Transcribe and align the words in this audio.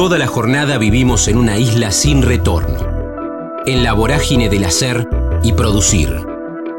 Toda 0.00 0.16
la 0.16 0.26
jornada 0.26 0.78
vivimos 0.78 1.28
en 1.28 1.36
una 1.36 1.58
isla 1.58 1.90
sin 1.90 2.22
retorno, 2.22 2.78
en 3.66 3.84
la 3.84 3.92
vorágine 3.92 4.48
del 4.48 4.64
hacer 4.64 5.06
y 5.42 5.52
producir. 5.52 6.08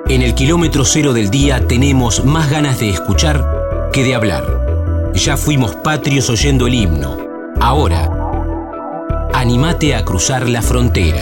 En 0.09 0.23
el 0.23 0.33
kilómetro 0.33 0.85
cero 0.85 1.13
del 1.13 1.29
día 1.29 1.67
tenemos 1.67 2.25
más 2.25 2.49
ganas 2.49 2.79
de 2.79 2.89
escuchar 2.89 3.45
que 3.93 4.03
de 4.03 4.15
hablar. 4.15 5.11
Ya 5.13 5.37
fuimos 5.37 5.75
patrios 5.75 6.31
oyendo 6.31 6.65
el 6.65 6.73
himno. 6.73 7.15
Ahora, 7.59 8.09
animate 9.35 9.93
a 9.93 10.03
cruzar 10.03 10.49
la 10.49 10.63
frontera. 10.63 11.21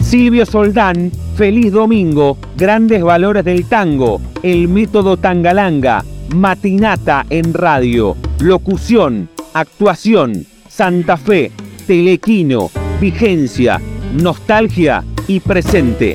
Silvio 0.00 0.46
Soldán, 0.46 1.12
feliz 1.36 1.70
domingo, 1.70 2.38
grandes 2.56 3.02
valores 3.02 3.44
del 3.44 3.68
tango, 3.68 4.22
el 4.42 4.68
método 4.68 5.18
tangalanga, 5.18 6.02
matinata 6.34 7.24
en 7.30 7.52
radio, 7.52 8.14
locución, 8.40 9.28
actuación, 9.54 10.44
Santa 10.68 11.16
Fe, 11.16 11.50
telequino, 11.86 12.68
vigencia, 13.00 13.80
nostalgia 14.22 15.02
y 15.28 15.40
presente. 15.40 16.14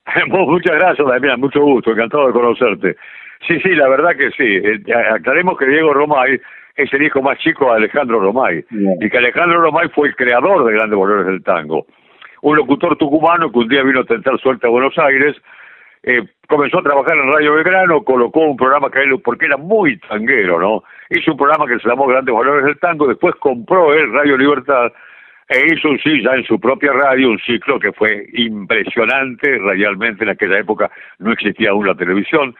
Muchas 0.28 0.76
gracias, 0.76 1.08
Damián, 1.08 1.40
mucho 1.40 1.62
gusto, 1.62 1.92
encantado 1.92 2.28
de 2.28 2.34
conocerte. 2.34 2.96
Sí, 3.48 3.60
sí, 3.62 3.70
la 3.70 3.88
verdad 3.88 4.16
que 4.16 4.32
sí. 4.32 4.44
Eh, 4.44 4.82
aclaremos 5.12 5.58
que 5.58 5.66
Diego 5.66 5.94
Romay 5.94 6.40
es 6.76 6.94
el 6.94 7.04
hijo 7.04 7.22
más 7.22 7.38
chico 7.40 7.66
de 7.66 7.78
Alejandro 7.78 8.20
Romay, 8.20 8.64
y 8.72 9.10
que 9.10 9.18
Alejandro 9.18 9.60
Romay 9.60 9.90
fue 9.90 10.08
el 10.08 10.16
creador 10.16 10.66
de 10.66 10.74
Grandes 10.74 10.98
Valores 10.98 11.26
del 11.26 11.44
Tango. 11.44 11.86
Un 12.42 12.56
locutor 12.56 12.96
tucumano 12.96 13.52
que 13.52 13.60
un 13.60 13.68
día 13.68 13.84
vino 13.84 14.00
a 14.00 14.06
tentar 14.06 14.40
suerte 14.40 14.66
a 14.66 14.70
Buenos 14.70 14.98
Aires, 14.98 15.36
eh, 16.04 16.24
comenzó 16.48 16.80
a 16.80 16.84
trabajar 16.84 17.18
en 17.18 17.34
Radio 17.34 17.56
Belgrano, 17.56 18.04
colocó 18.04 18.42
un 18.42 18.56
programa 18.56 18.90
que 18.90 19.02
él, 19.02 19.20
porque 19.22 19.48
era 19.48 19.58
muy 19.58 19.98
tanguero, 20.00 20.58
¿no? 20.58 20.84
Hizo 21.10 21.32
un 21.32 21.38
programa 21.38 21.68
que 21.68 21.80
se 21.80 21.90
llamó 21.90 22.08
Grandes 22.08 22.34
Valores 22.34 22.64
del 22.64 22.80
Tango, 22.80 23.08
después 23.08 23.36
compró 23.36 23.94
él 23.94 24.14
Radio 24.14 24.38
Libertad 24.38 24.94
e 25.50 25.74
hizo 25.74 25.90
un 25.90 26.00
sí 26.00 26.22
ya 26.22 26.36
en 26.36 26.46
su 26.46 26.60
propia 26.60 26.94
radio, 26.94 27.32
un 27.32 27.40
ciclo 27.40 27.80
que 27.80 27.92
fue 27.92 28.28
impresionante, 28.34 29.58
radialmente 29.58 30.24
en 30.24 30.30
aquella 30.30 30.60
época 30.60 30.92
no 31.18 31.34
existía 31.34 31.72
aún 31.72 31.88
la 31.88 31.96
televisión, 31.96 32.56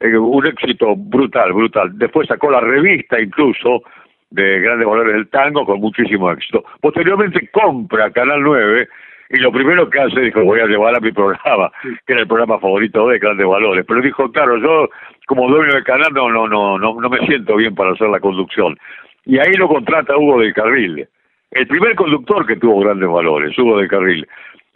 eh, 0.00 0.16
un 0.16 0.46
éxito 0.46 0.94
brutal, 0.96 1.52
brutal. 1.52 1.90
Después 1.98 2.28
sacó 2.28 2.50
la 2.50 2.60
revista 2.60 3.20
incluso 3.20 3.82
de 4.30 4.60
Grandes 4.60 4.86
Valores 4.86 5.14
del 5.14 5.28
Tango 5.28 5.64
con 5.64 5.80
muchísimo 5.80 6.30
éxito. 6.30 6.64
Posteriormente 6.80 7.48
compra 7.50 8.10
Canal 8.10 8.42
9 8.42 8.88
y 9.30 9.36
lo 9.38 9.50
primero 9.50 9.88
que 9.88 10.00
hace 10.00 10.20
dijo 10.20 10.44
voy 10.44 10.60
a 10.60 10.66
llevar 10.66 10.96
a 10.96 11.00
mi 11.00 11.12
programa 11.12 11.70
que 12.06 12.12
era 12.12 12.22
el 12.22 12.28
programa 12.28 12.58
favorito 12.58 13.08
de 13.08 13.18
Grandes 13.18 13.46
Valores 13.46 13.84
pero 13.86 14.00
dijo 14.00 14.30
claro 14.30 14.56
yo 14.58 14.88
como 15.26 15.48
dueño 15.48 15.74
del 15.74 15.84
canal 15.84 16.12
no 16.12 16.30
no 16.30 16.46
no 16.46 16.78
no 16.78 17.00
no 17.00 17.08
me 17.08 17.26
siento 17.26 17.56
bien 17.56 17.74
para 17.74 17.92
hacer 17.92 18.08
la 18.08 18.20
conducción 18.20 18.78
y 19.24 19.38
ahí 19.38 19.52
lo 19.54 19.66
contrata 19.66 20.16
Hugo 20.16 20.40
del 20.40 20.54
Carril 20.54 21.08
el 21.50 21.66
primer 21.66 21.96
conductor 21.96 22.46
que 22.46 22.56
tuvo 22.56 22.80
Grandes 22.80 23.08
Valores 23.08 23.58
Hugo 23.58 23.78
del 23.78 23.88
Carril 23.88 24.28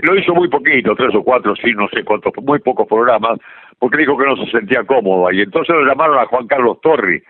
lo 0.03 0.16
hizo 0.16 0.34
muy 0.34 0.49
poquito 0.49 0.94
tres 0.94 1.15
o 1.15 1.22
cuatro 1.22 1.55
sí 1.56 1.72
no 1.75 1.88
sé 1.88 2.05
cuántos 2.05 2.33
muy 2.43 2.59
pocos 2.61 2.87
programas 2.87 3.38
porque 3.78 3.99
dijo 3.99 4.16
que 4.16 4.27
no 4.27 4.37
se 4.37 4.50
sentía 4.50 4.84
cómodo 4.84 5.31
y 5.33 5.43
entonces 5.43 5.75
lo 5.75 5.84
llamaron 5.84 6.19
a 6.19 6.27
Juan 6.27 6.47
Carlos 6.47 6.81
Torri 6.81 7.22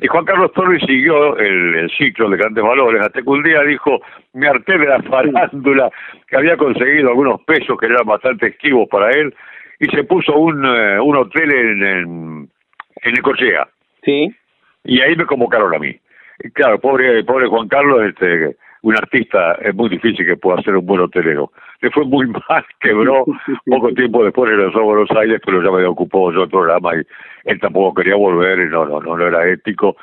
y 0.00 0.08
Juan 0.08 0.24
Carlos 0.24 0.52
Torres 0.54 0.82
siguió 0.86 1.36
el, 1.36 1.88
ciclo 1.96 2.28
de 2.28 2.36
grandes 2.36 2.64
valores, 2.64 3.00
hasta 3.00 3.22
que 3.22 3.30
un 3.30 3.44
día 3.44 3.60
dijo, 3.62 4.00
me 4.32 4.48
harté 4.48 4.76
de 4.76 4.86
la 4.86 5.00
farándula, 5.02 5.88
que 6.26 6.36
había 6.36 6.56
conseguido 6.56 7.10
algunos 7.10 7.40
pesos 7.42 7.78
que 7.78 7.86
eran 7.86 8.04
bastante 8.04 8.48
esquivos 8.48 8.88
para 8.88 9.10
él, 9.10 9.32
y 9.78 9.86
se 9.94 10.02
puso 10.02 10.36
un, 10.36 10.64
eh, 10.64 10.98
un 11.00 11.16
hotel 11.16 11.52
en, 11.54 11.82
en, 11.84 12.48
en 13.02 13.18
Ecochea. 13.18 13.68
Sí. 14.02 14.34
Y 14.82 15.00
ahí 15.00 15.14
me 15.14 15.26
convocaron 15.26 15.72
a 15.74 15.78
mí. 15.78 15.96
Y 16.40 16.50
claro, 16.50 16.80
pobre, 16.80 17.22
pobre 17.22 17.46
Juan 17.46 17.68
Carlos, 17.68 18.02
este, 18.08 18.56
un 18.82 18.96
artista 18.96 19.54
es 19.62 19.74
muy 19.74 19.88
difícil 19.88 20.26
que 20.26 20.36
pueda 20.36 20.60
ser 20.62 20.76
un 20.76 20.84
buen 20.84 21.02
hotelero. 21.02 21.52
Le 21.84 21.90
fue 21.90 22.06
muy 22.06 22.26
mal, 22.26 22.64
quebró, 22.80 23.26
poco 23.66 23.92
tiempo 23.92 24.24
después 24.24 24.50
regresó 24.50 24.78
a 24.78 24.84
Buenos 24.84 25.10
Aires, 25.10 25.38
pero 25.44 25.62
ya 25.62 25.70
me 25.70 25.84
ocupó 25.84 26.32
yo 26.32 26.44
el 26.44 26.48
programa 26.48 26.96
y 26.96 27.02
él 27.44 27.60
tampoco 27.60 27.92
quería 27.92 28.16
volver 28.16 28.58
y 28.60 28.70
no, 28.70 28.86
no, 28.86 29.00
no, 29.00 29.18
no 29.18 29.26
era 29.26 29.46
ético. 29.52 29.94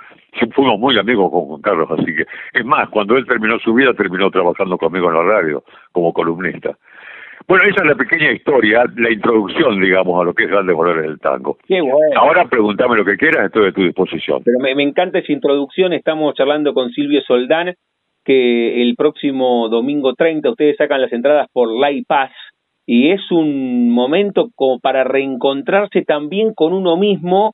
Fuimos 0.53 0.79
muy 0.79 0.99
amigos 0.99 1.31
con 1.31 1.47
Juan 1.47 1.61
Carlos, 1.61 1.89
así 1.89 2.05
que, 2.05 2.25
es 2.53 2.65
más, 2.65 2.87
cuando 2.89 3.17
él 3.17 3.25
terminó 3.25 3.57
su 3.57 3.73
vida, 3.73 3.95
terminó 3.95 4.29
trabajando 4.29 4.77
conmigo 4.77 5.09
en 5.09 5.15
la 5.15 5.23
radio, 5.23 5.63
como 5.91 6.13
columnista. 6.13 6.77
Bueno, 7.47 7.63
esa 7.63 7.81
es 7.81 7.87
la 7.87 7.95
pequeña 7.95 8.31
historia, 8.31 8.83
la 8.95 9.11
introducción, 9.11 9.81
digamos, 9.81 10.21
a 10.21 10.23
lo 10.23 10.35
que 10.35 10.43
es 10.43 10.51
Grandes 10.51 10.77
Valores 10.77 11.01
del 11.01 11.19
Tango. 11.19 11.57
Qué 11.67 11.81
bueno. 11.81 12.15
Ahora 12.15 12.45
pregúntame 12.45 12.95
lo 12.95 13.03
que 13.03 13.17
quieras, 13.17 13.47
estoy 13.47 13.69
a 13.69 13.71
tu 13.71 13.81
disposición. 13.81 14.43
Pero 14.45 14.59
me, 14.59 14.75
me 14.75 14.83
encanta 14.83 15.17
esa 15.17 15.33
introducción, 15.33 15.93
estamos 15.93 16.35
charlando 16.35 16.75
con 16.75 16.91
Silvio 16.91 17.21
Soldán, 17.21 17.73
que 18.23 18.81
el 18.81 18.95
próximo 18.95 19.69
domingo 19.69 20.13
30 20.13 20.49
ustedes 20.49 20.77
sacan 20.77 21.01
las 21.01 21.13
entradas 21.13 21.47
por 21.51 21.69
Live 21.69 22.05
Pass 22.07 22.31
y 22.85 23.11
es 23.11 23.31
un 23.31 23.89
momento 23.89 24.49
como 24.55 24.79
para 24.79 25.03
reencontrarse 25.03 26.03
también 26.03 26.53
con 26.53 26.73
uno 26.73 26.97
mismo. 26.97 27.53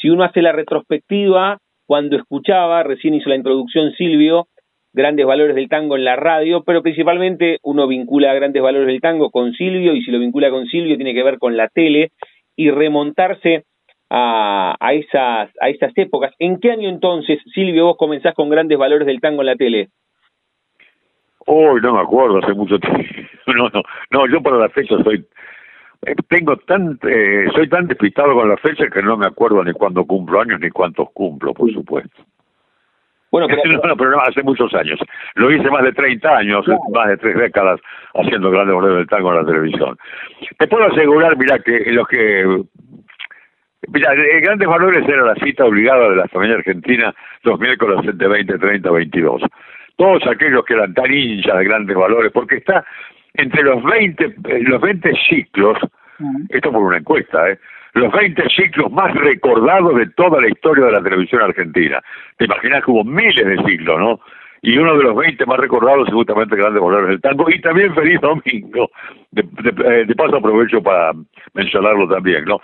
Si 0.00 0.10
uno 0.10 0.24
hace 0.24 0.42
la 0.42 0.52
retrospectiva, 0.52 1.58
cuando 1.86 2.16
escuchaba, 2.16 2.82
recién 2.82 3.14
hizo 3.14 3.28
la 3.28 3.36
introducción 3.36 3.92
Silvio, 3.92 4.48
grandes 4.92 5.26
valores 5.26 5.54
del 5.54 5.68
tango 5.68 5.96
en 5.96 6.04
la 6.04 6.16
radio, 6.16 6.62
pero 6.64 6.82
principalmente 6.82 7.58
uno 7.62 7.86
vincula 7.86 8.34
grandes 8.34 8.62
valores 8.62 8.86
del 8.86 9.00
tango 9.00 9.30
con 9.30 9.52
Silvio 9.52 9.94
y 9.94 10.02
si 10.02 10.10
lo 10.10 10.18
vincula 10.18 10.50
con 10.50 10.66
Silvio 10.66 10.96
tiene 10.96 11.14
que 11.14 11.22
ver 11.22 11.38
con 11.38 11.56
la 11.56 11.68
tele 11.68 12.10
y 12.56 12.70
remontarse 12.70 13.64
a, 14.10 14.76
a, 14.78 14.92
esas, 14.92 15.50
a 15.60 15.68
esas 15.70 15.92
épocas. 15.96 16.34
¿En 16.38 16.60
qué 16.60 16.72
año 16.72 16.88
entonces, 16.88 17.38
Silvio, 17.54 17.86
vos 17.86 17.96
comenzás 17.96 18.34
con 18.34 18.50
grandes 18.50 18.76
valores 18.76 19.06
del 19.06 19.20
tango 19.20 19.42
en 19.42 19.46
la 19.46 19.56
tele? 19.56 19.88
Uy, 21.46 21.80
no 21.80 21.94
me 21.94 22.00
acuerdo, 22.00 22.38
hace 22.38 22.54
mucho 22.54 22.78
tiempo. 22.78 23.02
No, 23.44 23.68
no, 23.70 23.82
no, 24.12 24.26
yo 24.28 24.40
para 24.40 24.56
la 24.56 24.68
fecha 24.68 24.94
soy 25.02 25.26
eh, 26.06 26.14
tengo 26.28 26.56
tan 26.58 26.98
eh, 27.02 27.48
soy 27.54 27.68
tan 27.68 27.88
despistado 27.88 28.34
con 28.34 28.48
la 28.48 28.56
fecha 28.56 28.88
que 28.88 29.02
no 29.02 29.16
me 29.16 29.26
acuerdo 29.26 29.64
ni 29.64 29.72
cuándo 29.72 30.04
cumplo 30.04 30.40
años 30.40 30.60
ni 30.60 30.70
cuántos 30.70 31.10
cumplo, 31.12 31.52
por 31.52 31.72
supuesto. 31.72 32.22
Bueno, 33.32 33.48
pero, 33.48 33.80
no, 33.88 33.96
pero 33.96 34.10
no, 34.12 34.18
hace 34.18 34.42
muchos 34.42 34.72
años. 34.74 34.98
Lo 35.34 35.50
hice 35.50 35.68
más 35.70 35.82
de 35.82 35.92
30 35.92 36.36
años, 36.36 36.64
más 36.94 37.08
de 37.08 37.16
tres 37.16 37.36
décadas 37.36 37.80
haciendo 38.14 38.50
grandes 38.50 38.74
valores 38.76 38.98
del 38.98 39.08
tango 39.08 39.30
en 39.30 39.36
la 39.38 39.44
televisión. 39.44 39.98
Te 40.58 40.68
puedo 40.68 40.84
asegurar, 40.84 41.36
mira, 41.36 41.58
que 41.58 41.92
los 41.92 42.06
que 42.06 42.64
Mira, 43.88 44.14
Grandes 44.14 44.68
Valores 44.68 45.08
era 45.08 45.24
la 45.24 45.34
cita 45.34 45.64
obligada 45.64 46.08
de 46.10 46.16
la 46.16 46.28
familia 46.28 46.54
argentina 46.54 47.12
los 47.42 47.58
miércoles 47.58 48.16
de 48.16 48.28
20, 48.28 48.58
30, 48.58 48.90
22 48.90 49.42
todos 49.96 50.26
aquellos 50.26 50.64
que 50.64 50.74
eran 50.74 50.94
tan 50.94 51.12
hinchas 51.12 51.58
de 51.58 51.64
grandes 51.64 51.96
valores, 51.96 52.32
porque 52.32 52.56
está 52.56 52.84
entre 53.34 53.62
los 53.62 53.82
20, 53.82 54.24
eh, 54.24 54.34
los 54.62 54.80
20 54.80 55.12
ciclos, 55.28 55.78
esto 56.50 56.70
por 56.70 56.82
una 56.82 56.98
encuesta, 56.98 57.50
¿eh? 57.50 57.58
los 57.94 58.12
20 58.12 58.42
ciclos 58.50 58.90
más 58.90 59.14
recordados 59.14 59.96
de 59.96 60.06
toda 60.10 60.40
la 60.40 60.48
historia 60.48 60.86
de 60.86 60.92
la 60.92 61.02
televisión 61.02 61.42
argentina. 61.42 62.00
Te 62.36 62.44
imaginas 62.44 62.84
que 62.84 62.90
hubo 62.90 63.04
miles 63.04 63.46
de 63.46 63.56
ciclos, 63.64 63.98
¿no? 63.98 64.20
y 64.62 64.78
uno 64.78 64.96
de 64.96 65.02
los 65.02 65.16
20 65.16 65.44
más 65.44 65.58
recordados 65.58 66.06
es 66.06 66.14
justamente 66.14 66.56
Grandes 66.56 66.80
Valores 66.80 67.08
del 67.08 67.20
Tango, 67.20 67.50
y 67.50 67.60
también 67.60 67.92
Feliz 67.94 68.20
Domingo, 68.20 68.90
de, 69.32 69.42
de, 69.42 70.04
de 70.06 70.14
paso 70.14 70.36
aprovecho 70.36 70.80
para 70.80 71.12
mencionarlo 71.54 72.08
también, 72.08 72.44
¿no? 72.44 72.60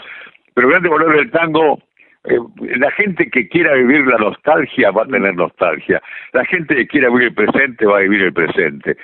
Pero 0.54 0.68
Grandes 0.68 0.92
Valores 0.92 1.16
del 1.16 1.30
Tango 1.32 1.80
eh, 2.28 2.38
la 2.78 2.90
gente 2.92 3.30
que 3.30 3.48
quiera 3.48 3.74
vivir 3.74 4.06
la 4.06 4.18
nostalgia 4.18 4.90
va 4.90 5.02
a 5.02 5.06
tener 5.06 5.34
nostalgia. 5.34 6.02
La 6.32 6.44
gente 6.44 6.74
que 6.74 6.86
quiera 6.86 7.08
vivir 7.08 7.28
el 7.28 7.34
presente 7.34 7.86
va 7.86 7.98
a 7.98 8.00
vivir 8.00 8.22
el 8.22 8.32
presente. 8.32 8.96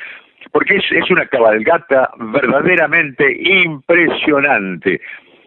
Porque 0.52 0.76
es, 0.76 1.10
una 1.10 1.26
cabalgata 1.26 2.10
verdaderamente 2.16 3.24
impresionante, 3.64 5.00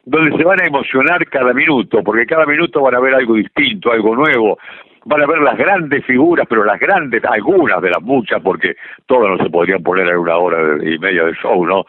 donde 0.06 0.36
se 0.38 0.44
van 0.44 0.62
a 0.62 0.66
emocionar 0.66 1.26
cada 1.28 1.54
minuto, 1.54 2.04
porque 2.04 2.26
cada 2.26 2.46
minuto 2.46 2.82
van 2.82 2.96
a 2.96 3.00
ver 3.00 3.14
algo 3.14 3.36
distinto, 3.36 3.92
algo 3.92 4.16
nuevo. 4.16 4.58
Van 5.06 5.22
a 5.22 5.28
ver 5.28 5.40
las 5.40 5.58
grandes 5.58 6.04
figuras, 6.06 6.46
pero 6.50 6.66
las 6.66 6.80
grandes, 6.80 7.24
algunas 7.24 7.82
de 7.82 7.92
las 7.92 8.02
muchas, 8.02 8.42
porque 8.42 8.76
todas 9.06 9.38
no 9.38 9.44
se 9.44 9.50
podrían 9.50 9.84
poner 9.84 10.08
en 10.08 10.18
una 10.18 10.36
hora 10.36 10.84
y 10.84 10.98
media 10.98 11.24
de 11.24 11.34
show, 11.36 11.66
¿no? 11.66 11.86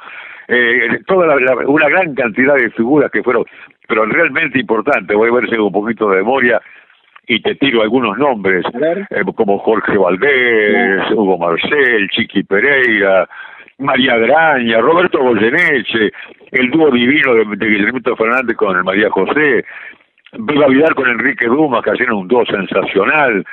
Eh, 0.47 1.01
toda 1.07 1.37
una 1.67 1.89
gran 1.89 2.15
cantidad 2.15 2.55
de 2.55 2.71
figuras 2.71 3.11
que 3.11 3.23
fueron 3.23 3.45
pero 3.89 4.05
realmente 4.05 4.61
importante. 4.61 5.15
Voy 5.15 5.31
a 5.31 5.35
ver 5.35 5.49
si 5.49 5.55
hago 5.55 5.67
un 5.67 5.73
poquito 5.73 6.09
de 6.11 6.19
memoria 6.19 6.61
y 7.27 7.41
te 7.43 7.57
tiro 7.57 7.83
algunos 7.83 8.17
nombres, 8.19 8.65
eh, 9.11 9.23
como 9.35 9.59
Jorge 9.59 9.97
Valdés, 9.97 11.11
Hugo 11.11 11.39
Marcel, 11.39 12.09
Chiqui 12.11 12.43
Pereira, 12.45 13.29
María 13.79 14.17
Graña, 14.17 14.81
Roberto 14.81 15.19
Goyeneche, 15.21 16.13
el 16.53 16.71
dúo 16.71 16.91
divino 16.91 17.35
de, 17.35 17.45
Guillermo 17.45 18.17
Fernández 18.17 18.57
con 18.57 18.83
María 18.85 19.11
José, 19.11 19.65
Viva 20.39 20.69
Vidal 20.69 20.95
con 20.95 21.09
Enrique 21.09 21.47
Dumas, 21.47 21.83
que 21.83 21.91
hacían 21.91 22.13
un 22.13 22.29
dúo 22.29 22.45
sensacional. 22.47 23.45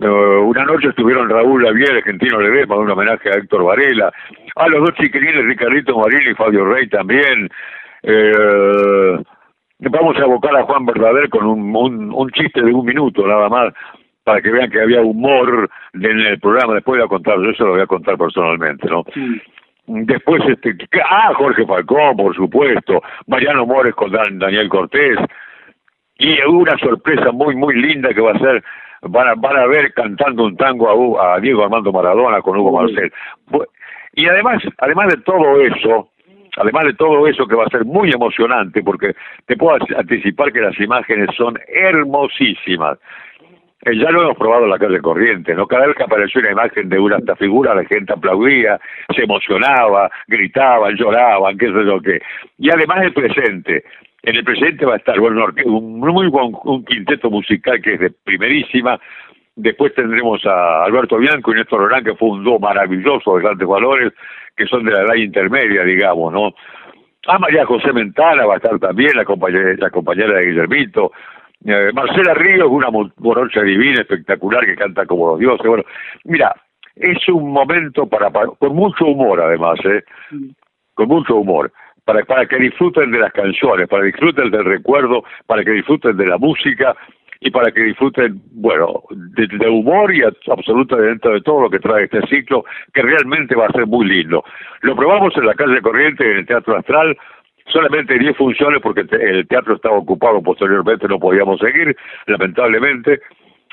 Eh, 0.00 0.06
una 0.06 0.64
noche 0.64 0.88
estuvieron 0.88 1.28
Raúl 1.28 1.62
Lavier, 1.62 1.96
argentino 1.96 2.40
Ledesma, 2.40 2.76
un 2.76 2.90
homenaje 2.90 3.30
a 3.30 3.38
Héctor 3.38 3.64
Varela. 3.64 4.12
A 4.56 4.68
los 4.68 4.80
dos 4.80 4.94
chiquilines, 4.94 5.44
Ricardito 5.44 5.98
Marini 5.98 6.30
y 6.30 6.34
Fabio 6.34 6.64
Rey 6.64 6.88
también. 6.88 7.48
Eh, 8.02 9.18
Vamos 9.90 10.16
a 10.16 10.22
abocar 10.22 10.56
a 10.56 10.62
Juan 10.62 10.86
Verdader 10.86 11.28
con 11.28 11.44
un, 11.44 12.12
un, 12.14 12.30
chiste 12.30 12.62
de 12.62 12.72
un 12.72 12.86
minuto 12.86 13.26
nada 13.26 13.48
más, 13.48 13.74
para 14.22 14.40
que 14.40 14.50
vean 14.50 14.70
que 14.70 14.80
había 14.80 15.02
humor 15.02 15.68
en 15.94 16.20
el 16.20 16.38
programa. 16.38 16.74
Después 16.74 16.98
voy 16.98 17.04
a 17.04 17.08
contar, 17.08 17.36
yo 17.40 17.50
eso 17.50 17.64
lo 17.64 17.72
voy 17.72 17.80
a 17.80 17.86
contar 17.86 18.16
personalmente, 18.16 18.88
¿no? 18.88 19.04
Después, 19.86 20.40
este, 20.46 20.76
ah, 21.04 21.32
Jorge 21.34 21.66
Falcón, 21.66 22.16
por 22.16 22.34
supuesto, 22.36 23.02
Mariano 23.26 23.66
Mores 23.66 23.94
con 23.96 24.12
Daniel 24.12 24.68
Cortés, 24.68 25.18
y 26.16 26.40
una 26.42 26.78
sorpresa 26.78 27.32
muy, 27.32 27.56
muy 27.56 27.74
linda 27.74 28.14
que 28.14 28.20
va 28.20 28.32
a 28.32 28.38
ser, 28.38 28.62
van 29.02 29.26
a, 29.26 29.34
van 29.34 29.56
a 29.56 29.66
ver 29.66 29.92
cantando 29.94 30.44
un 30.44 30.56
tango 30.56 31.18
a, 31.18 31.34
a 31.34 31.40
Diego 31.40 31.64
Armando 31.64 31.90
Maradona 31.92 32.40
con 32.40 32.56
Hugo 32.56 32.80
Marcel. 32.80 33.12
Y 34.14 34.28
además, 34.28 34.62
además 34.78 35.08
de 35.08 35.20
todo 35.22 35.60
eso, 35.60 36.11
además 36.56 36.84
de 36.84 36.94
todo 36.94 37.26
eso 37.26 37.46
que 37.46 37.54
va 37.54 37.64
a 37.64 37.70
ser 37.70 37.84
muy 37.84 38.10
emocionante, 38.10 38.82
porque 38.82 39.14
te 39.46 39.56
puedo 39.56 39.78
anticipar 39.96 40.52
que 40.52 40.60
las 40.60 40.78
imágenes 40.78 41.28
son 41.36 41.58
hermosísimas. 41.68 42.98
Eh, 43.84 43.96
ya 43.98 44.10
lo 44.10 44.22
hemos 44.22 44.38
probado 44.38 44.64
en 44.64 44.70
la 44.70 44.78
calle 44.78 45.00
Corriente, 45.00 45.54
¿no? 45.54 45.66
Cada 45.66 45.86
vez 45.86 45.96
que 45.96 46.04
apareció 46.04 46.40
una 46.40 46.52
imagen 46.52 46.88
de 46.88 47.00
una 47.00 47.16
esta 47.16 47.34
figura, 47.34 47.74
la 47.74 47.84
gente 47.84 48.12
aplaudía, 48.12 48.78
se 49.14 49.24
emocionaba, 49.24 50.08
gritaban, 50.28 50.94
lloraban, 50.94 51.58
qué 51.58 51.66
sé 51.66 51.84
yo 51.84 52.00
qué. 52.00 52.20
Y 52.58 52.70
además 52.70 53.02
el 53.02 53.12
presente. 53.12 53.84
En 54.22 54.36
el 54.36 54.44
presente 54.44 54.84
va 54.84 54.94
a 54.94 54.98
estar 54.98 55.18
bueno, 55.18 55.46
un 55.64 55.98
muy 55.98 56.28
buen 56.28 56.52
un 56.62 56.84
quinteto 56.84 57.28
musical 57.28 57.82
que 57.82 57.94
es 57.94 58.00
de 58.00 58.10
primerísima. 58.10 59.00
Después 59.56 59.92
tendremos 59.94 60.46
a 60.46 60.84
Alberto 60.84 61.18
Bianco 61.18 61.50
y 61.50 61.56
Néstor 61.56 61.82
Orán, 61.82 62.04
que 62.04 62.14
fue 62.14 62.28
un 62.28 62.44
dúo 62.44 62.60
maravilloso 62.60 63.34
de 63.34 63.42
grandes 63.42 63.66
valores 63.66 64.12
que 64.56 64.66
son 64.66 64.84
de 64.84 64.92
la 64.92 65.02
edad 65.02 65.14
intermedia, 65.14 65.82
digamos, 65.84 66.32
¿no? 66.32 66.54
A 67.26 67.38
María 67.38 67.64
José 67.64 67.92
Mentana 67.92 68.46
va 68.46 68.54
a 68.54 68.56
estar 68.56 68.78
también, 68.78 69.16
la 69.16 69.24
compañera, 69.24 69.74
la 69.78 69.90
compañera 69.90 70.38
de 70.38 70.46
Guillermito. 70.46 71.12
Eh, 71.64 71.90
Marcela 71.94 72.34
Ríos, 72.34 72.68
una 72.68 72.88
morocha 72.90 73.62
divina, 73.62 74.00
espectacular, 74.00 74.66
que 74.66 74.74
canta 74.74 75.06
como 75.06 75.28
los 75.28 75.38
dioses. 75.38 75.66
Bueno, 75.66 75.84
mira, 76.24 76.52
es 76.96 77.28
un 77.28 77.52
momento 77.52 78.06
para, 78.06 78.30
con 78.30 78.74
mucho 78.74 79.06
humor 79.06 79.40
además, 79.40 79.78
¿eh? 79.84 80.02
Con 80.94 81.08
mucho 81.08 81.36
humor. 81.36 81.72
Para, 82.04 82.24
para 82.24 82.46
que 82.46 82.56
disfruten 82.56 83.12
de 83.12 83.20
las 83.20 83.32
canciones, 83.32 83.88
para 83.88 84.02
que 84.02 84.08
disfruten 84.08 84.50
del 84.50 84.64
recuerdo, 84.64 85.22
para 85.46 85.62
que 85.62 85.70
disfruten 85.70 86.16
de 86.16 86.26
la 86.26 86.38
música 86.38 86.96
y 87.44 87.50
para 87.50 87.72
que 87.72 87.82
disfruten, 87.82 88.40
bueno, 88.52 89.02
de, 89.10 89.68
humor 89.68 90.14
y 90.14 90.22
absolutamente 90.22 91.08
dentro 91.08 91.32
de 91.32 91.40
todo 91.40 91.62
lo 91.62 91.70
que 91.70 91.80
trae 91.80 92.04
este 92.04 92.24
ciclo, 92.28 92.64
que 92.94 93.02
realmente 93.02 93.56
va 93.56 93.66
a 93.66 93.72
ser 93.72 93.86
muy 93.86 94.06
lindo. 94.06 94.44
Lo 94.82 94.94
probamos 94.94 95.36
en 95.36 95.46
la 95.46 95.54
calle 95.54 95.82
Corriente, 95.82 96.24
en 96.24 96.38
el 96.38 96.46
Teatro 96.46 96.76
Astral, 96.76 97.16
solamente 97.66 98.16
10 98.16 98.36
funciones 98.36 98.80
porque 98.80 99.04
el 99.10 99.46
teatro 99.48 99.74
estaba 99.74 99.96
ocupado 99.96 100.40
posteriormente, 100.40 101.08
no 101.08 101.18
podíamos 101.18 101.58
seguir, 101.58 101.96
lamentablemente. 102.26 103.20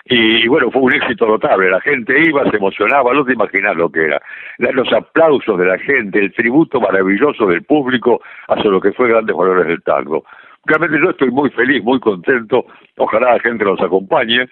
Y, 0.06 0.48
bueno, 0.48 0.72
fue 0.72 0.82
un 0.82 0.94
éxito 0.94 1.28
notable. 1.28 1.70
La 1.70 1.82
gente 1.82 2.20
iba, 2.20 2.50
se 2.50 2.58
emocionaba, 2.58 3.14
no 3.14 3.24
te 3.24 3.34
imaginas 3.34 3.76
lo 3.76 3.92
que 3.92 4.06
era. 4.06 4.20
Los 4.58 4.92
aplausos 4.92 5.60
de 5.60 5.66
la 5.66 5.78
gente, 5.78 6.18
el 6.18 6.34
tributo 6.34 6.82
maravilloso 6.82 7.46
del 7.46 7.64
público 7.64 8.20
hacia 8.48 8.72
lo 8.72 8.82
que 8.82 8.94
fue 8.94 9.10
Grandes 9.10 9.36
Valores 9.36 9.68
del 9.68 9.84
Tango 9.84 10.24
realmente 10.66 10.98
yo 11.02 11.12
estoy 11.12 11.32
muy 11.32 11.50
feliz, 11.52 11.84
muy 11.84 12.00
contento, 12.00 12.66
ojalá 12.98 13.34
la 13.34 13.40
gente 13.40 13.64
nos 13.64 13.80
acompañe, 13.82 14.48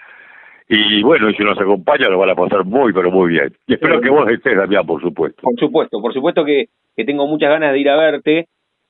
y 0.69 1.01
bueno, 1.01 1.31
si 1.31 1.43
nos 1.43 1.57
acompaña 1.59 2.09
lo 2.09 2.19
van 2.19 2.31
a 2.31 2.35
pasar 2.35 2.65
muy, 2.65 2.91
pero 2.91 3.09
muy 3.09 3.29
bien. 3.29 3.53
Y 3.67 3.73
espero 3.75 4.01
que 4.01 4.09
vos 4.09 4.29
estés, 4.29 4.57
Damián, 4.57 4.85
por 4.85 5.01
supuesto. 5.01 5.41
Por 5.41 5.57
supuesto, 5.57 6.01
por 6.01 6.13
supuesto 6.13 6.43
que, 6.43 6.65
que 6.95 7.05
tengo 7.05 7.25
muchas 7.25 7.49
ganas 7.49 7.71
de 7.71 7.79
ir 7.79 7.89
a 7.89 7.95
verte, 7.95 8.47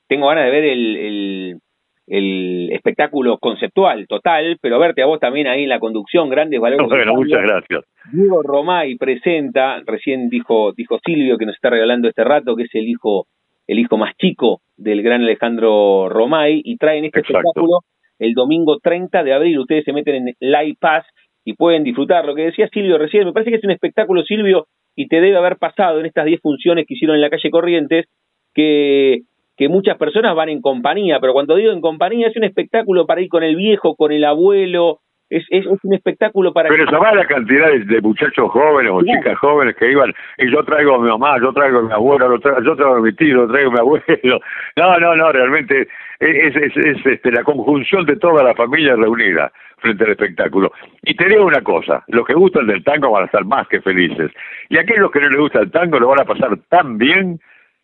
tengo 0.08 0.28
ganas 0.28 0.46
de 0.46 0.52
ver 0.52 0.64
el, 0.64 0.98
el, 0.98 1.60
el 2.08 2.72
espectáculo 2.72 3.38
conceptual 3.38 4.08
total, 4.08 4.58
pero 4.60 4.80
verte 4.80 5.04
a 5.04 5.06
vos 5.06 5.20
también 5.20 5.46
ahí 5.46 5.64
en 5.64 5.70
la 5.70 5.80
conducción, 5.80 6.30
grandes 6.30 6.60
valores. 6.60 6.88
Bueno, 6.88 7.14
muchas 7.14 7.44
gracias. 7.44 7.84
Diego 8.12 8.42
Romay 8.42 8.96
presenta, 8.96 9.82
recién 9.86 10.30
dijo, 10.30 10.72
dijo 10.72 10.98
Silvio 11.06 11.38
que 11.38 11.46
nos 11.46 11.56
está 11.56 11.70
regalando 11.70 12.08
este 12.08 12.24
rato, 12.24 12.56
que 12.56 12.64
es 12.64 12.74
el 12.74 12.88
hijo 12.88 13.28
el 13.68 13.80
hijo 13.80 13.98
más 13.98 14.16
chico 14.18 14.62
del 14.78 15.04
gran 15.04 15.22
Alejandro 15.22 16.10
Romay, 16.10 16.62
y 16.64 16.78
traen 16.78 17.06
este 17.06 17.20
espectáculo 17.20 17.80
el 18.20 18.34
domingo 18.34 18.80
30 18.80 19.24
de 19.24 19.34
abril. 19.34 19.60
Ustedes 19.60 19.86
se 19.86 19.94
meten 19.94 20.28
en 20.28 20.36
Live 20.40 20.78
Pass 20.80 21.06
y 21.44 21.54
pueden 21.54 21.84
disfrutar. 21.84 22.26
Lo 22.26 22.36
que 22.36 22.44
decía 22.44 22.68
Silvio 22.70 22.98
recién, 22.98 23.26
me 23.26 23.34
parece 23.34 23.52
que 23.52 23.58
es 23.58 23.64
un 23.64 23.72
espectáculo, 23.72 24.24
Silvio, 24.24 24.68
y 24.96 25.08
te 25.08 25.22
debe 25.22 25.38
haber 25.38 25.58
pasado 25.58 26.00
en 26.00 26.06
estas 26.06 26.26
10 26.26 26.42
funciones 26.42 26.86
que 26.88 26.96
hicieron 26.96 27.16
en 27.16 27.22
la 27.22 27.30
calle 27.30 27.52
Corrientes, 27.52 28.06
que, 28.54 29.22
que 29.56 29.70
muchas 29.70 29.98
personas 29.98 30.36
van 30.36 30.50
en 30.50 30.62
compañía, 30.62 31.20
pero 31.20 31.34
cuando 31.34 31.56
digo 31.56 31.72
en 31.72 31.82
compañía 31.82 32.28
es 32.28 32.36
un 32.36 32.44
espectáculo 32.44 33.06
para 33.06 33.22
ir 33.22 33.30
con 33.30 33.44
el 33.44 33.56
viejo, 33.56 33.96
con 33.96 34.12
el 34.12 34.24
abuelo, 34.24 35.00
es, 35.30 35.46
es, 35.50 35.66
un 35.66 35.94
espectáculo 35.94 36.54
para... 36.54 36.70
Pero 36.70 36.86
va 37.00 37.14
la 37.14 37.26
cantidad 37.26 37.70
de, 37.72 38.02
muchachos 38.02 38.50
jóvenes 38.52 38.92
o 38.94 39.02
chicas 39.04 39.38
jóvenes 39.40 39.76
que 39.76 39.92
iban, 39.92 40.14
y 40.38 40.52
yo 40.52 40.64
traigo 40.64 40.96
a 40.96 41.00
mi 41.00 41.10
mamá, 41.10 41.38
yo 41.42 41.52
traigo 41.54 41.80
a 41.80 41.84
mi 41.84 41.92
abuela, 41.92 42.28
yo 42.28 42.76
traigo, 42.76 42.96
a 42.96 43.02
mi 43.02 43.14
tío, 43.14 43.46
yo 43.46 43.48
traigo 43.48 43.72
a 43.72 43.74
mi 43.74 43.80
abuelo. 43.80 44.04
No, 44.78 45.00
no, 45.00 45.16
no, 45.16 45.32
realmente 45.32 45.88
es, 46.20 46.56
es, 46.56 46.78
es, 46.78 47.06
este, 47.06 47.32
la 47.32 47.44
conjunción 47.44 48.06
de 48.06 48.16
toda 48.16 48.44
la 48.44 48.54
familia 48.54 48.96
reunida 48.96 49.52
frente 49.78 50.04
al 50.04 50.12
espectáculo. 50.12 50.72
Y 51.04 51.16
te 51.16 51.28
digo 51.28 51.46
una 51.46 51.62
cosa, 51.62 52.04
los 52.08 52.26
que 52.26 52.34
gustan 52.34 52.68
del 52.68 52.84
tango 52.84 53.12
van 53.12 53.24
a 53.24 53.26
estar 53.26 53.44
más 53.46 53.68
que 53.68 53.82
felices. 53.82 54.32
Y 54.70 54.78
aquellos 54.78 55.12
que 55.12 55.20
no 55.20 55.30
les 55.30 55.40
gusta 55.40 55.60
el 55.60 55.72
tango 55.72 56.00
lo 56.00 56.10
van 56.10 56.22
a 56.22 56.26
pasar 56.26 56.58
tan 56.70 56.98
bien 56.98 57.40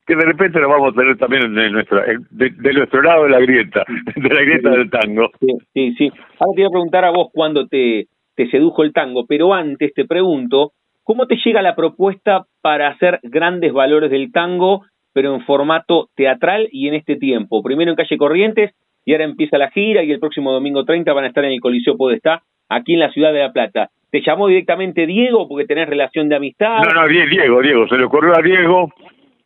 que 0.06 0.16
de 0.16 0.26
repente 0.26 0.60
lo 0.60 0.70
vamos 0.70 0.94
a 0.94 1.00
tener 1.00 1.18
también 1.18 1.58
en 1.58 1.72
nuestra, 1.72 2.04
de, 2.30 2.74
nuestro 2.74 3.02
lado 3.02 3.24
de 3.24 3.30
la 3.30 3.40
grieta, 3.40 3.86
de 4.16 4.30
la 4.30 4.42
grieta 4.42 4.70
del 4.72 4.90
tango. 4.90 5.30
Sí, 5.74 5.94
sí, 5.98 6.12
Ahora 6.40 6.56
te 6.56 6.62
voy 6.62 6.66
a 6.66 6.70
preguntar 6.70 7.06
a 7.06 7.12
vos 7.12 7.30
cuándo 7.34 7.68
te, 7.68 8.08
te 8.36 8.50
sedujo 8.50 8.84
el 8.84 8.94
tango, 8.94 9.26
pero 9.26 9.54
antes 9.54 9.94
te 9.94 10.06
pregunto, 10.06 10.72
¿cómo 11.04 11.28
te 11.28 11.38
llega 11.44 11.62
la 11.62 11.76
propuesta 11.76 12.46
para 12.62 12.90
hacer 12.90 13.20
grandes 13.24 13.72
valores 13.72 14.12
del 14.12 14.32
tango, 14.32 14.84
pero 15.14 15.34
en 15.36 15.46
formato 15.46 16.10
teatral 16.16 16.68
y 16.72 16.88
en 16.90 16.96
este 16.96 17.16
tiempo? 17.16 17.64
Primero 17.64 17.92
en 17.92 17.98
Calle 17.98 18.18
Corrientes 18.18 18.72
y 19.06 19.14
ahora 19.14 19.26
empieza 19.26 19.58
la 19.58 19.72
gira 19.72 20.04
y 20.04 20.12
el 20.12 20.20
próximo 20.20 20.52
domingo 20.52 20.84
30 20.84 21.12
van 21.14 21.26
a 21.26 21.28
estar 21.28 21.46
en 21.46 21.52
el 21.52 21.62
Coliseo 21.62 21.98
Podestá, 21.98 22.42
aquí 22.70 22.94
en 22.94 23.00
la 23.00 23.12
ciudad 23.12 23.34
de 23.34 23.40
La 23.40 23.52
Plata. 23.54 23.90
¿Te 24.12 24.22
llamó 24.22 24.48
directamente 24.48 25.08
Diego 25.08 25.48
porque 25.48 25.66
tenés 25.66 25.90
relación 25.90 26.30
de 26.30 26.36
amistad? 26.36 26.84
No, 26.84 27.02
no, 27.02 27.08
Diego, 27.08 27.62
Diego, 27.62 27.88
se 27.88 27.98
le 27.98 28.04
ocurrió 28.04 28.38
a 28.38 28.42
Diego 28.42 28.90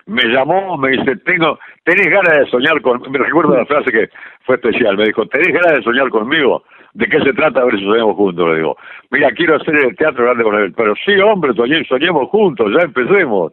me 0.07 0.23
llamó, 0.25 0.77
me 0.77 0.89
dice, 0.91 1.17
tengo, 1.17 1.59
¿tenés 1.83 2.07
ganas 2.07 2.37
de 2.39 2.45
soñar 2.47 2.81
con, 2.81 3.01
me 3.11 3.19
recuerdo 3.19 3.55
la 3.55 3.65
frase 3.65 3.91
que 3.91 4.09
fue 4.45 4.55
especial, 4.55 4.97
me 4.97 5.05
dijo, 5.05 5.25
¿tenés 5.27 5.49
ganas 5.49 5.77
de 5.77 5.83
soñar 5.83 6.09
conmigo? 6.09 6.63
¿De 6.93 7.07
qué 7.07 7.19
se 7.21 7.33
trata? 7.33 7.61
A 7.61 7.65
ver 7.65 7.77
si 7.77 7.85
soñamos 7.85 8.15
juntos, 8.15 8.49
le 8.49 8.55
digo. 8.55 8.77
Mira, 9.11 9.31
quiero 9.31 9.57
hacer 9.57 9.75
el 9.75 9.95
teatro 9.95 10.23
grande 10.23 10.43
con 10.43 10.55
él, 10.55 10.73
pero 10.75 10.95
sí, 11.05 11.13
hombre, 11.19 11.53
soñemos 11.87 12.29
juntos, 12.29 12.71
ya 12.75 12.85
empecemos. 12.85 13.51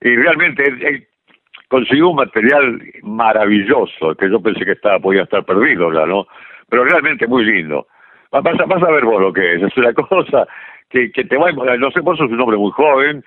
Y 0.00 0.16
realmente 0.16 0.64
él, 0.64 1.06
consiguió 1.68 2.10
un 2.10 2.16
material 2.16 2.80
maravilloso, 3.02 4.14
que 4.14 4.30
yo 4.30 4.40
pensé 4.40 4.64
que 4.64 4.72
estaba, 4.72 5.00
podía 5.00 5.22
estar 5.24 5.44
perdido 5.44 5.92
ya, 5.92 6.06
¿no? 6.06 6.26
Pero 6.68 6.84
realmente 6.84 7.26
muy 7.26 7.44
lindo. 7.44 7.86
Vas 8.30 8.44
a, 8.46 8.64
vas 8.64 8.82
a 8.82 8.90
ver 8.92 9.04
vos 9.04 9.20
lo 9.20 9.32
que 9.32 9.54
es, 9.56 9.62
es 9.62 9.76
una 9.76 9.92
cosa 9.94 10.46
que, 10.88 11.10
que 11.10 11.24
te 11.24 11.36
va 11.36 11.48
a... 11.48 11.76
No 11.76 11.90
sé, 11.90 12.00
vos 12.00 12.16
sos 12.16 12.30
un 12.30 12.40
hombre 12.40 12.56
muy 12.56 12.70
joven, 12.70 13.24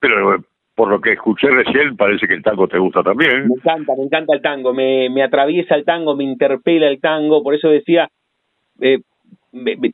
pero 0.00 0.42
por 0.74 0.88
lo 0.88 1.00
que 1.00 1.12
escuché 1.12 1.48
recién, 1.48 1.96
parece 1.96 2.26
que 2.26 2.34
el 2.34 2.42
tango 2.42 2.66
te 2.66 2.78
gusta 2.78 3.02
también. 3.02 3.48
Me 3.48 3.54
encanta, 3.54 3.92
me 3.96 4.04
encanta 4.04 4.34
el 4.34 4.42
tango, 4.42 4.72
me, 4.72 5.10
me 5.10 5.22
atraviesa 5.22 5.74
el 5.74 5.84
tango, 5.84 6.16
me 6.16 6.24
interpela 6.24 6.88
el 6.88 7.00
tango, 7.00 7.42
por 7.42 7.54
eso 7.54 7.68
decía, 7.68 8.08
eh, 8.80 9.00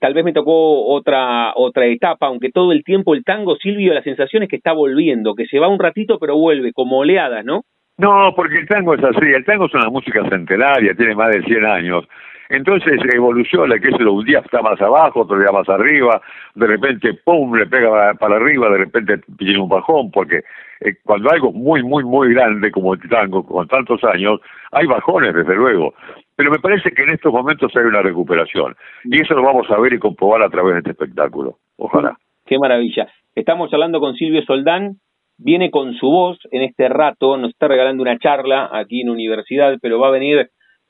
tal 0.00 0.14
vez 0.14 0.24
me 0.24 0.32
tocó 0.32 0.86
otra 0.86 1.52
otra 1.56 1.86
etapa, 1.86 2.26
aunque 2.26 2.50
todo 2.50 2.72
el 2.72 2.84
tiempo 2.84 3.14
el 3.14 3.24
tango, 3.24 3.56
Silvio, 3.56 3.92
la 3.92 4.02
sensación 4.02 4.44
es 4.44 4.48
que 4.48 4.56
está 4.56 4.72
volviendo, 4.72 5.34
que 5.34 5.46
se 5.46 5.58
va 5.58 5.68
un 5.68 5.80
ratito 5.80 6.18
pero 6.18 6.36
vuelve, 6.36 6.72
como 6.72 6.98
oleadas, 6.98 7.44
¿no? 7.44 7.62
No, 7.96 8.32
porque 8.36 8.58
el 8.58 8.68
tango 8.68 8.94
es 8.94 9.02
así, 9.02 9.26
el 9.26 9.44
tango 9.44 9.66
es 9.66 9.74
una 9.74 9.90
música 9.90 10.22
centenaria, 10.28 10.94
tiene 10.94 11.16
más 11.16 11.34
de 11.34 11.42
100 11.42 11.64
años, 11.64 12.04
entonces 12.48 13.00
evoluciona, 13.14 13.78
que 13.78 13.88
eso 13.88 14.12
un 14.12 14.24
día 14.24 14.40
está 14.40 14.62
más 14.62 14.80
abajo, 14.80 15.20
otro 15.20 15.38
día 15.38 15.52
más 15.52 15.68
arriba, 15.68 16.20
de 16.54 16.66
repente, 16.66 17.14
pum, 17.24 17.54
le 17.54 17.66
pega 17.66 18.14
para 18.14 18.36
arriba, 18.36 18.70
de 18.70 18.78
repente 18.78 19.20
tiene 19.36 19.58
un 19.58 19.68
bajón, 19.68 20.10
porque 20.10 20.42
eh, 20.80 20.94
cuando 21.04 21.30
algo 21.30 21.52
muy, 21.52 21.82
muy, 21.82 22.04
muy 22.04 22.32
grande 22.32 22.70
como 22.70 22.94
el 22.94 23.00
tango, 23.08 23.44
con 23.44 23.68
tantos 23.68 24.02
años, 24.04 24.40
hay 24.72 24.86
bajones, 24.86 25.34
desde 25.34 25.54
luego. 25.54 25.94
Pero 26.36 26.50
me 26.50 26.58
parece 26.58 26.90
que 26.92 27.02
en 27.02 27.10
estos 27.10 27.32
momentos 27.32 27.74
hay 27.76 27.84
una 27.84 28.00
recuperación. 28.00 28.76
Y 29.04 29.20
eso 29.20 29.34
lo 29.34 29.42
vamos 29.42 29.68
a 29.70 29.78
ver 29.78 29.92
y 29.92 29.98
comprobar 29.98 30.42
a 30.42 30.48
través 30.48 30.74
de 30.74 30.78
este 30.78 30.90
espectáculo. 30.92 31.58
Ojalá. 31.76 32.16
Qué 32.46 32.58
maravilla. 32.58 33.08
Estamos 33.34 33.72
hablando 33.72 34.00
con 34.00 34.14
Silvio 34.14 34.42
Soldán, 34.42 34.96
viene 35.36 35.70
con 35.70 35.94
su 35.94 36.08
voz 36.08 36.38
en 36.50 36.62
este 36.62 36.88
rato, 36.88 37.36
nos 37.36 37.50
está 37.50 37.68
regalando 37.68 38.02
una 38.02 38.18
charla 38.18 38.70
aquí 38.72 39.02
en 39.02 39.10
Universidad, 39.10 39.76
pero 39.82 39.98
va 39.98 40.08
a 40.08 40.12
venir 40.12 40.48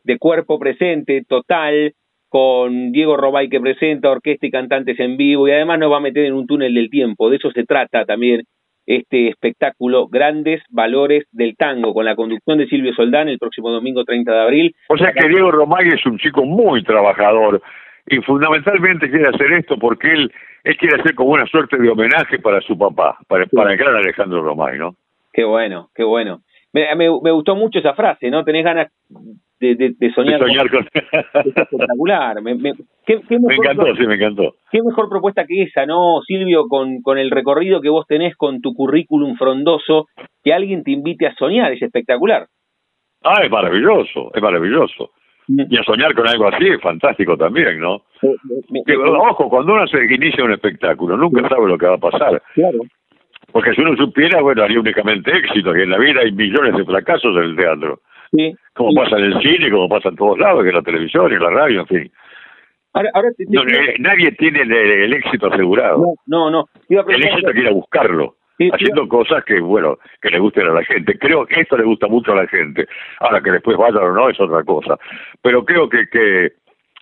de 0.09 0.19
cuerpo 0.19 0.59
presente, 0.59 1.23
total, 1.29 1.93
con 2.31 2.93
Diego 2.93 3.19
Robay 3.19 3.51
que 3.51 3.61
presenta 3.61 4.11
orquesta 4.11 4.47
y 4.47 4.51
cantantes 4.51 4.99
en 4.99 5.19
vivo 5.19 5.47
y 5.47 5.53
además 5.53 5.79
nos 5.79 5.93
va 5.93 5.99
a 5.99 6.01
meter 6.01 6.25
en 6.25 6.33
un 6.33 6.47
túnel 6.47 6.75
del 6.75 6.89
tiempo. 6.89 7.29
De 7.29 7.37
eso 7.37 7.51
se 7.51 7.65
trata 7.65 8.07
también 8.07 8.43
este 8.87 9.29
espectáculo 9.29 10.09
Grandes 10.09 10.63
Valores 10.71 11.27
del 11.31 11.57
Tango, 11.57 11.93
con 11.93 12.07
la 12.07 12.17
conducción 12.17 12.57
de 12.57 12.67
Silvio 12.69 12.95
Soldán 12.95 13.29
el 13.29 13.39
próximo 13.39 13.71
domingo 13.71 14.03
30 14.03 14.33
de 14.33 14.41
abril. 14.41 14.77
O 14.89 14.97
sea 14.97 15.13
que 15.13 15.29
Diego 15.29 15.51
Romay 15.51 15.89
es 15.89 16.05
un 16.07 16.19
chico 16.19 16.43
muy 16.43 16.83
trabajador 16.83 17.61
y 18.07 18.17
fundamentalmente 18.23 19.11
quiere 19.11 19.29
hacer 19.29 19.53
esto 19.53 19.77
porque 19.79 20.11
él, 20.11 20.33
él 20.65 20.77
quiere 20.79 21.01
hacer 21.01 21.15
como 21.15 21.33
una 21.33 21.47
suerte 21.47 21.77
de 21.77 21.91
homenaje 21.91 22.39
para 22.39 22.63
su 22.63 22.79
papá, 22.79 23.19
para, 23.29 23.45
para 23.45 23.73
el 23.73 23.79
gran 23.79 23.95
Alejandro 23.95 24.43
Romay, 24.43 24.79
¿no? 24.79 24.95
Qué 25.35 25.45
bueno, 25.45 25.91
qué 25.95 26.03
bueno. 26.03 26.41
Me, 26.73 26.95
me, 26.95 27.09
me, 27.23 27.31
gustó 27.31 27.57
mucho 27.57 27.79
esa 27.79 27.95
frase, 27.95 28.31
¿no? 28.31 28.45
Tenés 28.45 28.65
ganas 28.65 28.93
de, 29.61 29.75
de, 29.75 29.95
de 29.99 30.13
soñar, 30.13 30.41
con... 30.41 30.51
espectacular. 31.45 32.41
Me, 32.43 32.55
me, 32.55 32.75
¿qué, 33.07 33.21
qué 33.29 33.39
me 33.39 33.55
encantó, 33.55 33.95
sí, 33.97 34.07
me 34.07 34.15
encantó. 34.15 34.55
Qué 34.71 34.83
mejor 34.83 35.09
propuesta 35.09 35.47
que 35.47 35.63
esa, 35.63 35.87
¿no, 35.87 36.21
Silvio? 36.27 36.69
Con, 36.69 37.01
con 37.03 37.19
el 37.19 37.31
recorrido 37.31 37.81
que 37.81 37.89
vos 37.89 38.07
tenés 38.07 38.37
con 38.37 38.61
tu 38.61 38.75
currículum 38.75 39.37
frondoso, 39.37 40.07
que 40.45 40.53
alguien 40.53 40.85
te 40.85 40.91
invite 40.91 41.27
a 41.27 41.35
soñar, 41.35 41.73
es 41.73 41.83
espectacular. 41.83 42.47
Ah, 43.25 43.43
es 43.43 43.51
maravilloso, 43.51 44.31
es 44.35 44.43
maravilloso. 44.43 45.11
Mm. 45.49 45.63
Y 45.71 45.79
a 45.79 45.83
soñar 45.83 46.15
con 46.15 46.29
algo 46.29 46.49
así 46.49 46.69
es 46.69 46.81
fantástico 46.81 47.37
también, 47.37 47.81
¿no? 47.81 48.03
ojo, 49.31 49.49
cuando 49.49 49.73
uno 49.73 49.87
se 49.87 50.05
inicia 50.05 50.45
un 50.45 50.53
espectáculo, 50.53 51.17
nunca 51.17 51.49
sabe 51.49 51.67
lo 51.67 51.79
que 51.79 51.87
va 51.87 51.95
a 51.95 51.99
pasar. 51.99 52.43
Claro. 52.55 52.79
Porque 53.53 53.73
si 53.75 53.81
uno 53.81 53.97
supiera, 53.97 54.41
bueno, 54.43 54.63
haría 54.63 54.81
únicamente 54.81 55.31
éxito, 55.37 55.77
y 55.77 55.83
en 55.83 55.91
la 55.91 55.99
vida 55.99 56.21
hay 56.21 56.33
millones 56.33 56.77
de 56.77 56.85
fracasos 56.85 57.35
en 57.37 57.43
el 57.43 57.57
teatro. 57.57 58.01
Sí. 58.33 58.55
Como 58.75 58.95
pasa 58.95 59.17
en 59.19 59.25
el 59.25 59.41
cine, 59.41 59.71
como 59.71 59.89
pasa 59.89 60.11
en 60.11 60.17
todos 60.17 60.39
lados, 60.39 60.63
que 60.63 60.69
en 60.69 60.75
la 60.75 60.83
televisión, 60.83 61.33
en 61.33 61.43
la 61.43 61.51
radio, 61.51 61.81
en 61.81 61.87
fin. 61.87 62.13
Ahora, 62.93 63.11
ahora 63.15 63.29
eh, 63.39 63.95
nadie 63.99 64.33
tiene 64.33 64.63
el, 64.63 65.13
éxito 65.13 65.47
asegurado. 65.53 66.15
No, 66.27 66.51
no, 66.51 66.69
el 66.89 67.25
éxito 67.25 67.53
quiere 67.53 67.73
buscarlo. 67.73 68.37
haciendo 68.73 69.09
cosas 69.09 69.45
que, 69.45 69.61
bueno, 69.61 69.99
que 70.21 70.31
le 70.31 70.39
gusten 70.39 70.67
a 70.67 70.73
la 70.73 70.85
gente. 70.85 71.19
Creo 71.19 71.47
que 71.47 71.61
esto 71.61 71.77
le 71.77 71.85
gusta 71.85 72.07
mucho 72.07 72.33
a 72.33 72.43
la 72.43 72.49
gente. 72.49 72.87
Ahora 73.21 73.41
que 73.41 73.53
después 73.53 73.77
vayan 73.77 74.03
o 74.03 74.13
no 74.13 74.29
es 74.29 74.41
otra 74.41 74.63
cosa. 74.65 74.99
Pero 75.43 75.65
creo 75.65 75.89
que, 75.89 76.09
que 76.09 76.53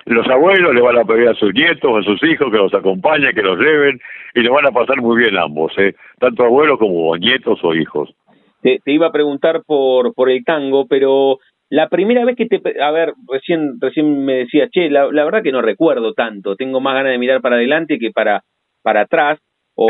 los 0.07 0.27
abuelos 0.29 0.75
le 0.75 0.81
van 0.81 0.99
a 0.99 1.05
pedir 1.05 1.29
a 1.29 1.35
sus 1.35 1.53
nietos, 1.53 1.99
a 1.99 2.03
sus 2.03 2.23
hijos 2.23 2.51
que 2.51 2.59
los 2.59 2.73
acompañen, 2.73 3.35
que 3.35 3.43
los 3.43 3.59
lleven 3.59 4.01
y 4.35 4.41
le 4.41 4.49
van 4.49 4.67
a 4.67 4.71
pasar 4.71 5.01
muy 5.01 5.17
bien 5.17 5.37
ambos, 5.37 5.73
¿eh? 5.79 5.95
tanto 6.19 6.45
abuelos 6.45 6.79
como 6.79 7.17
nietos 7.17 7.59
o 7.63 7.75
hijos. 7.75 8.15
Te, 8.63 8.79
te 8.85 8.93
iba 8.93 9.09
a 9.09 9.13
preguntar 9.13 9.63
por, 9.67 10.15
por 10.15 10.31
el 10.31 10.45
tango, 10.45 10.87
pero 10.87 11.39
la 11.69 11.89
primera 11.89 12.25
vez 12.25 12.37
que 12.37 12.47
te... 12.47 12.61
A 12.81 12.91
ver, 12.93 13.15
recién, 13.29 13.81
recién 13.81 14.25
me 14.25 14.35
decía, 14.35 14.69
che, 14.69 14.89
la, 14.89 15.11
la 15.11 15.25
verdad 15.25 15.43
que 15.43 15.53
no 15.53 15.61
recuerdo 15.61 16.15
tanto, 16.15 16.55
tengo 16.55 16.81
más 16.81 16.95
ganas 16.95 17.13
de 17.13 17.19
mirar 17.19 17.41
para 17.41 17.57
adelante 17.57 17.99
que 17.99 18.13
para, 18.13 18.45
para 18.83 19.03
atrás, 19.03 19.41
o, 19.75 19.89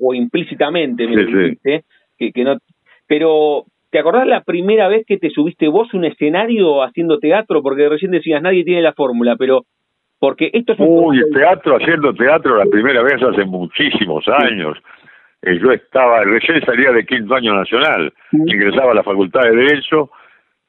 o, 0.00 0.14
implícitamente 0.14 1.06
me 1.06 1.24
dijiste, 1.24 1.84
que, 2.16 2.32
que 2.32 2.44
no... 2.44 2.56
Pero, 3.06 3.66
¿te 3.92 3.98
acordás 3.98 4.26
la 4.26 4.42
primera 4.42 4.88
vez 4.88 5.04
que 5.06 5.18
te 5.18 5.28
subiste 5.30 5.68
vos 5.68 5.92
un 5.92 6.06
escenario 6.06 6.82
haciendo 6.82 7.18
teatro? 7.18 7.62
Porque 7.62 7.88
recién 7.90 8.10
decías, 8.10 8.42
nadie 8.42 8.64
tiene 8.64 8.80
la 8.80 8.94
fórmula, 8.94 9.36
pero 9.36 9.66
porque 10.18 10.50
esto 10.54 10.72
es 10.72 10.78
un... 10.80 10.86
Uy, 10.88 11.22
teatro, 11.32 11.76
haciendo 11.76 12.14
teatro 12.14 12.56
la 12.56 12.64
primera 12.64 13.02
vez 13.02 13.22
hace 13.22 13.44
muchísimos 13.44 14.24
años. 14.28 14.78
Eh, 15.42 15.58
yo 15.60 15.72
estaba, 15.72 16.24
recién 16.24 16.64
salía 16.64 16.90
de 16.90 17.04
quinto 17.04 17.34
año 17.34 17.54
nacional, 17.54 18.12
ingresaba 18.32 18.92
a 18.92 18.94
la 18.94 19.02
facultad 19.02 19.42
de 19.42 19.56
Derecho 19.56 20.10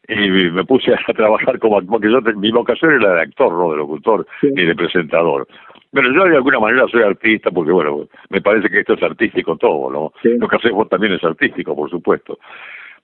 y 0.08 0.16
me 0.16 0.66
puse 0.66 0.94
a 0.94 0.98
trabajar 1.16 1.60
como 1.60 1.82
porque 1.86 2.12
yo 2.12 2.20
mi 2.36 2.52
vocación 2.52 2.96
era 2.96 3.14
de 3.14 3.22
actor, 3.22 3.54
no 3.54 3.72
de 3.72 3.78
locutor 3.78 4.28
ni 4.42 4.66
de 4.66 4.76
presentador. 4.76 5.48
Pero 5.94 6.12
yo 6.12 6.26
de 6.26 6.36
alguna 6.36 6.60
manera 6.60 6.88
soy 6.92 7.04
artista 7.04 7.52
porque 7.52 7.72
bueno, 7.72 8.08
me 8.30 8.42
parece 8.42 8.68
que 8.68 8.80
esto 8.80 8.96
es 8.96 9.04
artístico 9.04 9.56
todo, 9.56 9.90
¿no? 9.90 10.12
Lo 10.24 10.48
que 10.48 10.56
haces 10.58 10.72
vos 10.72 10.90
también 10.90 11.14
es 11.14 11.24
artístico, 11.24 11.74
por 11.74 11.90
supuesto. 11.90 12.38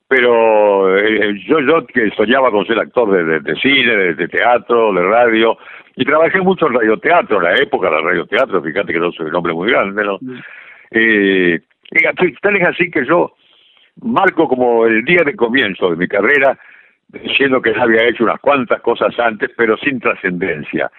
Pero 0.09 0.97
eh, 0.97 1.39
yo 1.45 1.59
yo 1.59 1.85
que 1.85 2.09
soñaba 2.17 2.49
con 2.49 2.65
ser 2.65 2.79
actor 2.79 3.11
de, 3.11 3.39
de, 3.41 3.55
cine, 3.61 4.15
de, 4.15 4.27
teatro, 4.27 4.91
de 4.91 5.03
radio, 5.03 5.55
y 5.95 6.03
trabajé 6.03 6.41
mucho 6.41 6.67
en 6.67 6.73
radioteatro, 6.73 7.37
en 7.37 7.43
la 7.43 7.55
época 7.55 7.91
del 7.91 8.03
radioteatro, 8.03 8.61
fíjate 8.61 8.91
que 8.91 8.99
no 8.99 9.11
soy 9.11 9.27
un 9.27 9.35
hombre 9.35 9.53
muy 9.53 9.69
grande, 9.69 10.03
¿no? 10.03 10.17
Eh, 10.89 11.59
y 11.91 12.33
tal 12.41 12.55
es 12.55 12.67
así 12.67 12.89
que 12.89 13.05
yo 13.05 13.33
marco 14.01 14.47
como 14.47 14.87
el 14.87 15.05
día 15.05 15.21
de 15.23 15.35
comienzo 15.35 15.91
de 15.91 15.95
mi 15.95 16.07
carrera 16.07 16.57
diciendo 17.09 17.61
que 17.61 17.73
ya 17.73 17.83
había 17.83 18.07
hecho 18.07 18.23
unas 18.23 18.39
cuantas 18.39 18.81
cosas 18.81 19.17
antes, 19.19 19.51
pero 19.55 19.77
sin 19.77 19.99
trascendencia. 19.99 20.91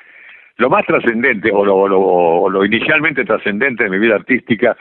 Lo 0.57 0.71
más 0.71 0.87
trascendente, 0.87 1.51
o 1.53 1.65
lo, 1.65 1.77
o 1.77 2.49
lo 2.49 2.65
inicialmente 2.65 3.25
trascendente 3.25 3.85
de 3.85 3.91
mi 3.91 3.99
vida 3.99 4.17
artística, 4.17 4.77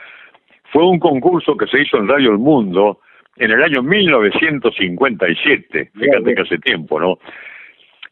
fue 0.72 0.86
un 0.86 1.00
concurso 1.00 1.56
que 1.56 1.66
se 1.66 1.82
hizo 1.82 1.96
en 1.96 2.08
Radio 2.08 2.30
El 2.30 2.38
Mundo 2.38 3.00
en 3.40 3.50
el 3.50 3.62
año 3.62 3.82
1957, 3.82 5.90
fíjate 5.98 6.34
que 6.34 6.42
hace 6.42 6.58
tiempo, 6.58 7.00
¿no? 7.00 7.18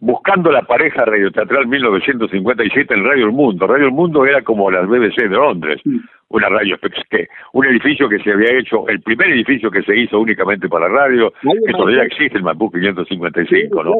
Buscando 0.00 0.50
la 0.50 0.62
pareja 0.62 1.04
radioteatral 1.04 1.66
1957 1.66 2.94
en 2.94 3.04
Radio 3.04 3.26
El 3.26 3.32
Mundo. 3.32 3.66
Radio 3.66 3.84
El 3.86 3.92
Mundo 3.92 4.24
era 4.24 4.40
como 4.42 4.70
las 4.70 4.86
BBC 4.86 5.28
de 5.28 5.36
Londres, 5.36 5.82
una 6.28 6.48
radio, 6.48 6.78
que, 7.10 7.28
un 7.52 7.66
edificio 7.66 8.08
que 8.08 8.20
se 8.20 8.32
había 8.32 8.58
hecho, 8.58 8.88
el 8.88 9.02
primer 9.02 9.28
edificio 9.30 9.70
que 9.70 9.82
se 9.82 9.98
hizo 9.98 10.18
únicamente 10.18 10.66
para 10.68 10.88
radio, 10.88 11.30
que 11.42 11.72
todavía 11.72 12.04
existe, 12.04 12.38
el 12.38 12.44
Mapu 12.44 12.70
555, 12.70 13.84
¿no? 13.84 13.96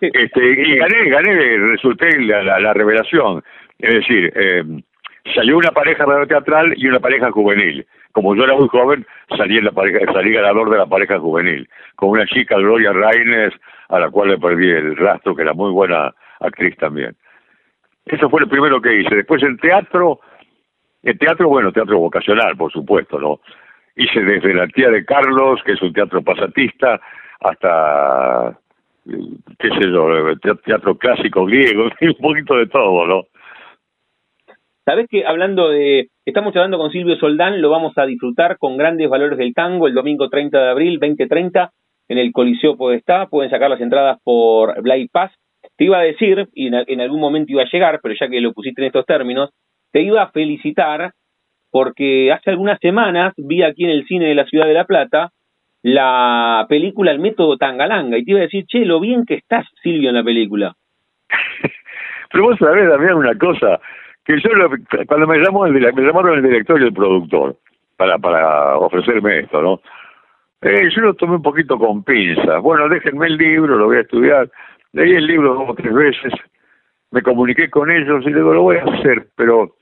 Este, 0.00 0.44
y 0.44 0.76
gané, 0.76 1.08
gané, 1.08 1.56
resulté 1.68 2.20
la, 2.20 2.60
la, 2.60 2.74
revelación. 2.74 3.42
Es 3.78 3.94
decir, 3.94 4.30
eh, 4.34 4.64
salió 5.34 5.58
una 5.58 5.70
pareja 5.70 6.04
radioteatral 6.04 6.74
y 6.76 6.86
una 6.86 7.00
pareja 7.00 7.30
juvenil. 7.30 7.86
Como 8.12 8.34
yo 8.34 8.44
era 8.44 8.54
muy 8.54 8.68
joven, 8.68 9.06
salí, 9.36 9.58
en 9.58 9.64
la 9.64 9.72
pareja, 9.72 10.12
salí 10.12 10.32
ganador 10.32 10.70
de 10.70 10.78
la 10.78 10.86
pareja 10.86 11.18
juvenil, 11.18 11.68
con 11.96 12.10
una 12.10 12.26
chica, 12.26 12.56
Gloria 12.56 12.92
Reines, 12.92 13.52
a 13.88 13.98
la 13.98 14.10
cual 14.10 14.30
le 14.30 14.38
perdí 14.38 14.70
el 14.70 14.96
rastro, 14.96 15.34
que 15.34 15.42
era 15.42 15.54
muy 15.54 15.70
buena 15.70 16.12
actriz 16.40 16.76
también. 16.76 17.14
Eso 18.06 18.30
fue 18.30 18.40
lo 18.40 18.48
primero 18.48 18.80
que 18.80 19.00
hice. 19.00 19.14
Después 19.14 19.42
el 19.42 19.60
teatro, 19.60 20.20
el 21.02 21.18
teatro, 21.18 21.48
bueno, 21.48 21.72
teatro 21.72 21.98
vocacional, 21.98 22.56
por 22.56 22.72
supuesto, 22.72 23.18
¿no? 23.18 23.40
Hice 23.96 24.22
desde 24.22 24.54
la 24.54 24.66
tía 24.68 24.88
de 24.90 25.04
Carlos, 25.04 25.60
que 25.64 25.72
es 25.72 25.82
un 25.82 25.92
teatro 25.92 26.22
pasatista, 26.22 27.00
hasta, 27.40 28.58
qué 29.58 29.68
sé 29.68 29.90
yo, 29.90 30.36
teatro 30.64 30.96
clásico 30.96 31.44
griego, 31.44 31.84
un 32.00 32.14
poquito 32.14 32.56
de 32.56 32.66
todo, 32.66 33.06
¿no? 33.06 33.22
Sabes 34.88 35.06
que 35.10 35.26
hablando 35.26 35.68
de, 35.68 36.08
estamos 36.24 36.56
hablando 36.56 36.78
con 36.78 36.90
Silvio 36.90 37.14
Soldán, 37.18 37.60
lo 37.60 37.68
vamos 37.68 37.92
a 37.98 38.06
disfrutar 38.06 38.56
con 38.56 38.78
grandes 38.78 39.06
valores 39.10 39.36
del 39.36 39.52
tango 39.52 39.86
el 39.86 39.92
domingo 39.92 40.30
30 40.30 40.58
de 40.58 40.70
abril, 40.70 40.98
2030, 40.98 41.70
en 42.08 42.16
el 42.16 42.32
Coliseo 42.32 42.74
Podestá, 42.78 43.26
pueden 43.26 43.50
sacar 43.50 43.68
las 43.68 43.82
entradas 43.82 44.18
por 44.24 44.80
Blay 44.80 45.06
Pass. 45.08 45.30
Te 45.76 45.84
iba 45.84 45.98
a 45.98 46.04
decir, 46.04 46.48
y 46.54 46.68
en, 46.68 47.00
algún 47.02 47.20
momento 47.20 47.52
iba 47.52 47.64
a 47.64 47.70
llegar, 47.70 48.00
pero 48.02 48.14
ya 48.18 48.30
que 48.30 48.40
lo 48.40 48.54
pusiste 48.54 48.80
en 48.80 48.86
estos 48.86 49.04
términos, 49.04 49.50
te 49.92 50.00
iba 50.00 50.22
a 50.22 50.30
felicitar 50.30 51.12
porque 51.70 52.32
hace 52.32 52.48
algunas 52.48 52.80
semanas 52.80 53.34
vi 53.36 53.62
aquí 53.64 53.84
en 53.84 53.90
el 53.90 54.06
cine 54.06 54.24
de 54.24 54.36
la 54.36 54.46
Ciudad 54.46 54.66
de 54.66 54.72
La 54.72 54.86
Plata 54.86 55.32
la 55.82 56.64
película 56.66 57.10
El 57.10 57.18
método 57.18 57.58
Tangalanga 57.58 58.16
y 58.16 58.24
te 58.24 58.30
iba 58.30 58.40
a 58.40 58.44
decir, 58.44 58.64
che, 58.66 58.86
lo 58.86 59.00
bien 59.00 59.26
que 59.26 59.34
estás, 59.34 59.66
Silvio, 59.82 60.08
en 60.08 60.14
la 60.14 60.24
película. 60.24 60.76
pero 62.32 62.44
vos 62.44 62.58
sabés, 62.58 62.88
Damián, 62.88 63.16
una 63.16 63.36
cosa, 63.36 63.78
que 64.28 64.38
yo 64.40 64.50
cuando 65.06 65.26
me 65.26 65.38
llamó 65.38 65.64
el, 65.64 65.72
me 65.72 66.02
llamaron 66.02 66.36
el 66.38 66.42
director 66.42 66.78
y 66.80 66.84
el 66.84 66.92
productor 66.92 67.56
para 67.96 68.18
para 68.18 68.76
ofrecerme 68.76 69.40
esto, 69.40 69.62
¿no? 69.62 69.80
Eh, 70.60 70.90
yo 70.94 71.00
lo 71.00 71.14
tomé 71.14 71.36
un 71.36 71.42
poquito 71.42 71.78
con 71.78 72.04
pinzas. 72.04 72.60
Bueno, 72.60 72.88
déjenme 72.90 73.26
el 73.26 73.38
libro, 73.38 73.78
lo 73.78 73.86
voy 73.86 73.96
a 73.96 74.00
estudiar. 74.00 74.50
Leí 74.92 75.12
el 75.12 75.26
libro 75.26 75.54
dos 75.54 75.70
o 75.70 75.74
tres 75.74 75.94
veces, 75.94 76.32
me 77.10 77.22
comuniqué 77.22 77.70
con 77.70 77.90
ellos 77.90 78.22
y 78.26 78.30
le 78.30 78.36
digo, 78.36 78.52
lo 78.52 78.62
voy 78.62 78.76
a 78.76 78.84
hacer, 78.84 79.28
pero 79.34 79.76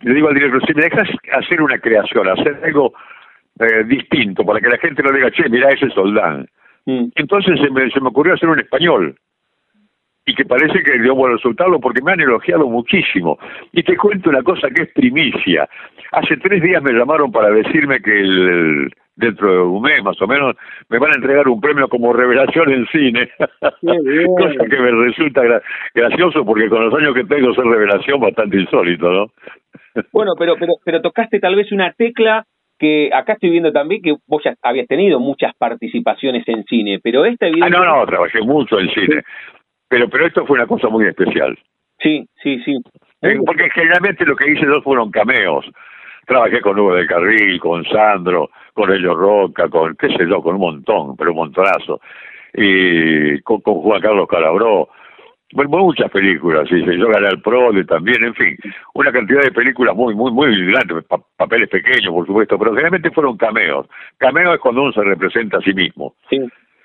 le 0.00 0.14
digo 0.14 0.28
al 0.28 0.34
director, 0.34 0.66
si 0.66 0.74
me 0.74 0.82
dejas 0.82 1.08
hacer 1.32 1.62
una 1.62 1.78
creación, 1.78 2.28
hacer 2.28 2.60
algo 2.64 2.94
eh, 3.60 3.84
distinto, 3.84 4.44
para 4.44 4.60
que 4.60 4.68
la 4.68 4.78
gente 4.78 5.02
no 5.02 5.12
diga, 5.12 5.30
che, 5.30 5.48
mira, 5.48 5.70
ese 5.70 5.90
Soldán. 5.90 6.48
Mm. 6.86 7.08
Entonces 7.14 7.60
se 7.60 7.70
me, 7.70 7.90
se 7.90 8.00
me 8.00 8.08
ocurrió 8.08 8.34
hacer 8.34 8.48
un 8.48 8.58
español 8.58 9.16
y 10.30 10.34
que 10.34 10.44
parece 10.44 10.82
que 10.84 10.98
dio 10.98 11.14
buen 11.16 11.32
resultado 11.32 11.80
porque 11.80 12.02
me 12.02 12.12
han 12.12 12.20
elogiado 12.20 12.68
muchísimo. 12.68 13.36
Y 13.72 13.82
te 13.82 13.96
cuento 13.96 14.30
una 14.30 14.42
cosa 14.42 14.68
que 14.70 14.82
es 14.82 14.92
primicia. 14.92 15.68
Hace 16.12 16.36
tres 16.36 16.62
días 16.62 16.80
me 16.82 16.92
llamaron 16.92 17.32
para 17.32 17.50
decirme 17.50 18.00
que 18.00 18.20
el, 18.20 18.90
dentro 19.16 19.52
de 19.52 19.58
un 19.58 19.82
mes 19.82 20.02
más 20.04 20.20
o 20.22 20.26
menos 20.28 20.54
me 20.88 20.98
van 20.98 21.12
a 21.12 21.16
entregar 21.16 21.48
un 21.48 21.60
premio 21.60 21.88
como 21.88 22.12
revelación 22.12 22.70
en 22.70 22.86
cine. 22.86 23.28
cosa 23.40 24.64
que 24.70 24.78
me 24.78 24.92
resulta 24.92 25.42
gracioso 25.94 26.44
porque 26.44 26.68
con 26.68 26.84
los 26.84 26.94
años 26.94 27.14
que 27.14 27.24
tengo 27.24 27.52
ser 27.54 27.64
revelación 27.64 28.20
bastante 28.20 28.60
insólito, 28.60 29.10
¿no? 29.10 29.26
bueno, 30.12 30.34
pero, 30.38 30.54
pero, 30.60 30.74
pero 30.84 31.00
tocaste 31.00 31.40
tal 31.40 31.56
vez 31.56 31.72
una 31.72 31.92
tecla 31.92 32.44
que 32.80 33.10
acá 33.12 33.34
estoy 33.34 33.50
viendo 33.50 33.72
también 33.72 34.00
que 34.00 34.16
vos 34.26 34.42
ya 34.42 34.54
habías 34.62 34.88
tenido 34.88 35.20
muchas 35.20 35.54
participaciones 35.56 36.48
en 36.48 36.64
cine, 36.64 36.98
pero 37.02 37.26
esta 37.26 37.46
Ah, 37.46 37.68
no, 37.68 37.84
no, 37.84 38.06
trabajé 38.06 38.40
mucho 38.40 38.80
en 38.80 38.88
cine, 38.90 39.22
pero 39.90 40.08
pero 40.08 40.26
esto 40.26 40.46
fue 40.46 40.56
una 40.56 40.66
cosa 40.66 40.88
muy 40.88 41.04
especial. 41.04 41.58
Sí, 41.98 42.26
sí, 42.42 42.58
sí. 42.64 42.76
Eh, 43.20 43.38
porque 43.44 43.68
generalmente 43.74 44.24
lo 44.24 44.34
que 44.34 44.50
hice 44.50 44.64
yo 44.64 44.80
fueron 44.80 45.10
cameos. 45.10 45.66
Trabajé 46.26 46.62
con 46.62 46.78
Hugo 46.78 46.94
del 46.94 47.06
Carril, 47.06 47.60
con 47.60 47.84
Sandro, 47.84 48.50
con 48.72 48.90
Elio 48.90 49.14
Roca, 49.14 49.68
con 49.68 49.94
qué 49.96 50.08
sé 50.16 50.26
yo, 50.26 50.40
con 50.40 50.54
un 50.54 50.60
montón, 50.60 51.16
pero 51.16 51.32
un 51.32 51.38
montonazo. 51.38 52.00
Y 52.54 53.40
con, 53.42 53.60
con 53.60 53.82
Juan 53.82 54.00
Carlos 54.00 54.28
Calabró 54.28 54.88
bueno, 55.52 55.78
muchas 55.78 56.10
películas, 56.10 56.68
yo 56.70 57.08
gané 57.08 57.26
al 57.26 57.42
PRODE 57.42 57.84
también, 57.84 58.22
en 58.22 58.34
fin, 58.34 58.56
una 58.94 59.10
cantidad 59.10 59.42
de 59.42 59.50
películas 59.50 59.96
muy, 59.96 60.14
muy, 60.14 60.30
muy 60.30 60.66
grandes, 60.66 61.04
papeles 61.36 61.68
pequeños, 61.68 62.12
por 62.12 62.26
supuesto, 62.26 62.56
pero 62.56 62.70
generalmente 62.70 63.10
fueron 63.10 63.36
cameos. 63.36 63.86
Cameo 64.18 64.54
es 64.54 64.60
cuando 64.60 64.82
uno 64.82 64.92
se 64.92 65.02
representa 65.02 65.58
a 65.58 65.62
sí 65.62 65.74
mismo. 65.74 66.14
Sí, 66.28 66.38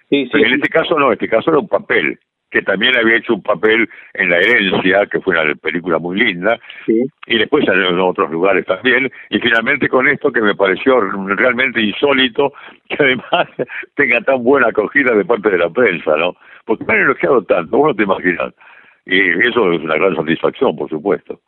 sí, 0.09 0.29
Pero 0.31 0.47
en 0.47 0.53
este 0.55 0.69
caso 0.69 0.97
no, 0.97 1.11
este 1.11 1.29
caso 1.29 1.51
era 1.51 1.59
un 1.59 1.67
papel, 1.67 2.17
que 2.55 2.61
también 2.61 2.97
había 2.97 3.17
hecho 3.17 3.33
un 3.33 3.41
papel 3.43 3.89
en 4.13 4.29
La 4.29 4.37
Herencia, 4.37 5.05
que 5.07 5.19
fue 5.19 5.37
una 5.37 5.53
película 5.55 5.99
muy 5.99 6.17
linda, 6.17 6.57
y 6.87 7.37
después 7.37 7.67
en 7.67 7.99
otros 7.99 8.31
lugares 8.31 8.65
también, 8.65 9.11
y 9.29 9.39
finalmente 9.39 9.89
con 9.89 10.07
esto 10.07 10.31
que 10.31 10.39
me 10.39 10.55
pareció 10.55 11.01
realmente 11.01 11.81
insólito, 11.81 12.53
que 12.87 12.95
además 12.97 13.49
tenga 13.95 14.21
tan 14.21 14.41
buena 14.41 14.69
acogida 14.69 15.13
de 15.13 15.25
parte 15.25 15.49
de 15.49 15.57
la 15.57 15.69
prensa, 15.69 16.15
¿no? 16.15 16.33
porque 16.63 16.85
me 16.85 16.93
han 16.93 17.01
elogiado 17.01 17.43
tanto, 17.43 17.77
vos 17.77 17.87
no 17.89 17.93
te 17.93 18.03
imaginas. 18.03 18.53
Y 19.05 19.19
eso 19.49 19.73
es 19.73 19.81
una 19.81 19.95
gran 19.95 20.15
satisfacción, 20.15 20.77
por 20.77 20.89
supuesto. 20.89 21.41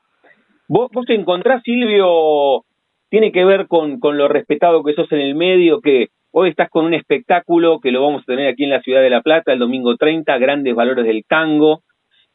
¿Vos, 0.67 0.89
vos 0.91 1.05
te 1.05 1.15
encontrás, 1.15 1.63
Silvio, 1.63 2.65
tiene 3.09 3.31
que 3.31 3.45
ver 3.45 3.67
con, 3.67 4.01
con 4.01 4.17
lo 4.17 4.27
respetado 4.27 4.83
que 4.83 4.93
sos 4.93 5.09
en 5.13 5.21
el 5.21 5.35
medio, 5.35 5.79
que 5.79 6.09
hoy 6.31 6.49
estás 6.49 6.69
con 6.69 6.85
un 6.85 6.93
espectáculo 6.93 7.79
que 7.79 7.91
lo 7.91 8.01
vamos 8.01 8.23
a 8.23 8.25
tener 8.25 8.47
aquí 8.47 8.63
en 8.63 8.71
la 8.71 8.81
ciudad 8.81 9.01
de 9.01 9.09
La 9.09 9.21
Plata 9.21 9.53
el 9.53 9.59
domingo 9.59 9.95
30, 9.95 10.37
Grandes 10.37 10.75
Valores 10.75 11.05
del 11.05 11.23
Tango, 11.27 11.81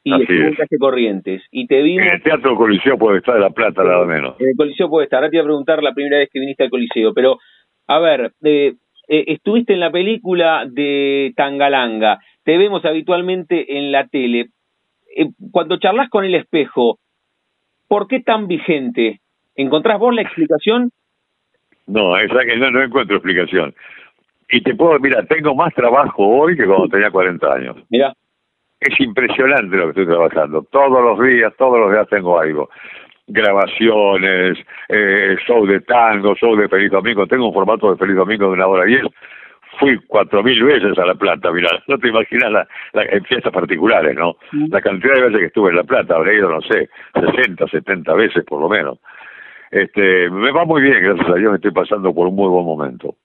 y 0.05 0.11
Calle 0.11 0.79
Corrientes. 0.81 1.43
Y 1.53 1.67
te 1.69 1.81
vimos... 1.81 2.07
En 2.07 2.15
el 2.15 2.23
Teatro 2.23 2.57
Coliseo 2.57 2.99
puede 2.99 3.19
estar 3.19 3.35
de 3.35 3.41
La 3.41 3.51
Plata, 3.51 3.85
nada 3.85 4.05
menos. 4.05 4.35
En 4.41 4.49
el 4.49 4.57
Coliseo 4.57 4.89
puede 4.89 5.05
estar. 5.05 5.19
Ahora 5.19 5.31
te 5.31 5.37
iba 5.37 5.45
a 5.45 5.47
preguntar 5.47 5.83
la 5.83 5.93
primera 5.93 6.19
vez 6.19 6.29
que 6.33 6.41
viniste 6.41 6.65
al 6.65 6.71
Coliseo, 6.71 7.15
pero, 7.15 7.39
a 7.87 8.01
ver, 8.01 8.33
eh, 8.43 8.75
eh, 9.09 9.25
estuviste 9.29 9.75
en 9.75 9.81
la 9.81 9.93
película 9.93 10.65
de 10.69 11.33
Tangalanga 11.37 12.19
te 12.45 12.59
vemos 12.59 12.85
habitualmente 12.85 13.78
en 13.78 13.93
la 13.93 14.07
tele. 14.07 14.49
Eh, 15.17 15.28
cuando 15.50 15.78
charlas 15.78 16.09
con 16.09 16.25
el 16.25 16.35
espejo, 16.35 16.99
¿por 17.89 18.09
qué 18.09 18.21
tan 18.21 18.47
vigente? 18.47 19.21
¿Encontrás 19.55 19.99
vos 19.99 20.15
la 20.15 20.23
explicación? 20.23 20.91
No, 21.93 22.17
esa 22.17 22.45
que 22.45 22.57
no, 22.57 22.71
no 22.71 22.83
encuentro 22.83 23.17
explicación. 23.17 23.75
Y 24.49 24.63
te 24.63 24.75
puedo, 24.75 24.99
mira, 24.99 25.23
tengo 25.25 25.55
más 25.55 25.75
trabajo 25.75 26.26
hoy 26.26 26.57
que 26.57 26.65
cuando 26.65 26.89
tenía 26.89 27.11
40 27.11 27.52
años. 27.52 27.76
Mira. 27.91 28.13
Es 28.81 28.99
impresionante 28.99 29.76
lo 29.76 29.85
que 29.85 30.00
estoy 30.00 30.07
trabajando. 30.07 30.67
Todos 30.73 31.02
los 31.02 31.21
días, 31.26 31.52
todos 31.57 31.78
los 31.78 31.93
días 31.93 32.09
tengo 32.09 32.41
algo. 32.41 32.69
Grabaciones, 33.28 34.59
eh, 34.89 35.37
show 35.47 35.65
de 35.67 35.81
tango, 35.83 36.35
show 36.35 36.57
de 36.57 36.69
Feliz 36.69 36.91
Domingo. 36.91 37.26
Tengo 37.26 37.49
un 37.49 37.55
formato 37.55 37.93
de 37.93 37.99
Feliz 37.99 38.17
Domingo 38.17 38.47
de 38.47 38.52
una 38.52 38.67
hora 38.67 38.85
y 38.87 38.95
diez 38.95 39.05
fui 39.78 39.99
cuatro 40.07 40.43
mil 40.43 40.63
veces 40.65 40.99
a 40.99 41.07
La 41.07 41.15
Plata, 41.15 41.50
mira, 41.50 41.69
no 41.87 41.99
te 41.99 42.09
imaginas 42.09 42.50
la, 42.50 42.67
en 42.95 43.25
fiestas 43.25 43.52
particulares, 43.52 44.15
¿no? 44.15 44.37
La 44.69 44.81
cantidad 44.81 45.15
de 45.15 45.23
veces 45.23 45.39
que 45.39 45.47
estuve 45.47 45.71
en 45.71 45.76
La 45.76 45.85
Plata, 45.85 46.15
habré 46.15 46.37
ido, 46.37 46.50
no 46.50 46.61
sé, 46.61 46.89
60, 47.15 47.67
70 47.69 48.15
veces 48.15 48.45
por 48.45 48.61
lo 48.61 48.69
menos. 48.69 48.99
Este, 49.73 50.30
me 50.30 50.52
va 50.52 50.67
muy 50.67 50.82
bien, 50.82 51.02
gracias 51.02 51.28
a 51.28 51.35
Dios, 51.35 51.54
estoy 51.54 51.71
pasando 51.71 52.15
por 52.15 52.28
un 52.28 52.37
muy 52.37 52.49
buen 52.49 52.65
momento. 52.65 53.17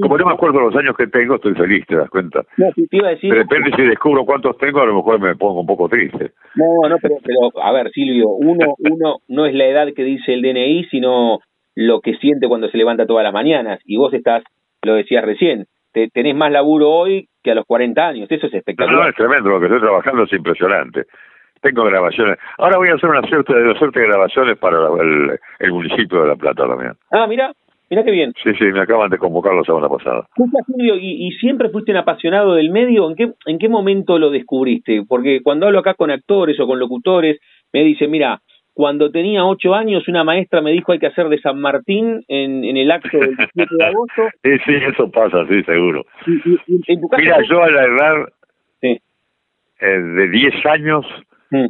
Como 0.00 0.16
no 0.16 0.26
me 0.26 0.32
acuerdo 0.32 0.60
los 0.60 0.74
años 0.76 0.96
que 0.96 1.08
tengo, 1.08 1.34
estoy 1.34 1.54
feliz, 1.54 1.84
¿te 1.86 1.96
das 1.96 2.08
cuenta? 2.08 2.42
No, 2.56 2.66
te 2.72 2.96
iba 2.96 3.08
a 3.08 3.10
decir... 3.10 3.32
Depende 3.32 3.70
si 3.76 3.82
descubro 3.82 4.24
cuántos 4.24 4.56
tengo, 4.58 4.80
a 4.80 4.86
lo 4.86 4.94
mejor 4.94 5.20
me 5.20 5.36
pongo 5.36 5.60
un 5.60 5.66
poco 5.66 5.88
triste. 5.88 6.32
No, 6.54 6.88
no, 6.88 6.96
pero, 7.02 7.16
pero 7.22 7.62
a 7.62 7.72
ver, 7.72 7.90
Silvio, 7.90 8.28
uno, 8.28 8.74
uno 8.78 9.16
no 9.28 9.46
es 9.46 9.54
la 9.54 9.66
edad 9.66 9.88
que 9.94 10.04
dice 10.04 10.34
el 10.34 10.42
DNI, 10.42 10.84
sino 10.90 11.40
lo 11.74 12.00
que 12.00 12.14
siente 12.14 12.48
cuando 12.48 12.68
se 12.68 12.78
levanta 12.78 13.06
todas 13.06 13.24
las 13.24 13.32
mañanas. 13.32 13.80
Y 13.84 13.96
vos 13.96 14.12
estás 14.14 14.42
lo 14.82 14.94
decías 14.94 15.24
recién, 15.24 15.66
te, 15.92 16.08
tenés 16.08 16.34
más 16.34 16.52
laburo 16.52 16.90
hoy 16.90 17.28
que 17.42 17.50
a 17.50 17.54
los 17.54 17.64
40 17.66 18.06
años, 18.06 18.30
eso 18.30 18.46
es 18.46 18.54
espectacular. 18.54 19.02
No, 19.02 19.08
es 19.08 19.14
tremendo, 19.14 19.50
lo 19.50 19.60
que 19.60 19.66
estoy 19.66 19.80
trabajando 19.80 20.24
es 20.24 20.32
impresionante. 20.32 21.04
Tengo 21.60 21.84
grabaciones. 21.84 22.38
Ahora 22.58 22.78
voy 22.78 22.88
a 22.88 22.94
hacer 22.94 23.10
una 23.10 23.22
suerte 23.28 23.54
de, 23.54 23.78
suerte 23.78 24.00
de 24.00 24.06
grabaciones 24.06 24.58
para 24.58 24.76
el, 25.00 25.38
el, 25.58 25.72
municipio 25.72 26.22
de 26.22 26.28
La 26.28 26.36
Plata 26.36 26.66
también. 26.66 26.92
Ah, 27.10 27.26
mira, 27.26 27.52
mira 27.90 28.04
qué 28.04 28.10
bien. 28.10 28.32
Sí, 28.42 28.52
sí, 28.58 28.64
me 28.64 28.80
acaban 28.80 29.10
de 29.10 29.18
convocar 29.18 29.54
la 29.54 29.62
semana 29.62 29.88
pasada. 29.88 30.28
¿y, 30.76 31.26
¿y 31.28 31.30
siempre 31.32 31.70
fuiste 31.70 31.92
un 31.92 31.98
apasionado 31.98 32.54
del 32.54 32.70
medio? 32.70 33.08
¿En 33.08 33.16
qué, 33.16 33.32
¿En 33.46 33.58
qué 33.58 33.68
momento 33.68 34.18
lo 34.18 34.30
descubriste? 34.30 35.02
Porque 35.08 35.40
cuando 35.42 35.66
hablo 35.66 35.80
acá 35.80 35.94
con 35.94 36.10
actores 36.10 36.58
o 36.60 36.66
con 36.66 36.78
locutores, 36.78 37.38
me 37.72 37.84
dicen, 37.84 38.10
mira, 38.10 38.40
cuando 38.78 39.10
tenía 39.10 39.44
ocho 39.44 39.74
años, 39.74 40.06
una 40.06 40.22
maestra 40.22 40.60
me 40.60 40.70
dijo 40.70 40.92
hay 40.92 41.00
que 41.00 41.08
hacer 41.08 41.28
de 41.28 41.40
San 41.40 41.60
Martín 41.60 42.24
en, 42.28 42.64
en 42.64 42.76
el 42.76 42.92
acto 42.92 43.18
del 43.18 43.34
17 43.34 43.74
de 43.76 43.84
agosto. 43.84 44.22
Sí, 44.44 44.50
sí, 44.64 44.72
eso 44.74 45.10
pasa, 45.10 45.44
sí, 45.48 45.64
seguro. 45.64 46.06
Mira, 47.16 47.42
yo 47.50 47.60
a 47.60 47.70
la 47.72 47.82
edad 47.82 48.14
sí. 48.80 49.00
eh, 49.80 49.98
de 49.98 50.28
10 50.28 50.66
años, 50.66 51.04
mm. 51.50 51.66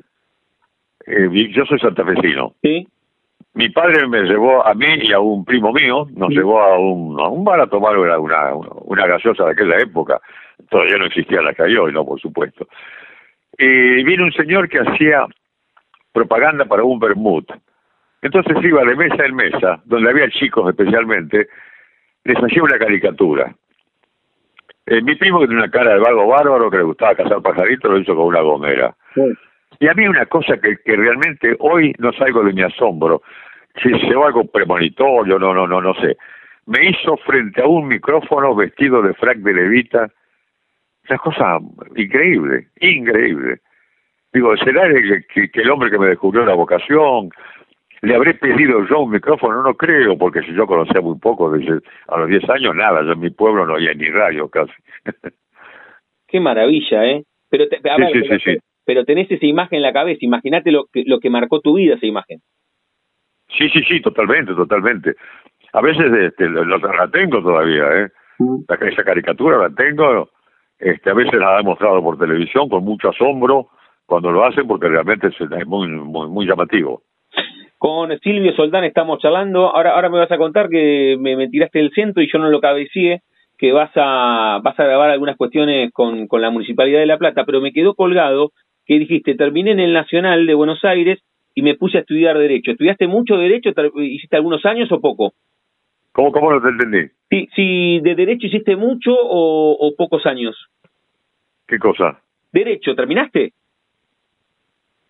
eh, 1.07 1.53
yo 1.53 1.65
soy 1.67 1.79
santafesino. 1.79 2.55
Sí. 2.63 2.87
Mi 3.55 3.71
padre 3.71 4.07
me 4.07 4.23
llevó 4.23 4.65
a 4.65 4.75
mí 4.75 4.87
y 5.03 5.13
a 5.13 5.19
un 5.19 5.45
primo 5.45 5.73
mío, 5.73 6.07
nos 6.15 6.31
llevó 6.31 6.61
a 6.61 6.79
un, 6.79 7.19
a 7.21 7.29
un 7.29 7.45
bar 7.45 7.61
a 7.61 7.67
tomar 7.67 7.99
una, 7.99 8.19
una, 8.19 8.55
una 8.55 9.07
gaseosa 9.07 9.47
de 9.47 9.53
aquella 9.53 9.79
época. 9.79 10.21
Todavía 10.71 10.99
no 10.99 11.07
existía 11.07 11.43
la 11.43 11.53
que 11.55 11.63
hay 11.63 11.77
hoy, 11.77 11.93
no, 11.93 12.05
por 12.05 12.21
supuesto. 12.21 12.69
Y 13.59 14.05
vino 14.05 14.25
un 14.25 14.33
señor 14.33 14.69
que 14.69 14.79
hacía 14.79 15.27
propaganda 16.13 16.67
para 16.67 16.85
un 16.85 17.01
vermut. 17.01 17.51
Entonces 18.23 18.57
iba 18.63 18.85
de 18.85 18.97
mesa 18.97 19.25
en 19.25 19.35
mesa, 19.35 19.81
donde 19.85 20.11
había 20.11 20.29
chicos 20.31 20.69
especialmente, 20.69 21.49
les 22.25 22.37
hacía 22.37 22.63
una 22.63 22.79
caricatura. 22.79 23.55
Eh, 24.87 25.03
mi 25.03 25.15
primo 25.17 25.41
que 25.41 25.47
tenía 25.47 25.65
una 25.65 25.71
cara 25.71 25.95
de 25.95 26.01
vago 26.01 26.27
bárbaro 26.27 26.71
que 26.71 26.79
le 26.79 26.83
gustaba 26.85 27.15
cazar 27.15 27.43
pajaritos 27.43 27.91
lo 27.91 27.99
hizo 27.99 28.17
con 28.17 28.27
una 28.27 28.41
gomera. 28.41 28.95
Y 29.81 29.89
a 29.89 29.95
mí 29.95 30.07
una 30.07 30.27
cosa 30.27 30.59
que, 30.59 30.77
que 30.85 30.97
realmente 30.97 31.57
hoy 31.61 31.95
no 31.99 32.13
salgo 32.13 32.43
de 32.43 32.53
mi 32.53 32.63
asombro, 32.63 33.23
si 33.83 33.91
se 34.01 34.15
va 34.15 34.27
algo 34.27 34.45
premonitorio, 34.45 35.39
no, 35.39 35.55
no, 35.55 35.67
no, 35.67 35.81
no 35.81 35.95
sé. 35.95 36.17
Me 36.67 36.91
hizo 36.91 37.17
frente 37.19 37.63
a 37.63 37.67
un 37.67 37.89
micrófono 37.89 38.55
vestido 38.55 39.03
de 39.03 39.15
frac 39.15 39.39
de 39.39 39.55
levita, 39.55 40.11
una 41.09 41.19
cosa 41.19 41.59
increíble, 41.97 42.69
increíble. 42.81 43.61
Digo, 44.33 44.57
¿será 44.59 44.87
el, 44.87 45.25
que, 45.27 45.51
el 45.55 45.71
hombre 45.71 45.91
que 45.91 45.99
me 45.99 46.09
descubrió 46.09 46.45
la 46.45 46.55
vocación? 46.55 47.31
¿Le 48.03 48.15
habré 48.15 48.35
pedido 48.35 48.87
yo 48.87 49.01
un 49.01 49.13
micrófono? 49.13 49.63
No 49.63 49.75
creo, 49.75 50.19
porque 50.19 50.43
si 50.43 50.53
yo 50.53 50.67
conocía 50.67 51.01
muy 51.01 51.19
poco, 51.19 51.51
desde 51.51 51.81
a 52.09 52.19
los 52.19 52.29
10 52.29 52.51
años, 52.51 52.77
nada, 52.77 53.03
yo 53.03 53.13
en 53.13 53.21
mi 53.21 53.31
pueblo 53.31 53.67
no 53.67 53.75
había 53.75 53.95
ni 53.95 54.09
radio 54.11 54.49
casi. 54.49 54.73
Qué 56.29 56.41
maravilla, 56.41 57.07
¿eh? 57.07 57.25
Pero, 57.49 57.65
pero, 58.89 59.05
tenés 59.05 59.31
esa 59.31 59.45
imagen 59.45 59.77
en 59.77 59.83
la 59.83 59.93
cabeza, 59.93 60.21
imagínate 60.23 60.73
lo 60.73 60.87
que, 60.91 61.05
lo 61.05 61.21
que 61.21 61.29
marcó 61.29 61.61
tu 61.61 61.75
vida 61.75 61.97
esa 61.97 62.07
imagen. 62.07 62.39
Sí, 63.59 63.69
sí, 63.69 63.83
sí, 63.87 64.01
totalmente, 64.01 64.55
totalmente. 64.55 65.15
A 65.75 65.83
veces 65.83 66.11
este, 66.11 66.49
la 66.49 67.09
tengo 67.13 67.43
todavía, 67.43 67.85
¿eh? 68.01 68.09
Mm. 68.39 68.63
esa 68.69 69.05
caricatura 69.05 69.59
la 69.59 69.71
tengo, 69.75 70.31
este, 70.79 71.11
a 71.11 71.13
veces 71.13 71.35
la 71.35 71.61
he 71.61 71.63
mostrado 71.65 72.03
por 72.03 72.19
televisión 72.19 72.71
con 72.71 72.83
mucho 72.83 73.11
asombro, 73.11 73.69
cuando 74.07 74.33
lo 74.33 74.43
hacen 74.43 74.67
porque 74.67 74.89
realmente 74.89 75.27
es 75.29 75.67
muy, 75.67 75.89
muy, 75.89 76.29
muy 76.29 76.47
llamativo. 76.47 77.03
Con 77.77 78.19
Silvio 78.21 78.55
Soldán 78.57 78.85
estamos 78.85 79.21
charlando. 79.21 79.69
Ahora, 79.69 79.97
ahora 79.97 80.09
me 80.09 80.19
vas 80.19 80.33
a 80.33 80.39
contar 80.39 80.71
que 80.71 81.19
me, 81.21 81.49
tiraste 81.49 81.79
el 81.79 81.91
centro 81.91 82.23
y 82.23 82.33
yo 82.33 82.39
no 82.39 82.49
lo 82.49 82.61
cabecié, 82.61 83.21
que 83.59 83.73
vas 83.73 83.91
a, 83.97 84.61
vas 84.63 84.81
a 84.81 84.85
grabar 84.85 85.11
algunas 85.11 85.37
cuestiones 85.37 85.93
con, 85.93 86.27
con 86.27 86.41
la 86.41 86.51
Municipalidad 86.51 87.01
de 87.01 87.07
La 87.07 87.19
Plata, 87.19 87.45
pero 87.45 87.61
me 87.61 87.73
quedó 87.73 87.95
colgado 87.95 88.53
que 88.89 88.99
dijiste, 88.99 89.35
terminé 89.35 89.73
en 89.73 89.81
el 89.81 89.93
Nacional 89.93 90.47
de 90.47 90.55
Buenos 90.55 90.83
Aires 90.83 91.21
y 91.55 91.61
me 91.61 91.75
puse 91.75 91.99
a 91.99 92.01
estudiar 92.01 92.39
Derecho. 92.39 92.71
¿Estudiaste 92.71 93.07
mucho 93.07 93.37
Derecho? 93.37 93.71
¿Hiciste 93.97 94.37
algunos 94.37 94.65
años 94.65 94.91
o 94.91 95.01
poco? 95.01 95.35
¿Cómo, 96.13 96.33
cómo 96.33 96.51
no 96.51 96.63
te 96.63 96.69
entendí? 96.69 97.11
Si, 97.29 97.49
si 97.55 98.01
de 98.01 98.15
Derecho 98.15 98.47
hiciste 98.47 98.77
mucho 98.77 99.13
o, 99.13 99.77
o 99.79 99.95
pocos 99.95 100.25
años. 100.25 100.57
¿Qué 101.67 101.79
cosa? 101.79 102.19
Derecho, 102.51 102.95
¿terminaste? 102.95 103.53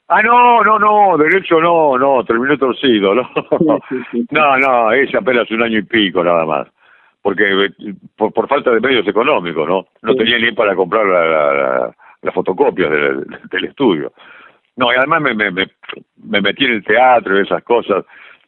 Ah, 0.08 0.22
no, 0.22 0.64
no, 0.64 0.78
no, 0.78 1.18
derecho 1.18 1.60
no, 1.60 1.98
no, 1.98 2.24
terminó 2.24 2.56
torcido, 2.56 3.14
¿no? 3.14 3.30
no, 4.30 4.58
no, 4.58 4.92
es 4.92 5.14
apenas 5.14 5.50
un 5.50 5.62
año 5.62 5.78
y 5.78 5.82
pico 5.82 6.24
nada 6.24 6.44
más. 6.46 6.66
Porque 7.22 7.44
eh, 7.44 7.94
por, 8.16 8.32
por 8.32 8.48
falta 8.48 8.70
de 8.70 8.80
medios 8.80 9.06
económicos, 9.06 9.68
¿no? 9.68 9.86
No 10.02 10.14
tenía 10.16 10.38
ni 10.38 10.50
para 10.52 10.74
comprar 10.74 11.04
la, 11.06 11.94
las 12.22 12.34
fotocopias 12.34 12.90
del, 12.90 13.26
del, 13.50 13.64
estudio. 13.64 14.12
No, 14.76 14.92
y 14.92 14.96
además 14.96 15.22
me, 15.22 15.34
me, 15.34 15.50
me, 15.50 16.40
metí 16.40 16.64
en 16.64 16.72
el 16.72 16.84
teatro 16.84 17.38
y 17.38 17.42
esas 17.42 17.62
cosas. 17.64 18.04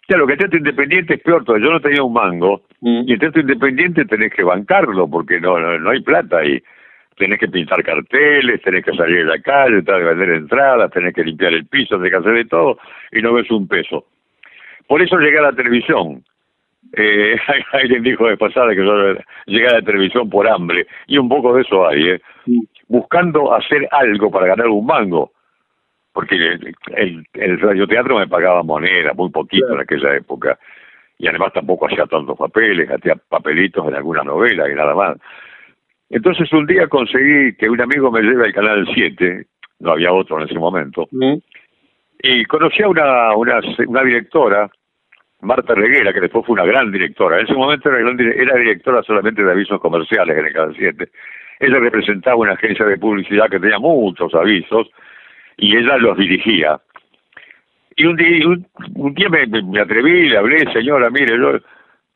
Claro, 0.06 0.26
que 0.26 0.32
el 0.32 0.38
teatro 0.38 0.58
independiente 0.58 1.14
es 1.14 1.22
peor 1.22 1.44
todo. 1.44 1.58
Yo 1.58 1.70
no 1.70 1.80
tenía 1.80 2.02
un 2.02 2.12
mango, 2.12 2.62
mm. 2.80 3.02
y 3.06 3.12
el 3.12 3.18
teatro 3.18 3.40
independiente 3.40 4.04
tenés 4.04 4.32
que 4.32 4.42
bancarlo, 4.42 5.08
porque 5.08 5.40
no, 5.40 5.58
no, 5.58 5.78
no 5.78 5.90
hay 5.90 6.00
plata 6.00 6.38
ahí 6.38 6.62
tenés 7.20 7.38
que 7.38 7.48
pintar 7.48 7.84
carteles, 7.84 8.62
tenés 8.62 8.82
que 8.82 8.96
salir 8.96 9.20
a 9.20 9.36
la 9.36 9.42
calle, 9.42 9.82
tenés 9.82 10.00
que 10.00 10.08
vender 10.08 10.30
entradas, 10.30 10.90
tenés 10.90 11.14
que 11.14 11.22
limpiar 11.22 11.52
el 11.52 11.66
piso, 11.66 11.96
tenés 11.96 12.10
que 12.10 12.16
hacer 12.16 12.32
de 12.32 12.44
todo 12.46 12.78
y 13.12 13.20
no 13.20 13.34
ves 13.34 13.50
un 13.50 13.68
peso. 13.68 14.06
Por 14.88 15.02
eso 15.02 15.18
llegué 15.18 15.38
a 15.38 15.42
la 15.42 15.52
televisión. 15.52 16.24
Eh, 16.96 17.36
alguien 17.72 18.02
dijo 18.02 18.26
de 18.26 18.38
pasada 18.38 18.74
que 18.74 18.84
yo 18.84 19.14
llegué 19.46 19.68
a 19.68 19.74
la 19.74 19.82
televisión 19.82 20.30
por 20.30 20.48
hambre 20.48 20.86
y 21.06 21.18
un 21.18 21.28
poco 21.28 21.54
de 21.54 21.62
eso 21.62 21.86
hay, 21.86 22.08
¿eh? 22.08 22.20
Buscando 22.90 23.54
hacer 23.54 23.88
algo 23.92 24.32
para 24.32 24.48
ganar 24.48 24.66
un 24.66 24.84
mango. 24.84 25.30
Porque 26.12 26.34
el, 26.34 27.24
el, 27.34 27.60
radioteatro 27.60 28.18
me 28.18 28.26
pagaba 28.26 28.64
moneda, 28.64 29.12
muy 29.14 29.30
poquito 29.30 29.72
en 29.72 29.80
aquella 29.80 30.16
época. 30.16 30.58
Y 31.16 31.28
además 31.28 31.52
tampoco 31.52 31.86
hacía 31.86 32.04
tantos 32.06 32.36
papeles, 32.36 32.90
hacía 32.90 33.14
papelitos 33.14 33.86
en 33.86 33.94
alguna 33.94 34.24
novela 34.24 34.68
y 34.68 34.74
nada 34.74 34.92
más. 34.94 35.18
Entonces 36.08 36.52
un 36.52 36.66
día 36.66 36.88
conseguí 36.88 37.54
que 37.54 37.70
un 37.70 37.80
amigo 37.80 38.10
me 38.10 38.22
lleve 38.22 38.46
al 38.46 38.52
Canal 38.52 38.88
7, 38.92 39.46
no 39.78 39.92
había 39.92 40.12
otro 40.12 40.40
en 40.40 40.48
ese 40.48 40.58
momento, 40.58 41.08
y 42.20 42.44
conocí 42.46 42.82
a 42.82 42.88
una, 42.88 43.36
una, 43.36 43.60
una 43.86 44.02
directora, 44.02 44.68
Marta 45.42 45.76
Reguera, 45.76 46.12
que 46.12 46.22
después 46.22 46.44
fue 46.44 46.54
una 46.54 46.64
gran 46.64 46.90
directora. 46.90 47.38
En 47.38 47.44
ese 47.44 47.54
momento 47.54 47.88
era, 47.88 48.00
era 48.10 48.56
directora 48.56 49.02
solamente 49.04 49.44
de 49.44 49.52
avisos 49.52 49.80
comerciales 49.80 50.36
en 50.36 50.46
el 50.46 50.52
Canal 50.52 50.74
7. 50.76 51.08
Ella 51.60 51.78
representaba 51.78 52.36
una 52.36 52.52
agencia 52.52 52.84
de 52.86 52.98
publicidad 52.98 53.48
que 53.48 53.60
tenía 53.60 53.78
muchos 53.78 54.34
avisos 54.34 54.88
y 55.56 55.76
ella 55.76 55.96
los 55.98 56.16
dirigía. 56.16 56.80
Y 57.96 58.06
un 58.06 58.16
día, 58.16 58.46
un, 58.94 59.14
día 59.14 59.28
me, 59.28 59.46
me, 59.46 59.80
atreví, 59.80 60.28
le 60.28 60.38
hablé, 60.38 60.72
señora, 60.72 61.10
mire, 61.10 61.36
yo, 61.36 61.58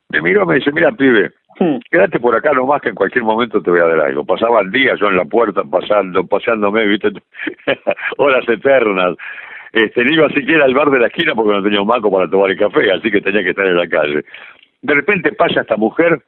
me 0.08 0.22
miró, 0.22 0.46
me 0.46 0.56
dice, 0.56 0.72
mira, 0.72 0.90
pibe, 0.92 1.30
Hmm. 1.58 1.78
Quédate 1.90 2.18
por 2.18 2.34
acá 2.34 2.52
nomás 2.52 2.82
que 2.82 2.88
en 2.88 2.94
cualquier 2.94 3.22
momento 3.22 3.62
te 3.62 3.70
voy 3.70 3.80
a 3.80 3.84
dar 3.84 4.00
algo. 4.00 4.24
Pasaba 4.24 4.60
el 4.60 4.70
día 4.72 4.94
yo 4.98 5.08
en 5.08 5.16
la 5.16 5.24
puerta 5.24 5.62
pasando, 5.62 6.26
paseándome, 6.26 6.86
viste, 6.86 7.12
horas 8.18 8.48
eternas. 8.48 9.16
Este, 9.72 10.04
no 10.04 10.12
iba 10.12 10.28
siquiera 10.30 10.64
al 10.64 10.74
bar 10.74 10.90
de 10.90 11.00
la 11.00 11.06
esquina 11.08 11.34
porque 11.34 11.52
no 11.52 11.62
tenía 11.62 11.80
un 11.80 11.88
banco 11.88 12.10
para 12.10 12.28
tomar 12.28 12.50
el 12.50 12.58
café, 12.58 12.90
así 12.92 13.10
que 13.10 13.20
tenía 13.20 13.42
que 13.42 13.50
estar 13.50 13.66
en 13.66 13.76
la 13.76 13.88
calle. 13.88 14.24
De 14.82 14.94
repente 14.94 15.32
pasa 15.32 15.62
esta 15.62 15.76
mujer, 15.76 16.20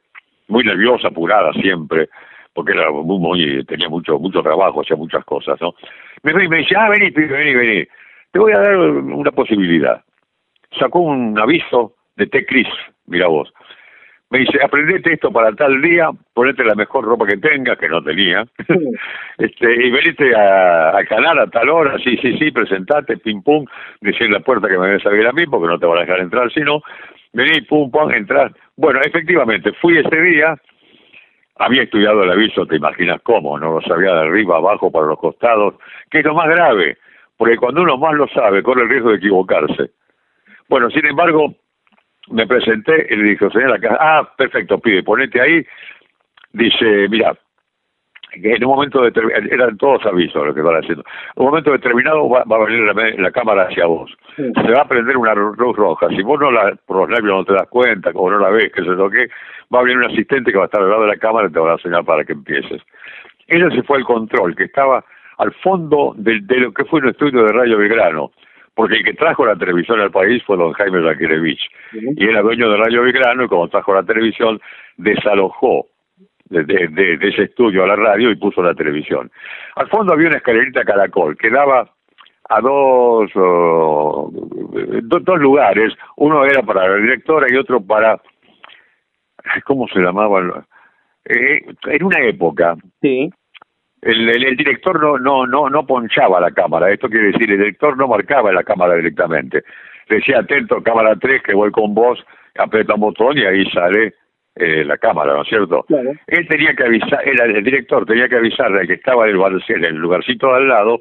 muy 0.47 0.63
nerviosa, 0.63 1.09
apurada 1.09 1.51
siempre, 1.53 2.09
porque 2.57 2.71
era 2.71 2.89
muy, 2.89 3.63
tenía 3.65 3.87
mucho 3.87 4.17
mucho 4.17 4.41
trabajo, 4.41 4.81
hacía 4.81 4.95
muchas 4.95 5.23
cosas, 5.25 5.61
¿no? 5.61 5.75
Me, 6.23 6.33
me 6.33 6.57
dice, 6.57 6.73
ah, 6.75 6.89
vení, 6.89 7.11
vení, 7.11 7.53
vení, 7.53 7.87
te 8.31 8.39
voy 8.39 8.51
a 8.51 8.57
dar 8.57 8.75
una 8.79 9.29
posibilidad. 9.29 10.01
Sacó 10.79 11.01
un 11.01 11.37
aviso 11.37 11.93
de 12.15 12.25
T-Cris, 12.25 12.67
mira 13.05 13.27
vos 13.27 13.53
me 14.29 14.39
dice, 14.39 14.59
aprendete 14.61 15.13
esto 15.13 15.31
para 15.31 15.53
tal 15.53 15.81
día, 15.81 16.09
ponete 16.33 16.63
la 16.63 16.75
mejor 16.75 17.05
ropa 17.05 17.27
que 17.27 17.37
tengas, 17.37 17.77
que 17.77 17.87
no 17.87 18.03
tenía, 18.03 18.43
este, 19.37 19.73
y 19.73 19.91
venite 19.91 20.35
a, 20.35 20.99
canal 21.07 21.39
a 21.39 21.47
tal 21.47 21.69
hora, 21.69 21.97
sí, 21.99 22.17
sí, 22.17 22.37
sí, 22.37 22.51
presentate, 22.51 23.17
pim 23.17 23.41
pum, 23.43 23.65
decir 24.01 24.31
la 24.31 24.39
puerta 24.39 24.67
que 24.67 24.77
me 24.77 24.87
debes 24.87 25.05
abrir 25.05 25.27
a 25.27 25.31
mí, 25.31 25.45
porque 25.45 25.67
no 25.67 25.79
te 25.79 25.85
van 25.85 25.99
a 25.99 26.01
dejar 26.01 26.19
entrar, 26.19 26.51
sino, 26.51 26.81
vení, 27.33 27.61
pum, 27.61 27.89
pum, 27.89 28.11
entrar. 28.11 28.51
Bueno, 28.75 28.99
efectivamente, 29.05 29.71
fui 29.79 29.97
ese 29.97 30.21
día, 30.21 30.57
había 31.59 31.83
estudiado 31.83 32.23
el 32.23 32.31
aviso, 32.31 32.65
te 32.65 32.75
imaginas 32.75 33.21
cómo, 33.23 33.57
no 33.59 33.73
lo 33.73 33.81
sabía 33.81 34.13
de 34.13 34.21
arriba, 34.21 34.57
abajo, 34.57 34.91
para 34.91 35.07
los 35.07 35.19
costados, 35.19 35.75
que 36.09 36.19
es 36.19 36.25
lo 36.25 36.33
más 36.33 36.47
grave, 36.47 36.97
porque 37.37 37.57
cuando 37.57 37.81
uno 37.81 37.97
más 37.97 38.13
lo 38.13 38.27
sabe, 38.29 38.63
corre 38.63 38.83
el 38.83 38.89
riesgo 38.89 39.09
de 39.09 39.17
equivocarse. 39.17 39.91
Bueno, 40.69 40.89
sin 40.89 41.05
embargo, 41.05 41.53
me 42.29 42.45
presenté 42.45 43.07
y 43.09 43.15
le 43.15 43.23
dije, 43.29 43.49
señora, 43.51 43.79
ah, 43.99 44.29
perfecto, 44.37 44.79
pide, 44.79 45.03
ponete 45.03 45.39
ahí. 45.39 45.65
Dice, 46.53 47.07
mira, 47.09 47.37
que 48.41 48.53
en 48.53 48.63
un 48.63 48.71
momento 48.71 49.01
determinado, 49.01 49.45
eran 49.51 49.77
todos 49.77 50.05
avisos 50.05 50.45
lo 50.45 50.53
que 50.53 50.61
van 50.61 50.83
haciendo, 50.83 51.03
en 51.35 51.43
un 51.43 51.49
momento 51.49 51.71
determinado 51.71 52.29
va, 52.29 52.41
a 52.41 52.65
venir 52.65 53.19
la, 53.19 53.31
cámara 53.31 53.63
hacia 53.63 53.85
vos, 53.85 54.11
se 54.35 54.71
va 54.71 54.81
a 54.81 54.87
prender 54.87 55.17
una 55.17 55.33
luz 55.33 55.75
roja, 55.75 56.07
si 56.09 56.21
vos 56.21 56.39
no 56.39 56.51
la, 56.51 56.77
por 56.85 56.97
los 56.97 57.09
nervios 57.09 57.37
no 57.37 57.45
te 57.45 57.53
das 57.53 57.67
cuenta, 57.69 58.13
como 58.13 58.31
no 58.31 58.39
la 58.39 58.49
ves, 58.49 58.71
que 58.71 58.81
se 58.81 58.89
lo 58.89 59.09
que, 59.09 59.27
va 59.73 59.79
a 59.79 59.83
venir 59.83 59.97
un 59.97 60.05
asistente 60.05 60.51
que 60.51 60.57
va 60.57 60.63
a 60.63 60.67
estar 60.67 60.81
al 60.81 60.89
lado 60.89 61.01
de 61.03 61.09
la 61.09 61.17
cámara 61.17 61.47
y 61.47 61.51
te 61.51 61.59
va 61.59 61.73
a 61.73 61.77
señalar 61.77 62.05
para 62.05 62.23
que 62.23 62.33
empieces. 62.33 62.81
Ella 63.47 63.69
se 63.71 63.83
fue 63.83 63.97
al 63.97 64.03
control, 64.03 64.55
que 64.55 64.65
estaba 64.65 65.03
al 65.37 65.51
fondo 65.53 66.13
de, 66.17 66.39
de 66.41 66.57
lo 66.57 66.73
que 66.73 66.85
fue 66.85 66.99
un 67.01 67.09
estudio 67.09 67.43
de 67.43 67.53
Radio 67.53 67.77
Belgrano, 67.77 68.31
porque 68.75 68.97
el 68.97 69.03
que 69.03 69.13
trajo 69.13 69.45
la 69.45 69.55
televisión 69.55 69.99
al 69.99 70.11
país 70.11 70.43
fue 70.43 70.57
don 70.57 70.71
Jaime 70.73 71.01
Zakirevich, 71.01 71.61
y 71.93 72.27
era 72.27 72.41
dueño 72.41 72.69
de 72.69 72.77
Radio 72.77 73.03
Belgrano, 73.03 73.43
y 73.43 73.47
como 73.47 73.67
trajo 73.67 73.93
la 73.93 74.03
televisión, 74.03 74.59
desalojó 74.97 75.87
de, 76.49 77.19
ese 77.21 77.43
estudio 77.43 77.83
a 77.83 77.87
la 77.87 77.95
radio 77.95 78.31
y 78.31 78.35
puso 78.35 78.61
la 78.61 78.73
televisión. 78.73 79.31
Al 79.75 79.87
fondo 79.89 80.13
había 80.13 80.27
una 80.27 80.37
escalerita 80.37 80.83
caracol 80.83 81.37
que 81.37 81.49
daba 81.49 81.89
a 82.49 82.61
dos, 82.61 83.29
dos 85.03 85.39
lugares, 85.39 85.93
uno 86.15 86.45
era 86.45 86.61
para 86.63 86.87
la 86.87 86.95
directora 86.95 87.47
y 87.49 87.57
otro 87.57 87.81
para, 87.81 88.21
¿cómo 89.65 89.87
se 89.89 89.99
llamaba? 89.99 90.65
Eh, 91.25 91.65
en 91.87 92.03
una 92.03 92.21
época, 92.21 92.75
sí 93.01 93.29
el, 94.01 94.29
el, 94.29 94.55
director 94.55 95.01
no, 95.01 95.17
no, 95.17 95.45
no, 95.47 95.69
no 95.69 95.85
ponchaba 95.85 96.39
la 96.39 96.51
cámara, 96.51 96.91
esto 96.91 97.09
quiere 97.09 97.31
decir, 97.31 97.51
el 97.51 97.57
director 97.57 97.97
no 97.97 98.07
marcaba 98.07 98.51
la 98.51 98.63
cámara 98.63 98.95
directamente. 98.95 99.63
Decía, 100.09 100.39
atento, 100.39 100.81
cámara 100.83 101.15
3, 101.15 101.41
que 101.43 101.53
voy 101.53 101.71
con 101.71 101.93
vos, 101.93 102.23
aprieta 102.57 102.93
un 102.93 103.01
botón 103.01 103.37
y 103.37 103.45
ahí 103.45 103.69
sale 103.71 104.13
eh, 104.59 104.83
la 104.85 104.97
cámara, 104.97 105.33
¿no 105.33 105.41
es 105.43 105.49
cierto? 105.49 105.85
Él 106.27 106.47
tenía 106.47 106.73
que 106.75 106.83
avisar, 106.83 107.21
el, 107.27 107.63
director 107.63 108.05
tenía 108.05 108.27
que 108.27 108.37
avisarle 108.37 108.87
que 108.87 108.93
estaba 108.93 109.27
en 109.27 109.35
el, 109.35 109.63
en 109.67 109.85
el 109.85 109.95
lugarcito 109.95 110.47
de 110.47 110.55
al 110.55 110.67
lado, 110.67 110.99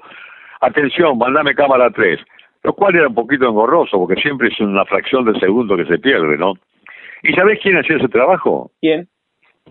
atención, 0.61 1.19
mandame 1.19 1.55
cámara 1.55 1.91
3, 1.91 2.21
lo 2.65 2.73
cual 2.75 2.97
era 2.97 3.09
un 3.09 3.15
poquito 3.15 3.49
engorroso, 3.49 3.99
porque 3.99 4.21
siempre 4.21 4.49
es 4.49 4.61
una 4.61 4.85
fracción 4.85 5.25
de 5.25 5.39
segundo 5.39 5.77
que 5.77 5.87
se 5.87 5.99
pierde, 5.99 6.37
¿no? 6.37 6.55
¿Y 7.23 7.33
sabés 7.33 7.59
quién 7.63 7.77
hacía 7.77 7.97
ese 7.97 8.09
trabajo? 8.09 8.71
¿Quién? 8.81 9.09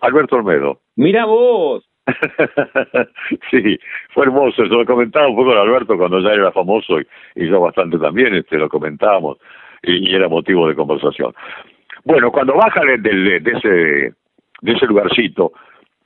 Alberto 0.02 0.36
Olmedo. 0.36 0.80
Mira 0.96 1.26
vos. 1.26 1.88
sí, 3.52 3.80
fue 4.14 4.26
hermoso. 4.26 4.64
Eso 4.64 4.76
lo 4.76 4.86
comentaba 4.86 5.28
un 5.28 5.36
poco 5.36 5.50
con 5.50 5.58
Alberto 5.58 5.98
cuando 5.98 6.20
ya 6.20 6.34
era 6.34 6.52
famoso 6.52 7.00
y, 7.00 7.48
yo 7.48 7.60
bastante 7.60 7.98
también, 7.98 8.36
este, 8.36 8.58
lo 8.58 8.70
comentábamos 8.70 9.38
y, 9.84 10.14
era 10.14 10.28
motivo 10.28 10.68
de 10.68 10.76
conversación. 10.76 11.34
Bueno, 12.06 12.32
cuando 12.32 12.56
baja 12.56 12.82
de, 12.82 12.98
de, 12.98 13.52
ese 13.52 14.14
de 14.62 14.72
ese 14.72 14.86
lugarcito 14.86 15.52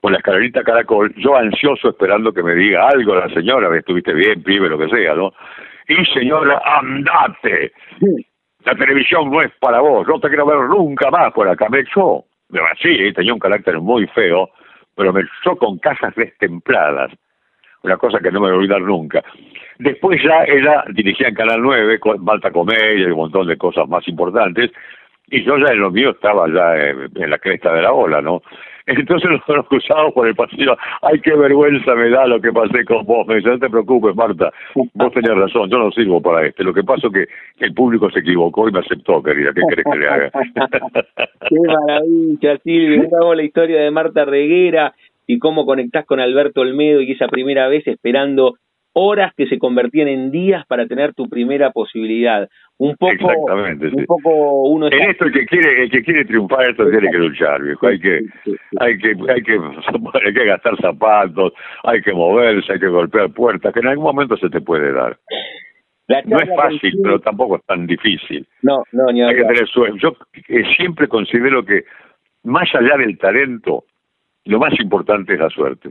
con 0.02 0.14
la 0.14 0.18
escalerita 0.18 0.64
caracol, 0.64 1.14
yo 1.18 1.36
ansioso 1.36 1.90
esperando 1.90 2.34
que 2.34 2.42
me 2.42 2.56
diga 2.56 2.88
algo 2.88 3.16
la 3.16 3.30
señora, 3.30 3.76
estuviste 3.78 4.14
bien, 4.14 4.42
pibe, 4.42 4.70
lo 4.70 4.78
que 4.78 4.90
sea, 4.90 5.14
¿no? 5.14 5.34
Y 5.88 6.06
señora, 6.14 6.62
andate. 6.66 7.74
La 8.66 8.76
televisión 8.76 9.30
no 9.30 9.42
es 9.42 9.52
para 9.60 9.80
vos, 9.82 10.08
no 10.08 10.20
te 10.20 10.30
quiero 10.30 10.46
ver 10.46 10.70
nunca 10.70 11.12
más 11.12 11.32
por 11.34 11.48
acá. 11.48 11.68
Me 11.70 11.82
echó. 11.82 12.24
Sí, 12.82 13.14
tenía 13.14 13.34
un 13.34 13.40
carácter 13.40 13.80
muy 13.80 14.08
feo 14.08 14.50
pero 15.00 15.14
me 15.14 15.22
echó 15.22 15.56
con 15.56 15.80
cajas 15.80 16.14
destempladas, 16.16 17.10
una 17.84 17.96
cosa 17.96 18.20
que 18.20 18.34
no 18.34 18.42
me 18.42 18.48
voy 18.48 18.52
a 18.52 18.58
olvidar 18.58 18.82
nunca. 18.82 19.24
Después 19.78 20.22
ya 20.22 20.44
ella 20.44 20.84
dirigía 20.94 21.30
en 21.30 21.36
Canal 21.36 21.62
9, 21.62 22.02
con 22.02 22.22
Malta 22.22 22.52
Comedia 22.52 23.08
y 23.08 23.12
un 23.12 23.16
montón 23.16 23.48
de 23.48 23.56
cosas 23.56 23.88
más 23.88 24.06
importantes, 24.10 24.72
y 25.32 25.44
yo 25.44 25.58
ya 25.58 25.72
en 25.72 25.80
lo 25.80 25.92
mío 25.92 26.12
estaba 26.12 26.48
ya 26.48 26.76
en, 26.76 27.30
la 27.30 27.38
cresta 27.38 27.74
de 27.74 27.82
la 27.82 27.94
ola, 27.94 28.22
¿no? 28.22 28.42
Entonces 28.86 29.30
los 29.48 29.68
cruzados 29.68 30.14
por 30.14 30.28
el 30.28 30.36
pasillo, 30.36 30.76
ay, 31.02 31.20
qué 31.22 31.36
vergüenza 31.36 31.94
me 31.96 32.10
da 32.10 32.26
lo 32.26 32.42
que 32.42 32.52
pasé 32.52 32.84
con 32.86 33.06
vos. 33.06 33.28
Me 33.28 33.36
dice, 33.36 33.50
no 33.50 33.60
te 33.60 33.70
preocupes, 33.70 34.16
Marta, 34.16 34.52
vos 34.94 35.14
tenías 35.14 35.38
razón, 35.38 35.70
yo 35.70 35.78
no 35.78 35.92
sirvo 35.92 36.22
para 36.22 36.48
esto. 36.48 36.64
Lo 36.64 36.74
que 36.74 36.84
pasó 36.84 37.08
es 37.08 37.28
que 37.58 37.66
el 37.66 37.74
público 37.74 38.10
se 38.10 38.20
equivocó 38.20 38.68
y 38.68 38.72
me 38.72 38.80
aceptó, 38.80 39.22
querida. 39.22 39.52
¿Qué 39.54 39.62
querés 39.70 39.86
que 39.92 40.00
le 40.00 40.10
haga? 40.10 40.32
qué 41.50 41.56
maravilla, 41.66 42.58
Silvio. 42.64 43.04
Miramos 43.04 43.36
la 43.36 43.44
historia 43.44 43.82
de 43.82 43.92
Marta 43.92 44.26
Reguera 44.26 44.94
y 45.28 45.38
cómo 45.38 45.66
conectás 45.66 46.06
con 46.06 46.20
Alberto 46.20 46.62
Olmedo 46.62 47.02
y 47.02 47.12
esa 47.12 47.28
primera 47.28 47.68
vez 47.68 47.86
esperando 47.86 48.56
horas 48.94 49.34
que 49.38 49.48
se 49.48 49.60
convertían 49.60 50.08
en 50.08 50.32
días 50.32 50.66
para 50.68 50.88
tener 50.88 51.14
tu 51.14 51.30
primera 51.30 51.72
posibilidad. 51.72 52.50
Un 52.80 52.96
poco, 52.96 53.12
Exactamente, 53.12 53.88
un 53.88 54.06
poco 54.06 54.70
uno 54.70 54.88
en 54.88 54.94
esto 55.10 55.26
el 55.26 55.34
que 55.34 55.46
quiere 55.46 55.84
el 55.84 55.92
que 55.92 56.02
quiere 56.02 56.24
triunfar 56.24 56.70
esto 56.70 56.90
tiene 56.90 57.12
que 57.12 57.18
luchar, 57.18 57.62
viejo. 57.62 57.86
Hay 57.86 58.00
que 58.00 58.22
hay 58.80 58.98
que 58.98 59.10
hay 59.28 59.44
que 59.44 59.60
hay 60.26 60.34
que 60.34 60.46
gastar 60.46 60.78
zapatos, 60.80 61.52
hay 61.84 62.02
que 62.02 62.14
moverse, 62.14 62.72
hay 62.72 62.80
que 62.80 62.88
golpear 62.88 63.34
puertas, 63.34 63.74
que 63.74 63.82
en 63.82 63.88
algún 63.88 64.06
momento 64.06 64.38
se 64.38 64.50
te 64.50 64.62
puede 64.62 64.94
dar. 64.94 65.18
no 66.24 66.38
es 66.38 66.50
fácil, 66.56 66.98
pero 67.04 67.20
tampoco 67.20 67.58
es 67.58 67.66
tan 67.66 67.86
difícil. 67.86 68.48
No, 68.62 68.82
no, 68.94 69.12
ni 69.12 69.24
Hay 69.24 69.36
que 69.36 69.44
tener 69.44 69.68
sueño. 69.68 69.98
Yo 69.98 70.16
eh, 70.48 70.64
siempre 70.78 71.10
considero 71.10 71.66
que 71.66 71.84
más 72.44 72.74
allá 72.74 72.96
del 72.96 73.18
talento, 73.18 73.84
lo 74.46 74.58
más 74.58 74.72
importante 74.80 75.34
es 75.34 75.40
la 75.42 75.50
suerte. 75.50 75.90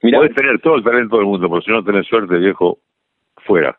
Puedes 0.00 0.34
tener 0.34 0.60
todo 0.60 0.74
el 0.74 0.82
talento 0.82 1.16
del 1.16 1.26
mundo, 1.26 1.48
pero 1.48 1.62
si 1.62 1.70
no 1.70 1.84
tenés 1.84 2.08
suerte, 2.08 2.38
viejo, 2.38 2.80
fuera. 3.36 3.78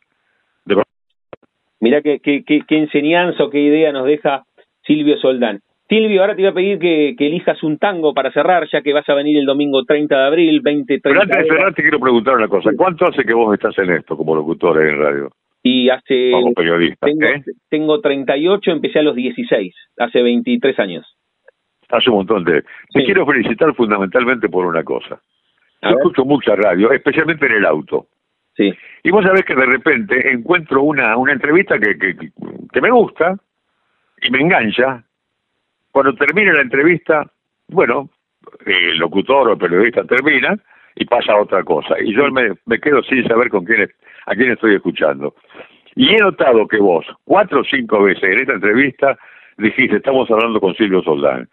Mirá 1.80 2.02
qué, 2.02 2.20
qué, 2.20 2.44
qué, 2.44 2.64
enseñanza 2.70 3.44
o 3.44 3.50
qué 3.50 3.60
idea 3.60 3.92
nos 3.92 4.06
deja 4.06 4.44
Silvio 4.86 5.18
Soldán. 5.18 5.60
Silvio, 5.88 6.22
ahora 6.22 6.36
te 6.36 6.42
voy 6.42 6.52
a 6.52 6.54
pedir 6.54 6.80
que, 6.80 7.16
elijas 7.26 7.64
un 7.64 7.78
tango 7.78 8.14
para 8.14 8.32
cerrar, 8.32 8.68
ya 8.72 8.82
que 8.82 8.94
vas 8.94 9.08
a 9.08 9.14
venir 9.14 9.38
el 9.38 9.46
domingo 9.46 9.84
30 9.86 10.18
de 10.18 10.26
abril, 10.26 10.62
20, 10.62 11.00
30 11.00 11.10
Pero 11.10 11.22
antes 11.22 11.38
de 11.38 11.56
cerrar 11.56 11.74
te 11.74 11.82
quiero 11.82 12.00
preguntar 12.00 12.36
una 12.36 12.48
cosa. 12.48 12.72
¿Cuánto 12.76 13.06
hace 13.06 13.24
que 13.24 13.34
vos 13.34 13.54
estás 13.54 13.78
en 13.80 13.92
esto 13.92 14.18
como 14.18 14.36
locutor 14.36 14.82
en 14.82 15.00
radio? 15.00 15.30
Y 15.64 15.90
hace... 15.90 16.32
Como 16.32 16.54
periodista, 16.54 17.06
tengo, 17.06 17.26
¿eh? 17.26 17.44
tengo 17.70 18.02
38, 18.02 18.72
empecé 18.72 19.00
a 19.00 19.04
los 19.04 19.16
16, 19.16 19.74
hace 19.98 20.22
23 20.22 20.80
años. 20.80 21.06
Hace 21.90 22.10
un 22.10 22.18
montón 22.18 22.44
de... 22.44 22.64
Te 22.94 23.04
quiero 23.06 23.26
felicitar 23.26 23.74
fundamentalmente 23.74 24.50
por 24.50 24.66
una 24.66 24.84
cosa. 24.84 25.22
Yo 25.82 25.90
escucho 25.90 26.26
mucha 26.26 26.56
radio, 26.56 26.92
especialmente 26.92 27.46
en 27.46 27.54
el 27.54 27.66
auto. 27.66 28.08
Sí. 28.58 28.74
Y 29.04 29.12
vos 29.12 29.24
sabés 29.24 29.46
que 29.46 29.56
de 29.56 29.66
repente 29.68 30.32
encuentro 30.32 30.82
una, 30.82 31.16
una 31.16 31.32
entrevista 31.32 31.78
que, 31.80 31.98
que, 31.98 32.16
que 32.74 32.82
me 32.82 32.90
gusta 32.90 33.38
y 34.22 34.32
me 34.32 34.40
engancha. 34.40 35.04
Cuando 35.92 36.14
termina 36.16 36.54
la 36.54 36.62
entrevista, 36.62 37.32
bueno, 37.68 38.10
el 38.66 38.98
locutor 38.98 39.48
o 39.48 39.52
el 39.54 39.60
periodista 39.60 40.04
termina 40.06 40.58
y 40.96 41.06
pasa 41.06 41.38
otra 41.38 41.64
cosa. 41.64 41.96
Y 42.02 42.16
yo 42.16 42.30
me, 42.32 42.54
me 42.66 42.80
quedo 42.80 43.04
sin 43.04 43.28
saber 43.28 43.50
con 43.50 43.64
quién, 43.64 43.88
a 44.26 44.36
quién 44.36 44.52
estoy 44.52 44.76
escuchando. 44.76 45.36
Y 45.96 46.14
he 46.14 46.18
notado 46.18 46.68
que 46.68 46.78
vos, 46.78 47.06
cuatro 47.24 47.62
o 47.62 47.64
cinco 47.64 48.04
veces 48.04 48.24
en 48.24 48.40
esta 48.40 48.54
entrevista, 48.54 49.18
dijiste, 49.58 49.98
estamos 49.98 50.30
hablando 50.32 50.60
con 50.60 50.76
Silvio 50.76 51.04
Soldán. 51.04 51.48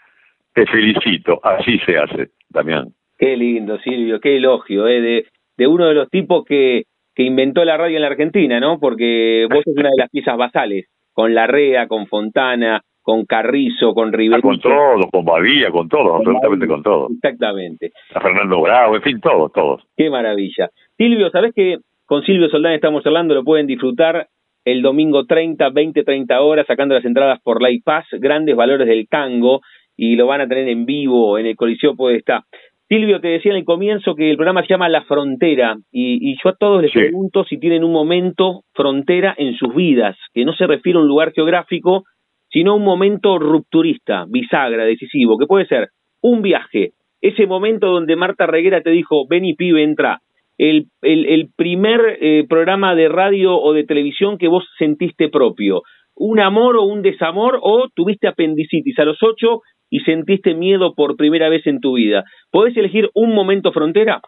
Te 0.54 0.66
felicito, 0.66 1.40
así 1.42 1.78
se 1.80 1.98
hace, 1.98 2.30
Damián. 2.48 2.88
Qué 3.18 3.36
lindo, 3.36 3.78
Silvio, 3.80 4.20
qué 4.20 4.36
elogio, 4.36 4.86
¿eh? 4.86 5.00
de, 5.00 5.26
de 5.56 5.66
uno 5.66 5.86
de 5.86 5.94
los 5.94 6.10
tipos 6.10 6.44
que, 6.44 6.84
que 7.14 7.22
inventó 7.22 7.64
la 7.64 7.77
radio 7.77 7.96
en 7.96 8.03
la 8.03 8.09
Argentina, 8.09 8.61
¿no? 8.61 8.79
Porque 8.79 9.46
vos 9.50 9.62
sos 9.64 9.74
una 9.77 9.90
de 9.90 9.98
las 9.98 10.11
piezas 10.11 10.37
basales, 10.37 10.87
con 11.12 11.35
Larrea, 11.35 11.87
con 11.87 12.07
Fontana, 12.07 12.83
con 13.03 13.27
Carrizo, 13.27 13.92
con 13.94 14.12
Rivera. 14.12 14.40
con 14.40 14.59
todo, 14.59 15.09
con 15.12 15.24
Badía, 15.24 15.70
con 15.70 15.88
todo, 15.88 16.16
absolutamente 16.16 16.66
con 16.66 16.83
todo. 16.83 17.09
Exactamente. 17.12 17.92
A 18.14 18.20
Fernando 18.20 18.61
Bravo, 18.62 18.96
en 18.96 19.03
fin, 19.03 19.20
todos, 19.20 19.53
todos. 19.53 19.83
Qué 19.96 20.09
maravilla. 20.09 20.70
Silvio, 20.96 21.31
¿sabés 21.31 21.53
que 21.55 21.79
con 22.07 22.22
Silvio 22.24 22.48
Soldán 22.48 22.72
estamos 22.72 23.05
hablando? 23.07 23.35
Lo 23.35 23.44
pueden 23.44 23.66
disfrutar 23.66 24.29
el 24.64 24.81
domingo 24.81 25.27
30, 25.27 25.68
20, 25.68 26.03
30 26.03 26.40
horas, 26.40 26.66
sacando 26.66 26.94
las 26.94 27.05
entradas 27.05 27.40
por 27.42 27.61
Light 27.61 27.85
Pass, 27.85 28.07
grandes 28.12 28.57
valores 28.57 28.88
del 28.88 29.07
tango, 29.07 29.61
y 29.96 30.16
lo 30.16 30.27
van 30.27 30.40
a 30.40 30.48
tener 30.48 30.68
en 30.68 30.87
vivo 30.87 31.38
en 31.38 31.46
el 31.46 31.57
Coliseo 31.57 31.94
Podestá. 31.94 32.44
Silvio, 32.88 33.20
te 33.20 33.29
decía 33.29 33.53
en 33.53 33.59
el 33.59 33.64
comienzo 33.64 34.14
que 34.14 34.31
el 34.31 34.37
programa 34.37 34.62
se 34.62 34.68
llama 34.68 34.90
La 34.90 35.05
Frontera 35.05 35.77
y, 35.90 36.37
yo 36.42 36.51
a 36.51 36.57
todos 36.57 36.83
les 36.83 36.92
pregunto 36.92 37.44
si 37.44 37.59
tienen 37.59 37.83
un 37.83 37.92
momento 37.92 38.62
frontera 38.75 39.35
en 39.38 39.55
sus 39.57 39.75
vidas, 39.75 40.16
que 40.35 40.44
no 40.44 40.53
se 40.53 40.66
refiere 40.66 40.99
a 40.99 41.03
un 41.03 41.09
lugar 41.09 41.33
geográfico, 41.33 42.05
sino 42.51 42.73
a 42.73 42.77
un 42.77 42.85
momento 42.85 43.38
rupturista, 43.38 44.27
bisagra, 44.29 44.85
decisivo, 44.85 45.38
que 45.38 45.47
puede 45.47 45.66
ser 45.66 45.88
un 46.20 46.42
viaje, 46.42 46.92
ese 47.23 47.47
momento 47.47 47.87
donde 47.87 48.16
Marta 48.16 48.47
Reguera 48.47 48.83
te 48.83 48.90
dijo, 48.90 49.27
ven 49.27 49.47
y 49.47 49.55
pibe, 49.55 49.83
entra, 49.83 50.20
el, 50.59 50.88
el, 51.01 51.49
primer 51.57 52.18
eh, 52.20 52.44
programa 52.49 52.94
de 52.94 53.09
radio 53.09 53.59
o 53.59 53.73
de 53.73 53.85
televisión 53.85 54.37
que 54.37 54.49
vos 54.49 54.64
sentiste 54.79 55.31
propio, 55.31 55.83
un 56.14 56.38
amor 56.38 56.77
o 56.77 56.85
un 56.85 57.03
desamor 57.03 57.59
o 57.62 57.88
tuviste 57.94 58.29
apendicitis 58.29 58.99
a 58.99 59.05
los 59.05 59.23
ocho 59.23 59.62
y 59.94 60.00
sentiste 60.00 60.54
miedo 60.54 60.92
por 60.96 61.16
primera 61.16 61.48
vez 61.48 61.64
en 61.68 61.78
tu 61.78 61.94
vida. 61.94 62.24
¿Podés 62.50 62.76
elegir 62.76 63.09
un 63.14 63.33
momento 63.33 63.70
frontera? 63.70 64.20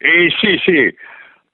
Eh, 0.00 0.28
sí, 0.40 0.58
sí. 0.66 0.90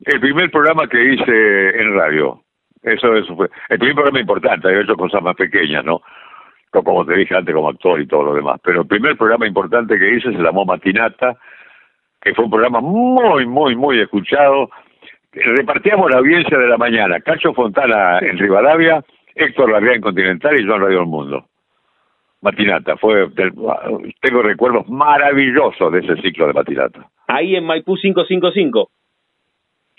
El 0.06 0.18
primer 0.18 0.50
programa 0.50 0.88
que 0.88 1.12
hice 1.12 1.78
en 1.78 1.94
radio. 1.94 2.40
Eso, 2.82 3.14
eso 3.14 3.36
fue. 3.36 3.50
El 3.68 3.78
primer 3.78 3.96
programa 3.96 4.20
importante, 4.20 4.68
he 4.68 4.80
hecho 4.80 4.96
cosas 4.96 5.22
más 5.22 5.36
pequeñas, 5.36 5.84
¿no? 5.84 6.00
Como 6.70 7.04
te 7.04 7.16
dije 7.16 7.36
antes, 7.36 7.54
como 7.54 7.68
actor 7.68 8.00
y 8.00 8.06
todo 8.06 8.22
lo 8.22 8.34
demás. 8.34 8.58
Pero 8.64 8.80
el 8.80 8.86
primer 8.86 9.14
programa 9.18 9.46
importante 9.46 9.98
que 9.98 10.14
hice 10.16 10.32
se 10.32 10.42
llamó 10.42 10.64
Matinata, 10.64 11.36
que 12.22 12.32
fue 12.32 12.46
un 12.46 12.50
programa 12.50 12.80
muy, 12.80 13.44
muy, 13.44 13.76
muy 13.76 14.00
escuchado. 14.00 14.70
Repartíamos 15.32 16.10
la 16.10 16.20
audiencia 16.20 16.56
de 16.56 16.66
la 16.66 16.78
mañana. 16.78 17.20
Cacho 17.20 17.52
Fontana 17.52 18.20
en 18.20 18.38
Rivadavia, 18.38 19.04
Héctor 19.34 19.70
Larrea 19.70 19.96
en 19.96 20.00
Continental 20.00 20.58
y 20.58 20.64
yo 20.64 20.76
en 20.76 20.80
Radio 20.80 21.00
del 21.00 21.08
Mundo. 21.08 21.49
Matinata. 22.42 22.96
Fue, 22.96 23.28
tengo 24.20 24.42
recuerdos 24.42 24.88
maravillosos 24.88 25.92
de 25.92 25.98
ese 26.00 26.16
ciclo 26.22 26.46
de 26.46 26.52
Matinata. 26.52 27.08
Ahí 27.28 27.56
en 27.56 27.64
Maipú 27.64 27.96
555. 27.96 28.90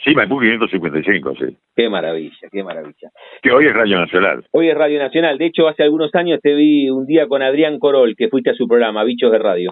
Sí, 0.03 0.15
Maipú 0.15 0.39
555, 0.39 1.35
sí. 1.35 1.57
Qué 1.75 1.87
maravilla, 1.87 2.49
qué 2.51 2.63
maravilla. 2.63 3.09
Que 3.41 3.51
hoy 3.51 3.67
es 3.67 3.73
Radio 3.73 3.99
Nacional. 3.99 4.43
Hoy 4.51 4.69
es 4.69 4.75
Radio 4.75 4.97
Nacional. 4.97 5.37
De 5.37 5.45
hecho, 5.45 5.67
hace 5.67 5.83
algunos 5.83 6.13
años 6.15 6.39
te 6.41 6.55
vi 6.55 6.89
un 6.89 7.05
día 7.05 7.27
con 7.27 7.43
Adrián 7.43 7.77
Corol, 7.77 8.15
que 8.17 8.27
fuiste 8.29 8.49
a 8.49 8.55
su 8.55 8.67
programa, 8.67 9.03
Bichos 9.03 9.31
de 9.31 9.37
Radio. 9.37 9.71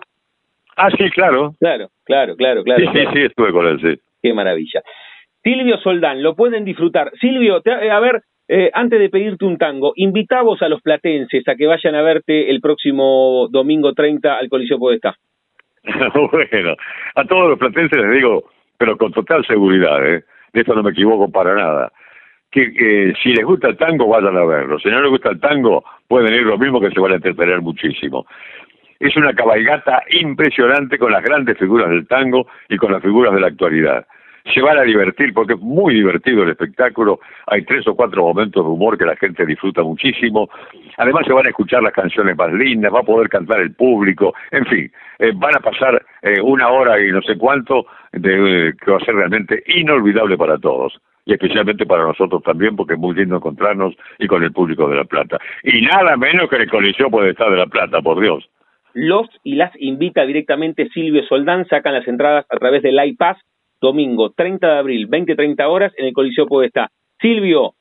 Ah, 0.77 0.89
sí, 0.91 1.09
claro. 1.09 1.55
Claro, 1.59 1.89
claro, 2.05 2.35
claro, 2.35 2.63
claro. 2.63 2.79
Sí, 2.79 2.87
sí, 2.93 3.05
sí, 3.11 3.21
estuve 3.23 3.51
con 3.51 3.65
él, 3.65 3.81
sí. 3.81 3.99
Qué 4.21 4.33
maravilla. 4.33 4.83
Silvio 5.43 5.77
Soldán, 5.79 6.21
lo 6.21 6.35
pueden 6.35 6.63
disfrutar. 6.63 7.11
Silvio, 7.19 7.61
a 7.65 7.99
ver, 7.99 8.21
eh, 8.51 8.71
antes 8.73 8.99
de 8.99 9.09
pedirte 9.09 9.45
un 9.45 9.59
tango, 9.59 9.93
invitamos 9.95 10.59
a 10.63 10.69
los 10.69 10.81
platenses 10.81 11.47
a 11.47 11.53
que 11.53 11.67
vayan 11.67 11.93
a 11.93 12.01
verte 12.01 12.49
el 12.49 12.59
próximo 12.61 13.47
domingo 13.51 13.93
30 13.93 14.39
al 14.39 14.49
Coliseo 14.49 14.79
Podestá. 14.79 15.15
bueno, 16.31 16.75
a 17.13 17.25
todos 17.25 17.49
los 17.51 17.59
platenses 17.59 17.99
les 17.99 18.11
digo, 18.11 18.45
pero 18.75 18.97
con 18.97 19.13
total 19.13 19.45
seguridad, 19.45 20.03
¿eh? 20.03 20.23
de 20.51 20.61
esto 20.61 20.73
no 20.73 20.81
me 20.81 20.89
equivoco 20.89 21.29
para 21.31 21.53
nada, 21.53 21.91
que 22.49 23.13
si 23.21 23.33
les 23.33 23.45
gusta 23.45 23.67
el 23.67 23.77
tango, 23.77 24.07
vayan 24.07 24.35
a 24.35 24.43
verlo. 24.43 24.79
Si 24.79 24.89
no 24.89 24.99
les 24.99 25.11
gusta 25.11 25.29
el 25.29 25.39
tango, 25.39 25.83
pueden 26.07 26.33
ir 26.33 26.41
lo 26.41 26.57
mismo 26.57 26.81
que 26.81 26.89
se 26.89 26.99
van 26.99 27.11
a 27.11 27.15
entretener 27.17 27.61
muchísimo. 27.61 28.25
Es 28.99 29.15
una 29.15 29.31
cabalgata 29.33 30.01
impresionante 30.09 30.97
con 30.97 31.11
las 31.11 31.23
grandes 31.23 31.55
figuras 31.59 31.91
del 31.91 32.07
tango 32.07 32.47
y 32.67 32.77
con 32.77 32.91
las 32.91 33.03
figuras 33.03 33.31
de 33.31 33.41
la 33.41 33.47
actualidad 33.47 34.07
se 34.53 34.61
van 34.61 34.77
a 34.77 34.83
divertir 34.83 35.33
porque 35.33 35.53
es 35.53 35.59
muy 35.59 35.93
divertido 35.93 36.43
el 36.43 36.49
espectáculo. 36.49 37.19
Hay 37.47 37.63
tres 37.63 37.87
o 37.87 37.95
cuatro 37.95 38.23
momentos 38.23 38.63
de 38.63 38.69
humor 38.69 38.97
que 38.97 39.05
la 39.05 39.15
gente 39.15 39.45
disfruta 39.45 39.81
muchísimo. 39.83 40.49
Además 40.97 41.25
se 41.25 41.33
van 41.33 41.45
a 41.45 41.49
escuchar 41.49 41.83
las 41.83 41.93
canciones 41.93 42.37
más 42.37 42.51
lindas, 42.53 42.93
va 42.93 42.99
a 42.99 43.03
poder 43.03 43.29
cantar 43.29 43.59
el 43.61 43.73
público, 43.73 44.33
en 44.51 44.65
fin, 44.65 44.91
eh, 45.19 45.31
van 45.35 45.55
a 45.55 45.59
pasar 45.59 46.03
eh, 46.21 46.41
una 46.41 46.69
hora 46.69 46.99
y 46.99 47.11
no 47.11 47.21
sé 47.21 47.37
cuánto 47.37 47.85
de, 48.11 48.73
que 48.83 48.91
va 48.91 48.97
a 48.97 49.05
ser 49.05 49.15
realmente 49.15 49.63
inolvidable 49.67 50.37
para 50.37 50.57
todos 50.57 50.99
y 51.25 51.33
especialmente 51.33 51.85
para 51.85 52.03
nosotros 52.03 52.41
también, 52.43 52.75
porque 52.75 52.93
es 52.93 52.99
muy 52.99 53.13
lindo 53.13 53.35
encontrarnos 53.35 53.93
y 54.17 54.25
con 54.25 54.43
el 54.43 54.51
público 54.51 54.89
de 54.89 54.95
La 54.95 55.03
Plata. 55.03 55.37
Y 55.63 55.81
nada 55.81 56.17
menos 56.17 56.49
que 56.49 56.55
el 56.55 56.69
Coliseo 56.69 57.11
puede 57.11 57.31
estar 57.31 57.51
de 57.51 57.57
La 57.57 57.67
Plata, 57.67 58.01
por 58.01 58.19
Dios. 58.19 58.49
Los 58.93 59.27
y 59.43 59.55
las 59.55 59.71
invita 59.79 60.25
directamente 60.25 60.89
Silvio 60.89 61.23
Soldán, 61.25 61.67
sacan 61.67 61.93
las 61.93 62.07
entradas 62.07 62.45
a 62.49 62.57
través 62.57 62.81
del 62.81 62.99
iPass 63.05 63.37
domingo 63.81 64.31
30 64.31 64.67
de 64.67 64.77
abril, 64.77 65.09
20-30 65.09 65.67
horas, 65.67 65.93
en 65.97 66.07
el 66.07 66.13
Coliseo 66.13 66.47
Podestá. 66.47 66.89
Silvio, 67.19 67.73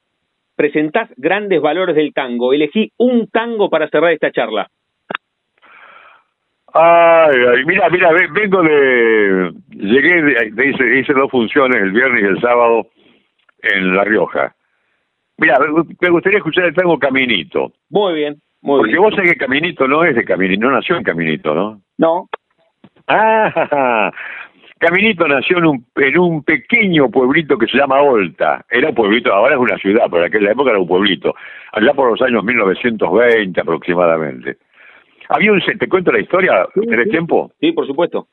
presentás 0.57 1.09
grandes 1.17 1.61
valores 1.61 1.95
del 1.95 2.13
tango. 2.13 2.53
Elegí 2.53 2.93
un 2.99 3.29
tango 3.29 3.71
para 3.71 3.89
cerrar 3.89 4.13
esta 4.13 4.33
charla. 4.33 4.69
Ay, 6.75 7.37
ay 7.55 7.65
mira, 7.65 7.89
mira, 7.89 8.11
vengo 8.33 8.63
de... 8.63 9.53
Llegué, 9.71 10.23
de, 10.51 10.99
hice, 11.01 11.13
dos 11.15 11.31
funciones, 11.31 11.81
el 11.81 11.93
viernes 11.93 12.23
y 12.23 12.27
el 12.27 12.41
sábado, 12.41 12.89
en 13.63 13.95
La 13.95 14.05
Rioja. 14.05 14.55
Mira, 15.39 15.57
me 16.01 16.11
gustaría 16.11 16.39
escuchar 16.39 16.65
el 16.65 16.75
tango 16.75 16.99
Caminito. 16.99 17.73
Muy 17.91 18.15
bien, 18.15 18.37
Porque 18.61 18.99
vos 18.99 19.15
sabés 19.15 19.33
que 19.33 19.39
Caminito 19.39 19.87
no 19.87 20.05
es 20.05 20.17
de 20.17 20.25
Caminito, 20.25 20.67
no 20.67 20.73
nació 20.73 20.97
en 20.97 21.05
Caminito, 21.05 21.55
¿no? 21.55 21.81
No. 21.97 22.29
Ah, 23.07 24.11
Caminito 24.79 25.27
nació 25.27 25.59
en 25.59 25.67
un, 25.67 25.87
en 25.97 26.19
un 26.19 26.45
pequeño 26.45 27.11
pueblito 27.11 27.59
que 27.59 27.67
se 27.67 27.77
llama 27.77 28.01
Olta. 28.01 28.65
Era 28.71 28.91
un 28.91 28.95
pueblito, 28.95 29.33
ahora 29.33 29.55
es 29.55 29.61
una 29.61 29.77
ciudad, 29.79 30.05
pero 30.11 30.25
en 30.25 30.29
aquella 30.29 30.53
época 30.53 30.71
era 30.71 30.79
un 30.79 30.87
pueblito. 30.87 31.35
Allá 31.73 31.93
por 31.95 32.11
los 32.11 32.23
años 32.23 32.45
1920 32.45 33.61
aproximadamente. 33.61 34.57
Había 35.29 35.53
un, 35.53 35.61
¿te 35.61 35.89
cuento 35.89 36.13
la 36.13 36.21
historia? 36.21 36.67
¿Tenés 36.75 37.11
tiempo? 37.11 37.53
Sí, 37.61 37.73
por 37.73 37.87
supuesto. 37.87 38.29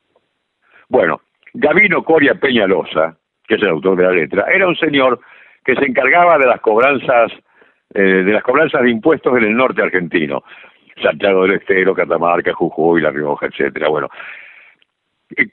Bueno, 0.88 1.20
Gavino 1.52 2.02
Coria 2.04 2.34
Peñalosa, 2.34 3.16
que 3.46 3.56
es 3.56 3.62
el 3.62 3.68
autor 3.68 3.96
de 3.96 4.04
la 4.04 4.12
letra, 4.12 4.46
era 4.52 4.68
un 4.68 4.76
señor 4.76 5.20
que 5.64 5.74
se 5.74 5.84
encargaba 5.84 6.38
de 6.38 6.46
las 6.46 6.60
cobranzas, 6.60 7.32
eh, 7.92 8.00
de 8.00 8.32
las 8.32 8.42
cobranzas 8.42 8.82
de 8.82 8.90
impuestos 8.90 9.36
en 9.36 9.44
el 9.44 9.56
norte 9.56 9.82
argentino. 9.82 10.44
Santiago 11.02 11.42
del 11.42 11.56
Estero, 11.56 11.94
Catamarca, 11.94 12.54
Jujuy, 12.54 13.02
La 13.02 13.10
Rioja, 13.10 13.46
etcétera. 13.46 13.88
Bueno, 13.88 14.08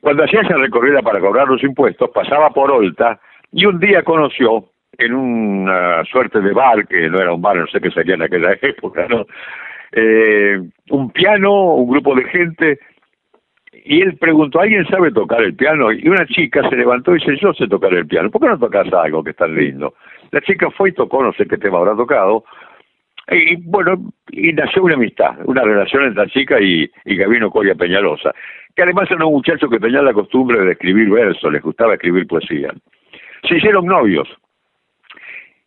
cuando 0.01 0.23
hacía 0.23 0.41
esa 0.41 0.57
recorrida 0.57 1.01
para 1.01 1.19
cobrar 1.19 1.47
los 1.47 1.63
impuestos, 1.63 2.09
pasaba 2.11 2.49
por 2.51 2.71
Olta 2.71 3.19
y 3.51 3.65
un 3.65 3.79
día 3.79 4.03
conoció 4.03 4.65
en 4.97 5.13
una 5.13 6.03
suerte 6.05 6.39
de 6.39 6.53
bar, 6.53 6.87
que 6.87 7.09
no 7.09 7.19
era 7.19 7.33
un 7.33 7.41
bar, 7.41 7.57
no 7.57 7.67
sé 7.67 7.79
qué 7.81 7.89
sería 7.91 8.15
en 8.15 8.23
aquella 8.23 8.53
época, 8.61 9.07
¿no? 9.09 9.25
Eh, 9.91 10.59
un 10.89 11.11
piano, 11.11 11.75
un 11.75 11.89
grupo 11.89 12.15
de 12.15 12.23
gente, 12.25 12.79
y 13.85 14.01
él 14.01 14.17
preguntó, 14.17 14.59
¿alguien 14.59 14.85
sabe 14.87 15.11
tocar 15.11 15.41
el 15.41 15.55
piano? 15.55 15.91
Y 15.91 16.07
una 16.07 16.25
chica 16.25 16.67
se 16.69 16.75
levantó 16.75 17.11
y 17.11 17.19
dice, 17.19 17.37
yo 17.41 17.53
sé 17.53 17.67
tocar 17.67 17.93
el 17.93 18.07
piano, 18.07 18.29
¿por 18.29 18.41
qué 18.41 18.47
no 18.47 18.57
tocas 18.59 18.91
algo 18.93 19.23
que 19.23 19.31
es 19.31 19.35
tan 19.35 19.55
lindo? 19.55 19.93
La 20.31 20.41
chica 20.41 20.69
fue 20.71 20.89
y 20.89 20.93
tocó, 20.93 21.23
no 21.23 21.33
sé 21.33 21.45
qué 21.47 21.57
tema 21.57 21.79
habrá 21.79 21.95
tocado, 21.95 22.43
y 23.29 23.55
bueno, 23.57 23.95
y 24.31 24.51
nació 24.53 24.83
una 24.83 24.95
amistad, 24.95 25.37
una 25.45 25.63
relación 25.63 26.03
entre 26.03 26.25
la 26.25 26.31
chica 26.31 26.59
y, 26.59 26.89
y 27.05 27.15
Gabino 27.15 27.49
Coria 27.49 27.75
Peñalosa 27.75 28.33
que 28.75 28.83
además 28.83 29.09
era 29.11 29.25
un 29.25 29.33
muchacho 29.33 29.69
que 29.69 29.79
tenía 29.79 30.01
la 30.01 30.13
costumbre 30.13 30.59
de 30.59 30.71
escribir 30.71 31.09
versos, 31.09 31.51
les 31.51 31.61
gustaba 31.61 31.93
escribir 31.93 32.27
poesía. 32.27 32.73
Se 33.47 33.57
hicieron 33.57 33.85
novios 33.85 34.27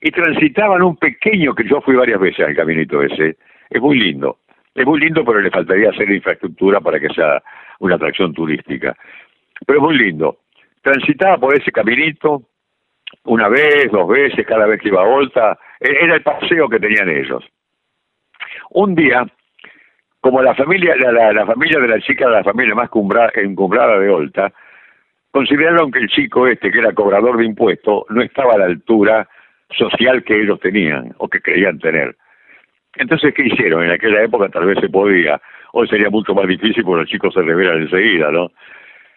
y 0.00 0.10
transitaban 0.10 0.82
un 0.82 0.96
pequeño, 0.96 1.54
que 1.54 1.68
yo 1.68 1.80
fui 1.80 1.94
varias 1.94 2.20
veces 2.20 2.46
al 2.46 2.56
caminito 2.56 3.02
ese, 3.02 3.36
es 3.70 3.80
muy 3.80 3.98
lindo, 3.98 4.38
es 4.74 4.84
muy 4.84 5.00
lindo 5.00 5.24
pero 5.24 5.40
le 5.40 5.50
faltaría 5.50 5.90
hacer 5.90 6.10
infraestructura 6.10 6.80
para 6.80 6.98
que 6.98 7.08
sea 7.10 7.42
una 7.78 7.94
atracción 7.94 8.32
turística, 8.32 8.96
pero 9.66 9.78
es 9.78 9.82
muy 9.82 9.98
lindo. 9.98 10.38
Transitaba 10.82 11.38
por 11.38 11.54
ese 11.56 11.70
caminito 11.72 12.42
una 13.26 13.48
vez, 13.48 13.90
dos 13.92 14.08
veces, 14.08 14.46
cada 14.46 14.66
vez 14.66 14.80
que 14.80 14.88
iba 14.88 15.02
a 15.02 15.06
Volta, 15.06 15.58
e-, 15.80 16.04
era 16.04 16.14
el 16.14 16.22
paseo 16.22 16.68
que 16.68 16.80
tenían 16.80 17.08
ellos. 17.08 17.44
Un 18.70 18.94
día 18.94 19.26
como 20.26 20.42
la 20.42 20.56
familia, 20.56 20.96
la, 20.96 21.46
familia 21.46 21.78
de 21.78 21.86
la 21.86 22.00
chica, 22.00 22.28
la 22.28 22.42
familia 22.42 22.74
más 22.74 22.90
encumbrada 23.36 23.96
de 23.96 24.10
Olta, 24.10 24.52
consideraron 25.30 25.92
que 25.92 26.00
el 26.00 26.08
chico 26.08 26.48
este, 26.48 26.72
que 26.72 26.80
era 26.80 26.92
cobrador 26.94 27.36
de 27.36 27.44
impuestos, 27.44 28.02
no 28.08 28.22
estaba 28.22 28.54
a 28.54 28.58
la 28.58 28.64
altura 28.64 29.28
social 29.70 30.24
que 30.24 30.42
ellos 30.42 30.58
tenían 30.58 31.14
o 31.18 31.28
que 31.28 31.40
creían 31.40 31.78
tener. 31.78 32.16
Entonces, 32.96 33.34
¿qué 33.34 33.42
hicieron? 33.44 33.84
En 33.84 33.92
aquella 33.92 34.20
época 34.22 34.48
tal 34.48 34.66
vez 34.66 34.78
se 34.80 34.88
podía, 34.88 35.40
hoy 35.72 35.86
sería 35.86 36.10
mucho 36.10 36.34
más 36.34 36.48
difícil 36.48 36.82
porque 36.82 37.02
los 37.02 37.10
chicos 37.10 37.32
se 37.32 37.42
revelan 37.42 37.82
enseguida, 37.82 38.32
¿no? 38.32 38.50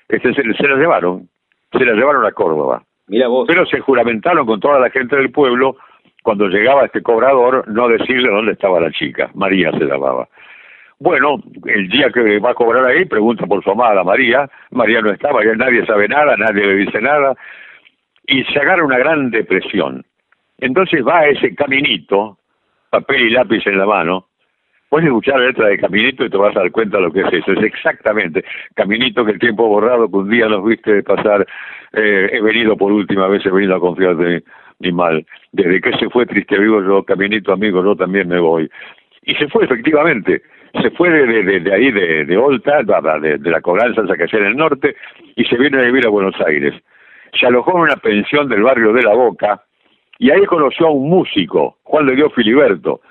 Este, 0.10 0.32
se, 0.36 0.44
se 0.44 0.68
la 0.68 0.76
llevaron, 0.76 1.28
se 1.72 1.86
la 1.86 1.94
llevaron 1.94 2.24
a 2.24 2.32
Córdoba. 2.34 2.84
Pero 3.10 3.66
se 3.66 3.80
juramentaron 3.80 4.46
con 4.46 4.60
toda 4.60 4.80
la 4.80 4.90
gente 4.90 5.16
del 5.16 5.32
pueblo, 5.32 5.78
cuando 6.24 6.48
llegaba 6.48 6.86
este 6.86 7.02
cobrador, 7.02 7.68
no 7.68 7.88
decirle 7.88 8.30
dónde 8.30 8.52
estaba 8.52 8.80
la 8.80 8.92
chica, 8.92 9.32
María 9.34 9.72
se 9.72 9.86
llamaba. 9.86 10.28
Bueno, 11.00 11.42
el 11.66 11.88
día 11.88 12.10
que 12.12 12.40
va 12.40 12.52
a 12.52 12.56
cobrar 12.56 12.86
ahí, 12.86 13.06
pregunta 13.06 13.46
por 13.46 13.64
su 13.64 13.72
amada 13.72 14.04
María. 14.04 14.50
María 14.72 15.02
no 15.02 15.12
estaba, 15.12 15.44
ya 15.46 15.56
nadie 15.56 15.86
sabe 15.86 16.10
nada, 16.10 16.36
nadie 16.36 16.66
le 16.66 16.76
dice 16.76 17.02
nada. 17.02 17.36
Y 18.28 18.44
se 18.44 18.60
agarra 18.60 18.84
una 18.84 18.98
gran 18.98 19.32
depresión. 19.32 20.06
Entonces 20.60 21.06
va 21.08 21.20
a 21.20 21.28
ese 21.28 21.56
caminito, 21.56 22.38
papel 22.90 23.22
y 23.22 23.30
lápiz 23.30 23.66
en 23.66 23.78
la 23.78 23.86
mano. 23.86 24.29
Puedes 24.90 25.08
escuchar 25.08 25.40
la 25.40 25.48
letra 25.48 25.68
de 25.68 25.78
Caminito 25.78 26.26
y 26.26 26.30
te 26.30 26.38
vas 26.38 26.56
a 26.56 26.62
dar 26.62 26.72
cuenta 26.72 26.98
de 26.98 27.04
lo 27.04 27.12
que 27.12 27.22
es 27.22 27.34
eso. 27.34 27.52
Es 27.54 27.64
exactamente 27.64 28.44
Caminito 28.76 29.24
que 29.24 29.34
el 29.34 29.40
tiempo 29.40 29.68
borrado, 29.68 30.10
que 30.10 30.18
un 30.18 30.30
día 30.30 30.48
nos 30.48 30.66
viste 30.66 31.04
pasar. 31.04 31.46
Eh, 31.94 32.30
he 32.34 32.42
venido 32.42 32.76
por 32.76 32.92
última 32.92 33.28
vez, 33.28 33.46
he 33.46 33.52
venido 33.52 33.76
a 33.76 33.80
confiar 33.80 34.16
de 34.16 34.44
mi 34.80 34.92
mal. 34.92 35.26
Desde 35.52 35.80
que 35.80 35.92
se 35.98 36.10
fue 36.10 36.26
triste 36.26 36.58
vivo 36.58 36.82
yo, 36.82 37.04
Caminito 37.04 37.54
amigo, 37.54 37.84
yo 37.84 37.96
también 37.96 38.28
me 38.28 38.40
voy. 38.40 38.70
Y 39.24 39.36
se 39.36 39.48
fue 39.48 39.66
efectivamente 39.66 40.42
se 40.82 40.92
fue 40.92 41.10
de, 41.10 41.60
de, 41.60 41.74
ahí, 41.74 41.92
de, 41.92 42.26
de 42.26 42.38
Olta, 42.38 42.84
de, 42.84 43.38
de 43.38 43.50
la 43.50 43.62
cobranza 43.62 44.02
que 44.16 44.38
en 44.38 44.46
el 44.46 44.56
norte, 44.56 44.96
y 45.36 45.44
se 45.46 45.58
vino 45.58 45.80
a 45.80 45.84
vivir 45.84 46.06
a 46.06 46.10
Buenos 46.10 46.36
Aires. 46.46 46.74
Se 47.40 47.46
alojó 47.46 47.72
en 47.72 47.84
una 47.84 47.96
pensión 47.96 48.48
del 48.50 48.64
barrio 48.64 48.94
de 48.94 49.04
La 49.04 49.14
Boca, 49.14 49.64
y 50.18 50.32
ahí 50.32 50.46
conoció 50.46 50.88
a 50.88 50.92
un 50.92 51.10
músico, 51.10 51.78
Juan 51.84 52.06
de 52.06 52.16
Dios 52.16 52.34
Filiberto, 52.34 53.02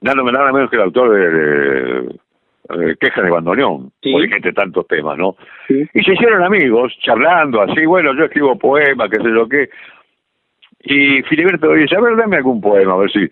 nada, 0.00 0.22
nada 0.22 0.52
menos 0.52 0.70
que 0.70 0.76
el 0.76 0.82
autor 0.82 1.10
de, 1.14 2.96
Quejas 3.00 3.24
de 3.24 3.30
Bandoneón, 3.30 3.90
sí. 4.02 4.12
entre 4.14 4.52
tantos 4.52 4.86
temas, 4.88 5.16
¿no? 5.16 5.36
Y 5.68 6.02
se 6.02 6.12
hicieron 6.12 6.42
amigos, 6.42 6.94
charlando 7.00 7.62
así, 7.62 7.86
bueno, 7.86 8.14
yo 8.14 8.24
escribo 8.24 8.58
poemas, 8.58 9.08
qué 9.10 9.22
sé 9.22 9.30
yo 9.30 9.48
qué. 9.48 9.70
Y 10.80 11.22
Filiberto 11.22 11.72
dice, 11.72 11.96
a 11.96 12.00
ver, 12.00 12.16
dame 12.16 12.36
algún 12.36 12.60
poema, 12.60 12.92
a 12.92 12.98
ver 12.98 13.10
si... 13.10 13.28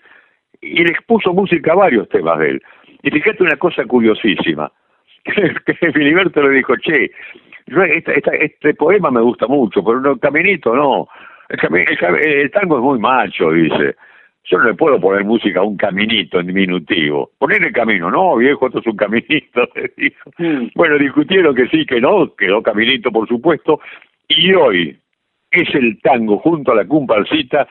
Y 0.63 0.83
le 0.83 0.91
expuso 0.91 1.35
música 1.35 1.73
a 1.73 1.77
varios 1.77 2.09
temas 2.09 2.39
de 2.39 2.51
él. 2.51 2.63
Y 3.03 3.11
fíjate 3.11 3.43
una 3.43 3.57
cosa 3.57 3.85
curiosísima, 3.85 4.73
que 5.25 5.93
Filiberto 5.93 6.43
le 6.43 6.57
dijo, 6.57 6.75
che, 6.77 7.11
este 8.41 8.75
poema 8.75 9.11
me 9.11 9.21
gusta 9.21 9.47
mucho, 9.47 9.85
pero 9.85 10.01
no, 10.01 10.17
Caminito 10.19 10.75
no, 10.75 11.09
el, 11.49 12.51
tango 12.51 12.77
es 12.77 12.83
muy 12.83 12.99
macho, 12.99 13.51
dice. 13.53 13.97
Yo 14.49 14.59
no 14.59 14.65
le 14.65 14.75
puedo 14.75 15.01
poner 15.01 15.25
música 15.25 15.61
a 15.61 15.65
un 15.65 15.77
caminito 15.77 16.39
en 16.39 16.47
diminutivo. 16.47 17.31
Poner 17.39 17.65
el 17.65 17.73
camino, 17.73 18.11
no, 18.11 18.37
viejo, 18.37 18.67
esto 18.67 18.79
es 18.79 18.87
un 18.87 18.97
caminito, 18.97 19.69
dijo. 19.97 20.31
Mm. 20.39 20.69
Bueno, 20.75 20.99
discutieron 20.99 21.55
que 21.55 21.69
sí, 21.69 21.85
que 21.85 22.01
no, 22.01 22.35
quedó 22.37 22.63
caminito, 22.63 23.11
por 23.11 23.27
supuesto, 23.27 23.81
y 24.29 24.55
hoy, 24.55 24.97
es 25.51 25.75
el 25.75 26.01
tango 26.01 26.39
junto 26.39 26.73
a 26.73 26.77
la 26.77 26.87
comparsita, 26.87 27.67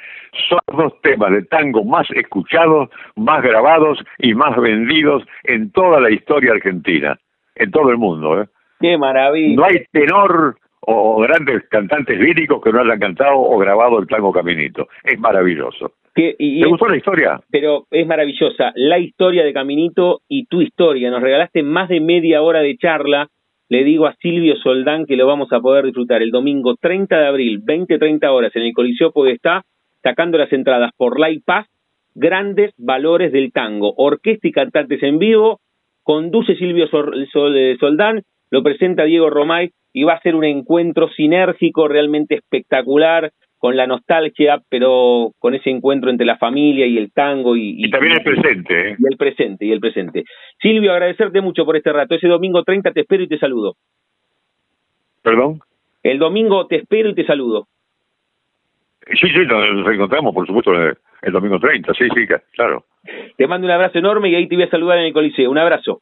son 0.49 0.59
dos 0.75 1.01
temas 1.01 1.31
de 1.31 1.43
tango 1.43 1.83
más 1.83 2.09
escuchados, 2.11 2.89
más 3.15 3.43
grabados 3.43 3.99
y 4.17 4.33
más 4.33 4.55
vendidos 4.57 5.23
en 5.43 5.71
toda 5.71 5.99
la 5.99 6.11
historia 6.11 6.53
argentina, 6.53 7.17
en 7.55 7.71
todo 7.71 7.89
el 7.91 7.97
mundo. 7.97 8.41
¿eh? 8.41 8.47
¡Qué 8.79 8.97
maravilla! 8.97 9.55
No 9.55 9.65
hay 9.65 9.85
tenor 9.91 10.57
o 10.87 11.21
grandes 11.21 11.63
cantantes 11.69 12.19
líricos 12.19 12.61
que 12.63 12.71
no 12.71 12.81
hayan 12.81 12.99
cantado 12.99 13.37
o 13.37 13.57
grabado 13.57 13.99
el 13.99 14.07
tango 14.07 14.31
Caminito. 14.31 14.87
Es 15.03 15.19
maravilloso. 15.19 15.93
¿Te 16.15 16.65
gustó 16.65 16.87
la 16.87 16.97
historia? 16.97 17.41
Pero 17.51 17.85
es 17.91 18.07
maravillosa. 18.07 18.71
La 18.75 18.99
historia 18.99 19.43
de 19.43 19.53
Caminito 19.53 20.21
y 20.29 20.45
tu 20.45 20.61
historia. 20.61 21.11
Nos 21.11 21.21
regalaste 21.21 21.61
más 21.61 21.89
de 21.89 21.99
media 21.99 22.41
hora 22.41 22.61
de 22.61 22.77
charla 22.77 23.29
le 23.67 23.83
digo 23.83 24.05
a 24.05 24.15
Silvio 24.21 24.55
Soldán 24.57 25.05
que 25.05 25.15
lo 25.15 25.25
vamos 25.25 25.51
a 25.51 25.59
poder 25.59 25.85
disfrutar 25.85 26.21
el 26.21 26.29
domingo 26.29 26.75
30 26.75 27.17
de 27.17 27.25
abril, 27.25 27.61
20-30 27.63 28.27
horas, 28.27 28.55
en 28.55 28.61
el 28.61 28.73
Coliseo 28.73 29.11
Podestá, 29.11 29.63
sacando 30.03 30.37
las 30.37 30.53
entradas 30.53 30.91
por 30.95 31.19
la 31.19 31.29
Paz, 31.43 31.67
grandes 32.13 32.73
valores 32.77 33.31
del 33.31 33.51
tango, 33.51 33.93
orquesta 33.97 34.47
y 34.47 34.51
cantantes 34.51 35.01
en 35.01 35.17
vivo, 35.17 35.59
conduce 36.03 36.55
Silvio 36.55 36.85
eh, 36.85 37.77
Soldán, 37.79 38.21
lo 38.51 38.61
presenta 38.61 39.03
Diego 39.03 39.31
Romay 39.31 39.71
y 39.91 40.03
va 40.03 40.13
a 40.13 40.21
ser 40.21 40.35
un 40.35 40.43
encuentro 40.43 41.09
sinérgico 41.09 41.87
realmente 41.87 42.35
espectacular, 42.35 43.31
con 43.57 43.75
la 43.75 43.87
nostalgia, 43.87 44.61
pero 44.69 45.31
con 45.39 45.55
ese 45.55 45.69
encuentro 45.69 46.09
entre 46.09 46.25
la 46.25 46.37
familia 46.37 46.85
y 46.85 46.97
el 46.97 47.11
tango 47.11 47.55
y, 47.55 47.75
y, 47.77 47.89
también 47.89 48.13
el 48.13 48.23
presente. 48.23 48.91
¿eh? 48.91 48.95
Y 48.99 49.05
el 49.11 49.17
presente, 49.17 49.65
y 49.65 49.71
el 49.71 49.79
presente. 49.79 50.23
Silvio, 50.61 50.91
agradecerte 50.91 51.41
mucho 51.41 51.65
por 51.65 51.75
este 51.77 51.91
rato. 51.91 52.15
Ese 52.15 52.27
domingo 52.27 52.63
30 52.63 52.91
te 52.91 53.01
espero 53.01 53.23
y 53.23 53.27
te 53.27 53.39
saludo. 53.39 53.75
¿Perdón? 55.21 55.59
El 56.03 56.19
domingo 56.19 56.67
te 56.67 56.77
espero 56.77 57.09
y 57.09 57.15
te 57.15 57.25
saludo. 57.25 57.67
Sí, 59.07 59.27
sí, 59.27 59.45
nos 59.47 59.85
reencontramos, 59.85 60.33
por 60.33 60.47
supuesto, 60.47 60.71
el 60.73 61.31
domingo 61.31 61.59
30, 61.59 61.93
sí, 61.93 62.07
sí, 62.13 62.27
claro. 62.53 62.85
Te 63.37 63.47
mando 63.47 63.65
un 63.65 63.71
abrazo 63.71 63.99
enorme 63.99 64.29
y 64.29 64.35
ahí 64.35 64.47
te 64.47 64.55
voy 64.55 64.65
a 64.65 64.69
saludar 64.69 64.99
en 64.99 65.05
el 65.05 65.13
Coliseo. 65.13 65.49
Un 65.49 65.57
abrazo. 65.57 66.01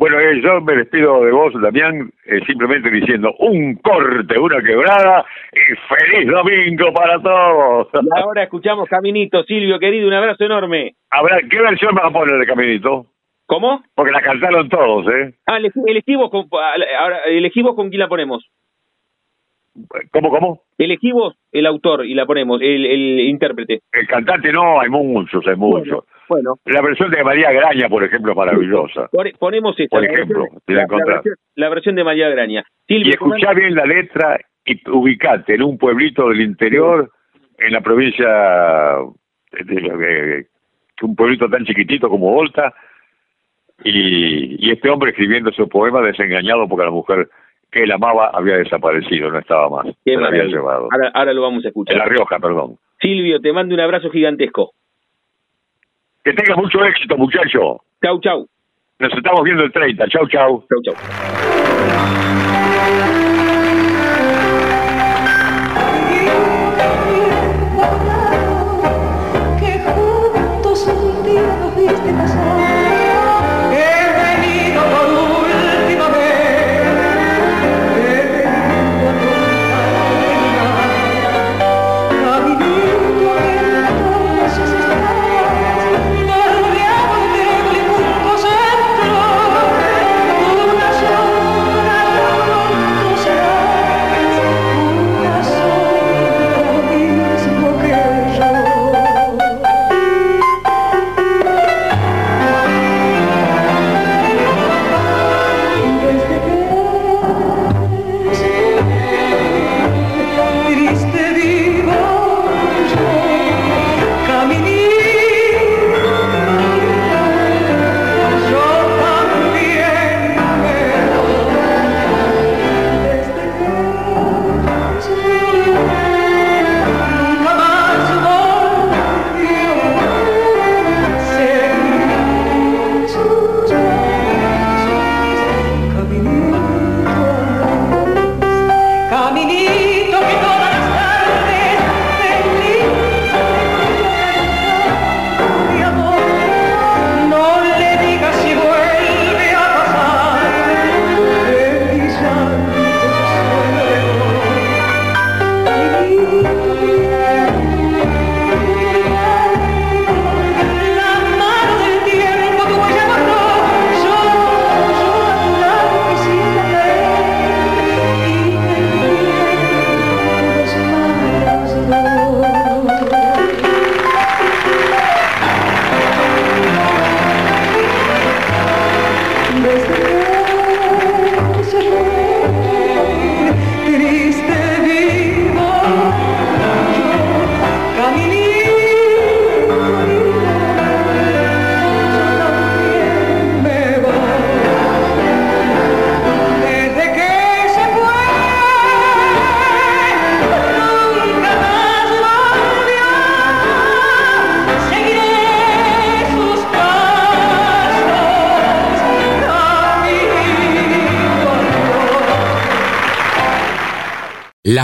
Bueno, 0.00 0.18
eh, 0.18 0.40
yo 0.42 0.62
me 0.62 0.76
despido 0.76 1.22
de 1.26 1.30
vos, 1.30 1.52
Damián, 1.60 2.10
eh, 2.24 2.40
simplemente 2.46 2.90
diciendo 2.90 3.34
un 3.38 3.74
corte, 3.74 4.38
una 4.38 4.62
quebrada 4.62 5.26
y 5.52 5.76
feliz 5.94 6.26
domingo 6.26 6.90
para 6.94 7.20
todos. 7.20 7.88
Y 7.92 8.18
ahora 8.18 8.44
escuchamos 8.44 8.88
Caminito, 8.88 9.44
Silvio, 9.44 9.78
querido, 9.78 10.08
un 10.08 10.14
abrazo 10.14 10.42
enorme. 10.44 10.94
Habrá, 11.10 11.40
¿Qué 11.50 11.60
versión 11.60 11.94
vas 11.94 12.06
a 12.06 12.10
poner 12.10 12.38
de 12.38 12.46
Caminito? 12.46 13.08
¿Cómo? 13.44 13.82
Porque 13.94 14.12
la 14.12 14.22
cantaron 14.22 14.70
todos, 14.70 15.06
¿eh? 15.12 15.34
Ah, 15.44 15.58
elegimos 15.58 16.30
con, 16.30 16.46
ahora, 16.98 17.18
elegimos 17.26 17.76
con 17.76 17.90
quién 17.90 18.00
la 18.00 18.08
ponemos. 18.08 18.48
¿Cómo, 20.12 20.30
cómo? 20.30 20.62
Elegimos 20.78 21.34
el 21.52 21.66
autor 21.66 22.06
y 22.06 22.14
la 22.14 22.26
ponemos, 22.26 22.60
el, 22.62 22.86
el 22.86 23.20
intérprete. 23.20 23.80
El 23.92 24.06
cantante 24.06 24.52
no, 24.52 24.80
hay 24.80 24.88
muchos, 24.88 25.46
hay 25.46 25.56
muchos. 25.56 26.04
Bueno, 26.28 26.54
La 26.66 26.80
versión 26.80 27.10
de 27.10 27.24
María 27.24 27.50
Graña, 27.50 27.88
por 27.88 28.04
ejemplo, 28.04 28.32
es 28.32 28.36
maravillosa. 28.38 29.08
pone- 29.10 29.32
ponemos 29.38 29.78
esta. 29.78 29.96
Por 29.96 30.04
la 30.06 30.12
ejemplo, 30.12 30.44
versión- 30.66 30.76
la 30.76 30.86
versión, 31.14 31.34
la 31.56 31.68
versión 31.68 31.94
de 31.96 32.04
María 32.04 32.28
Graña. 32.28 32.64
Y 32.86 33.08
escuchá 33.10 33.52
bien 33.52 33.74
la 33.74 33.84
letra 33.84 34.38
y 34.64 34.80
ubicate 34.90 35.54
en 35.56 35.62
un 35.64 35.76
pueblito 35.76 36.28
del 36.28 36.40
interior, 36.42 37.10
en 37.58 37.72
la 37.72 37.80
provincia, 37.80 38.28
de- 39.52 40.46
un 41.02 41.16
pueblito 41.16 41.48
tan 41.48 41.64
chiquitito 41.64 42.08
como 42.08 42.30
Volta, 42.32 42.72
y, 43.82 44.66
y 44.66 44.70
este 44.70 44.90
hombre 44.90 45.10
escribiendo 45.10 45.50
su 45.52 45.68
poema 45.68 46.00
desengañado 46.02 46.68
porque 46.68 46.84
la 46.84 46.90
mujer 46.90 47.28
que 47.70 47.82
él 47.84 47.92
amaba 47.92 48.30
había 48.32 48.56
desaparecido, 48.56 49.30
no 49.30 49.38
estaba 49.38 49.68
más, 49.68 49.94
Qué 50.04 50.14
había 50.14 50.44
llevado. 50.44 50.88
Ahora, 50.90 51.10
ahora 51.14 51.32
lo 51.32 51.42
vamos 51.42 51.64
a 51.64 51.68
escuchar. 51.68 51.94
En 51.94 51.98
La 51.98 52.06
Rioja, 52.06 52.38
perdón. 52.38 52.76
Silvio, 53.00 53.40
te 53.40 53.52
mando 53.52 53.74
un 53.74 53.80
abrazo 53.80 54.10
gigantesco. 54.10 54.72
Que 56.24 56.32
tenga 56.32 56.56
mucho 56.56 56.84
éxito, 56.84 57.16
muchacho. 57.16 57.80
Chau, 58.02 58.20
chau. 58.20 58.46
Nos 58.98 59.12
estamos 59.14 59.42
viendo 59.44 59.64
el 59.64 59.72
30. 59.72 60.08
Chau, 60.08 60.28
chau. 60.28 60.64
Chau, 60.68 60.82
chau. 60.84 62.19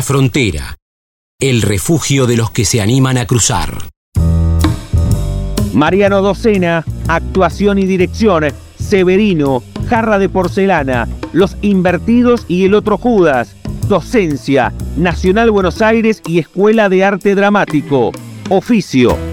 Frontera, 0.06 0.76
el 1.40 1.62
refugio 1.62 2.26
de 2.26 2.36
los 2.36 2.52
que 2.52 2.64
se 2.64 2.80
animan 2.80 3.18
a 3.18 3.26
cruzar. 3.26 3.88
Mariano 5.72 6.22
Docena, 6.22 6.84
actuación 7.08 7.80
y 7.80 7.86
dirección. 7.86 8.44
Severino, 8.78 9.64
jarra 9.90 10.20
de 10.20 10.28
porcelana. 10.28 11.08
Los 11.32 11.56
invertidos 11.60 12.44
y 12.46 12.66
el 12.66 12.74
otro 12.74 12.98
Judas. 12.98 13.56
Docencia, 13.88 14.72
Nacional 14.96 15.50
Buenos 15.50 15.82
Aires 15.82 16.22
y 16.24 16.38
Escuela 16.38 16.88
de 16.88 17.02
Arte 17.04 17.34
Dramático. 17.34 18.12
Oficio. 18.48 19.25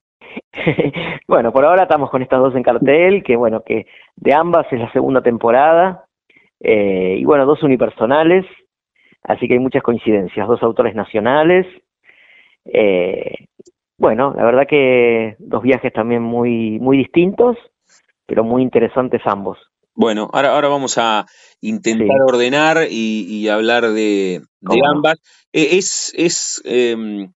bueno, 1.27 1.51
por 1.51 1.65
ahora 1.65 1.83
estamos 1.83 2.09
con 2.09 2.21
estas 2.21 2.39
dos 2.39 2.55
en 2.55 2.63
cartel, 2.63 3.23
que 3.23 3.35
bueno, 3.35 3.61
que 3.65 3.85
de 4.15 4.33
ambas 4.33 4.65
es 4.71 4.79
la 4.79 4.91
segunda 4.91 5.21
temporada, 5.21 6.05
eh, 6.59 7.17
y 7.19 7.25
bueno, 7.25 7.45
dos 7.45 7.61
unipersonales, 7.63 8.45
así 9.23 9.47
que 9.47 9.53
hay 9.53 9.59
muchas 9.59 9.83
coincidencias, 9.83 10.47
dos 10.47 10.61
autores 10.63 10.95
nacionales, 10.95 11.65
eh, 12.65 13.47
bueno, 13.97 14.33
la 14.35 14.43
verdad 14.43 14.67
que 14.67 15.35
dos 15.39 15.61
viajes 15.63 15.93
también 15.93 16.21
muy, 16.21 16.79
muy 16.79 16.97
distintos, 16.97 17.57
pero 18.25 18.43
muy 18.43 18.61
interesantes 18.61 19.21
ambos. 19.25 19.57
Bueno, 19.95 20.29
ahora, 20.33 20.55
ahora 20.55 20.69
vamos 20.69 20.97
a 20.97 21.25
intentar 21.61 22.07
Sí. 22.07 22.23
ordenar 22.27 22.87
y, 22.89 23.25
y 23.29 23.47
hablar 23.49 23.83
de, 23.91 24.41
de 24.61 24.81
ambas. 24.85 25.19
Eh, 25.53 25.77
¿Es, 25.77 26.11
es 26.17 26.61
em, 26.65 27.31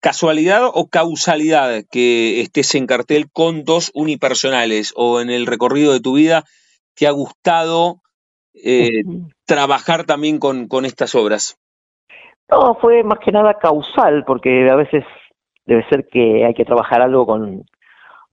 casualidad 0.00 0.62
o 0.74 0.88
causalidad 0.88 1.84
que 1.90 2.40
estés 2.40 2.74
en 2.74 2.86
cartel 2.86 3.30
con 3.32 3.64
dos 3.64 3.90
unipersonales 3.94 4.92
o 4.96 5.20
en 5.20 5.30
el 5.30 5.46
recorrido 5.46 5.92
de 5.92 6.00
tu 6.00 6.14
vida 6.14 6.44
te 6.94 7.06
ha 7.06 7.12
gustado 7.12 8.00
eh, 8.54 9.02
trabajar 9.46 10.04
también 10.04 10.38
con, 10.38 10.68
con 10.68 10.84
estas 10.84 11.14
obras? 11.14 11.56
No, 12.50 12.74
fue 12.80 13.02
más 13.04 13.18
que 13.20 13.32
nada 13.32 13.54
causal, 13.54 14.24
porque 14.26 14.68
a 14.70 14.74
veces 14.76 15.04
debe 15.66 15.88
ser 15.88 16.08
que 16.08 16.44
hay 16.44 16.54
que 16.54 16.64
trabajar 16.64 17.00
algo 17.00 17.24
con, 17.26 17.64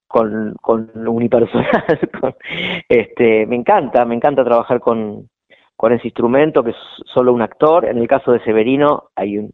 con, 0.08 0.56
con 0.62 0.92
lo 0.96 1.12
unipersonal. 1.12 1.86
con- 2.22 2.36
este, 2.90 3.46
me 3.46 3.56
encanta, 3.56 4.06
me 4.06 4.16
encanta 4.16 4.44
trabajar 4.44 4.80
con, 4.80 5.30
con 5.76 5.94
ese 5.94 6.08
instrumento 6.08 6.64
que 6.64 6.72
es 6.72 6.78
solo 7.14 7.34
un 7.34 7.42
actor. 7.42 7.86
En 7.86 7.98
el 8.00 8.08
caso 8.08 8.32
de 8.32 8.44
Severino 8.44 9.10
hay 9.16 9.38
un, 9.38 9.54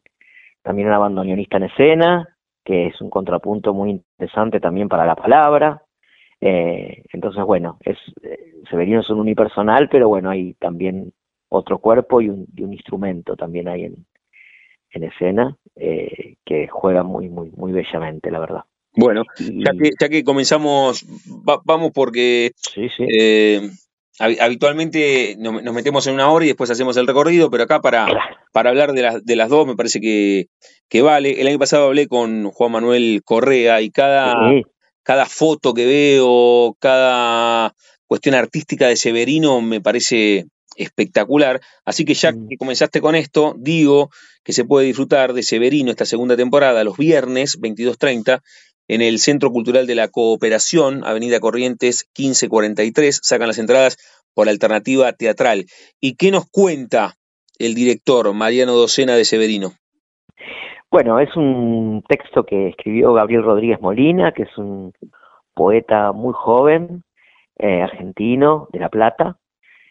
también 0.62 0.88
un 0.88 0.94
abandoneonista 0.94 1.58
en 1.58 1.64
escena, 1.64 2.30
que 2.64 2.88
es 2.88 3.02
un 3.02 3.10
contrapunto 3.10 3.74
muy 3.74 3.92
interesante 3.92 4.60
también 4.60 4.88
para 4.88 5.06
la 5.06 5.16
palabra. 5.16 5.82
Eh, 6.46 7.04
entonces, 7.14 7.44
bueno, 7.46 7.78
es 7.86 7.98
eh, 8.22 8.56
Severino 8.70 9.00
es 9.00 9.10
un 9.10 9.20
unipersonal, 9.20 9.88
pero 9.90 10.10
bueno, 10.10 10.30
hay 10.30 10.54
también 10.56 11.14
otro 11.50 11.80
cuerpo 11.80 12.20
y 12.20 12.30
un, 12.30 12.48
y 12.56 12.64
un 12.64 12.74
instrumento 12.74 13.36
también 13.36 13.68
hay 13.70 13.84
en, 13.86 14.06
en 14.92 15.04
escena 15.06 15.56
eh, 15.76 16.36
que 16.44 16.68
juega 16.68 17.04
muy, 17.04 17.30
muy, 17.30 17.52
muy 17.52 17.72
bellamente, 17.72 18.30
la 18.30 18.40
verdad. 18.40 18.62
Bueno, 18.96 19.24
Y- 19.40 19.64
ya 19.64 19.72
que, 19.72 19.90
ya 20.00 20.10
que 20.10 20.24
comenzamos, 20.24 21.06
va- 21.48 21.62
vamos 21.64 21.92
porque 21.94 22.52
sí, 22.56 22.90
sí. 22.90 23.06
eh, 23.08 23.62
hab- 24.20 24.40
habitualmente 24.42 25.36
nos, 25.40 25.64
nos 25.64 25.74
metemos 25.74 26.06
en 26.08 26.16
una 26.16 26.30
hora 26.30 26.44
y 26.46 26.50
después 26.50 26.70
hacemos 26.72 26.98
el 26.98 27.08
recorrido, 27.08 27.50
pero 27.50 27.64
acá 27.64 27.80
para, 27.82 28.06
Claro. 28.06 28.36
para 28.52 28.70
hablar 28.70 28.92
de 28.92 29.02
las, 29.02 29.24
de 29.26 29.36
las 29.36 29.50
dos 29.50 29.66
me 29.66 29.76
parece 29.76 30.02
que, 30.02 30.48
que 30.90 31.02
vale. 31.02 31.40
El 31.40 31.48
año 31.48 31.58
pasado 31.60 31.88
hablé 31.88 32.08
con 32.08 32.52
Juan 32.52 32.72
Manuel 32.74 33.22
Correa 33.24 33.82
y 33.82 33.90
cada, 33.90 34.50
Sí, 34.50 34.64
cada 35.04 35.26
foto 35.26 35.74
que 35.74 35.86
veo, 35.86 36.76
cada 36.80 37.74
cuestión 38.08 38.36
artística 38.36 38.88
de 38.88 38.96
Severino 38.96 39.62
me 39.62 39.82
parece 39.82 40.46
espectacular. 40.76 41.62
Así 41.86 42.06
que 42.06 42.14
ya 42.14 42.32
Mm. 42.32 42.48
que 42.50 42.58
comenzaste 42.58 43.02
con 43.02 43.16
esto, 43.16 43.56
digo 43.58 44.10
que 44.44 44.54
se 44.54 44.66
puede 44.66 44.88
disfrutar 44.88 45.34
de 45.34 45.44
Severino 45.44 45.92
esta 45.92 46.06
segunda 46.06 46.36
temporada 46.36 46.84
los 46.84 46.98
viernes 46.98 47.60
22.30 47.60 48.42
en 48.88 49.02
el 49.02 49.20
Centro 49.20 49.52
Cultural 49.52 49.88
de 49.88 49.96
la 49.96 50.08
Cooperación, 50.10 51.06
Avenida 51.06 51.40
Corrientes 51.40 52.06
1543. 52.18 53.20
Sacan 53.24 53.48
las 53.48 53.58
entradas 53.58 53.98
por 54.34 54.50
alternativa 54.50 55.14
teatral. 55.14 55.66
¿Y 56.02 56.16
qué 56.16 56.32
nos 56.32 56.46
cuenta 56.50 57.16
el 57.60 57.76
director 57.76 58.34
Mariano 58.34 58.74
Docena 58.74 59.16
de 59.16 59.26
Severino? 59.26 59.76
Bueno, 60.94 61.20
es 61.20 61.36
un 61.36 62.04
texto 62.08 62.44
que 62.44 62.68
escribió 62.68 63.14
Gabriel 63.14 63.42
Rodríguez 63.42 63.82
Molina, 63.82 64.32
que 64.32 64.44
es 64.44 64.56
un 64.60 64.94
poeta 65.56 66.12
muy 66.12 66.34
joven, 66.36 67.02
eh, 67.58 67.82
argentino, 67.82 68.68
de 68.72 68.78
La 68.78 68.90
Plata, 68.90 69.40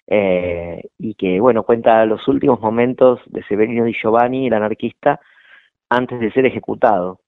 eh, 0.07 0.81
y 0.99 1.17
que, 1.17 1.41
bueno, 1.41 1.65
cuenta 1.65 2.07
los 2.07 2.29
últimos 2.29 2.61
momentos 2.61 3.19
de 3.27 3.43
Severino 3.49 3.85
Di 3.85 3.95
Giovanni, 4.01 4.47
el 4.47 4.55
anarquista, 4.55 5.19
antes 5.91 6.21
de 6.21 6.31
ser 6.31 6.47
ejecutado. 6.47 7.19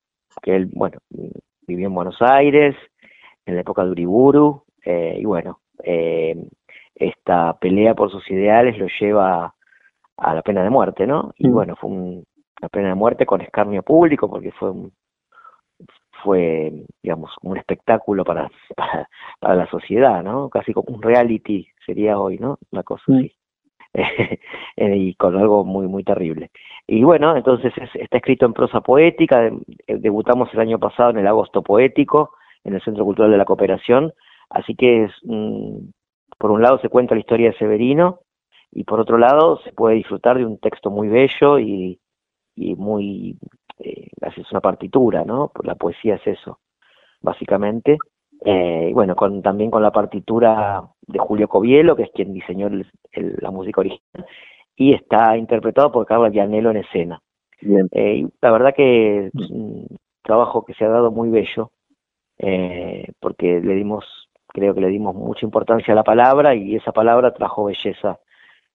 Que 0.41 0.55
él, 0.55 0.70
bueno, 0.72 0.99
vivió 1.66 1.89
en 1.89 1.95
Buenos 1.97 2.22
Aires, 2.22 2.77
en 3.45 3.57
la 3.57 3.62
época 3.62 3.85
de 3.85 3.91
Uriburu, 3.91 4.62
eh, 4.85 5.16
y 5.18 5.25
bueno, 5.25 5.59
eh, 5.83 6.37
esta 6.95 7.59
pelea 7.59 7.97
por 7.97 8.09
sus 8.12 8.31
ideales 8.31 8.79
lo 8.79 8.87
lleva 9.01 9.53
a 10.16 10.33
la 10.33 10.43
pena 10.43 10.62
de 10.62 10.70
muerte, 10.70 11.09
¿no? 11.09 11.33
Y 11.39 11.49
Mm. 11.49 11.53
bueno, 11.53 11.75
fue 11.75 11.91
un- 11.91 12.25
una 12.65 12.69
pena 12.71 12.89
de 12.89 12.95
muerte 12.95 13.27
con 13.27 13.43
escarnio 13.43 13.83
público, 13.83 14.29
porque 14.29 14.51
fue 14.53 14.71
un- 14.71 14.93
fue, 16.23 16.73
digamos, 17.03 17.31
un 17.43 17.57
espectáculo 17.59 18.25
para, 18.25 18.51
para, 18.77 19.09
para 19.41 19.55
la 19.55 19.67
sociedad, 19.69 20.23
¿no? 20.23 20.49
Casi 20.49 20.73
como 20.73 20.95
un 20.97 21.03
reality 21.03 21.67
sería 21.85 22.19
hoy, 22.19 22.39
¿no? 22.39 22.59
Una 22.73 22.83
cosa 22.83 23.03
Mm. 23.09 23.17
así. 23.19 23.33
Eh, 24.77 24.97
y 24.97 25.15
con 25.15 25.37
algo 25.37 25.65
muy, 25.65 25.87
muy 25.87 26.03
terrible. 26.03 26.51
Y 26.89 27.05
bueno, 27.05 27.37
entonces 27.37 27.73
es- 27.77 27.95
está 27.95 28.17
escrito 28.19 28.45
en 28.47 28.53
prosa 28.53 28.81
poética, 28.81 29.47
eh, 29.47 29.53
debutamos 29.99 30.53
el 30.53 30.61
año 30.61 30.79
pasado 30.81 31.11
en 31.11 31.19
el 31.19 31.27
Agosto 31.29 31.62
Poético, 31.62 32.33
en 32.65 32.75
el 32.75 32.83
Centro 32.83 33.05
Cultural 33.05 33.31
de 33.31 33.39
la 33.39 33.45
Cooperación, 33.45 34.12
así 34.51 34.75
que 34.75 35.05
es, 35.05 35.12
mm, 35.25 35.77
por 36.39 36.51
un 36.51 36.62
lado 36.62 36.79
se 36.81 36.89
cuenta 36.89 37.15
la 37.15 37.21
historia 37.21 37.51
de 37.53 37.57
Severino, 37.59 38.21
y 38.73 38.83
por 38.85 38.99
otro 38.99 39.17
lado 39.19 39.59
se 39.62 39.73
puede 39.73 39.95
disfrutar 39.97 40.39
de 40.39 40.45
un 40.47 40.59
texto 40.59 40.91
muy 40.91 41.07
bello 41.09 41.61
y, 41.61 42.01
y 42.57 42.74
muy, 42.76 43.36
eh, 43.78 44.09
es 44.20 44.50
una 44.52 44.61
partitura, 44.61 45.24
¿no? 45.24 45.52
La 45.62 45.74
poesía 45.74 46.16
es 46.16 46.26
eso, 46.26 46.59
básicamente. 47.20 47.98
Eh, 48.44 48.88
y 48.90 48.92
bueno, 48.92 49.16
con, 49.16 49.42
también 49.42 49.70
con 49.70 49.82
la 49.82 49.92
partitura 49.92 50.82
de 51.07 51.18
Julio 51.18 51.48
Covielo, 51.48 51.96
que 51.96 52.05
es 52.05 52.11
quien 52.14 52.32
diseñó 52.34 52.66
el- 52.68 52.86
el- 53.12 53.36
la 53.40 53.50
música 53.50 53.80
original, 53.80 54.26
y 54.76 54.92
está 54.94 55.36
interpretado 55.36 55.92
por 55.92 56.07
Carla 56.07 56.28
Vianello 56.28 56.70
en 56.70 56.78
escena. 56.78 57.20
Bien. 57.62 57.88
Eh, 57.92 58.16
y 58.18 58.28
la 58.42 58.50
verdad 58.52 58.74
que 58.74 59.26
es 59.28 59.50
un 59.50 59.86
trabajo 60.22 60.64
que 60.64 60.74
se 60.74 60.84
ha 60.84 60.88
dado 60.88 61.11
muy 61.11 61.30
bello, 61.30 61.70
eh, 62.38 63.07
porque 63.20 63.61
le 63.61 63.74
dimos, 63.74 64.05
creo 64.48 64.74
que 64.74 64.80
le 64.80 64.88
dimos 64.88 65.14
mucha 65.14 65.46
importancia 65.46 65.92
a 65.92 65.96
la 65.96 66.05
palabra 66.05 66.55
y 66.55 66.76
esa 66.76 66.92
palabra 66.92 67.32
trajo 67.34 67.64
belleza 67.66 68.18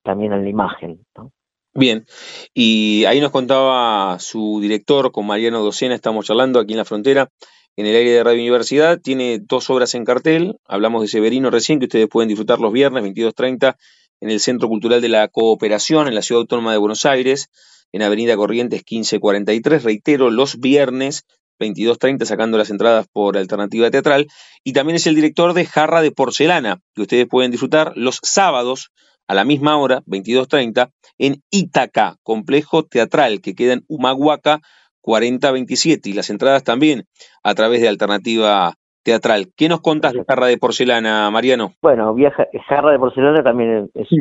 también 0.03 0.34
en 0.34 0.43
la 0.43 0.49
imagen. 0.49 0.99
¿no? 1.17 1.32
Bien, 1.80 2.05
y 2.53 3.05
ahí 3.05 3.21
nos 3.21 3.32
contaba 3.32 4.19
su 4.19 4.59
director 4.61 5.13
con 5.13 5.25
Mariano 5.25 5.63
Docena, 5.63 5.95
estamos 5.95 6.25
charlando 6.25 6.59
aquí 6.59 6.73
en 6.73 6.77
la 6.80 6.84
frontera, 6.84 7.32
en 7.77 7.86
el 7.86 7.95
aire 7.95 8.11
de 8.11 8.21
Radio 8.21 8.41
Universidad, 8.41 8.99
tiene 8.99 9.39
dos 9.41 9.69
obras 9.69 9.95
en 9.95 10.03
cartel, 10.03 10.57
hablamos 10.65 11.01
de 11.01 11.07
Severino 11.07 11.49
recién, 11.49 11.80
que 11.80 11.86
ustedes 11.86 12.09
pueden 12.09 12.27
disfrutar 12.27 12.59
los 12.59 12.73
viernes 12.73 13.01
22.30 13.05 13.77
en 14.19 14.30
el 14.30 14.41
Centro 14.41 14.67
Cultural 14.67 14.99
de 14.99 15.07
la 15.07 15.30
Cooperación, 15.30 16.09
en 16.09 16.15
la 16.15 16.21
Ciudad 16.21 16.41
Autónoma 16.41 16.73
de 16.73 16.80
Buenos 16.80 17.05
Aires, 17.05 17.47
en 17.93 18.01
Avenida 18.01 18.36
Corrientes 18.36 18.80
1543, 18.80 19.82
reitero, 19.82 20.32
los 20.32 20.59
viernes 20.59 21.23
22.30 21.61 22.25
sacando 22.25 22.57
las 22.57 22.71
entradas 22.71 23.07
por 23.09 23.38
alternativa 23.38 23.89
teatral, 23.89 24.27
y 24.65 24.73
también 24.73 24.97
es 24.97 25.07
el 25.07 25.15
director 25.15 25.53
de 25.53 25.65
Jarra 25.65 26.01
de 26.01 26.11
Porcelana, 26.11 26.82
que 26.93 27.03
ustedes 27.03 27.25
pueden 27.25 27.51
disfrutar 27.51 27.93
los 27.95 28.19
sábados 28.21 28.91
a 29.30 29.36
la 29.36 29.45
misma 29.45 29.77
hora, 29.77 30.01
22.30, 30.07 30.89
en 31.19 31.36
Ítaca, 31.51 32.15
complejo 32.23 32.84
teatral 32.84 33.41
que 33.41 33.53
queda 33.53 33.73
en 33.73 33.84
Humahuaca 33.88 34.59
4027 35.01 36.09
y 36.09 36.13
las 36.13 36.32
entradas 36.32 36.63
también 36.63 37.03
a 37.43 37.53
través 37.53 37.82
de 37.82 37.88
alternativa 37.89 38.73
teatral. 39.03 39.45
¿Qué 39.55 39.69
nos 39.69 39.82
contás 39.82 40.13
de 40.13 40.23
Jarra 40.27 40.47
de 40.47 40.57
Porcelana, 40.57 41.30
Mariano? 41.30 41.73
Bueno, 41.80 42.11
viaja, 42.15 42.47
Jarra 42.67 42.91
de 42.91 42.97
Porcelana 42.97 43.43
también 43.43 43.89
es, 43.93 44.07
Sí. 44.09 44.17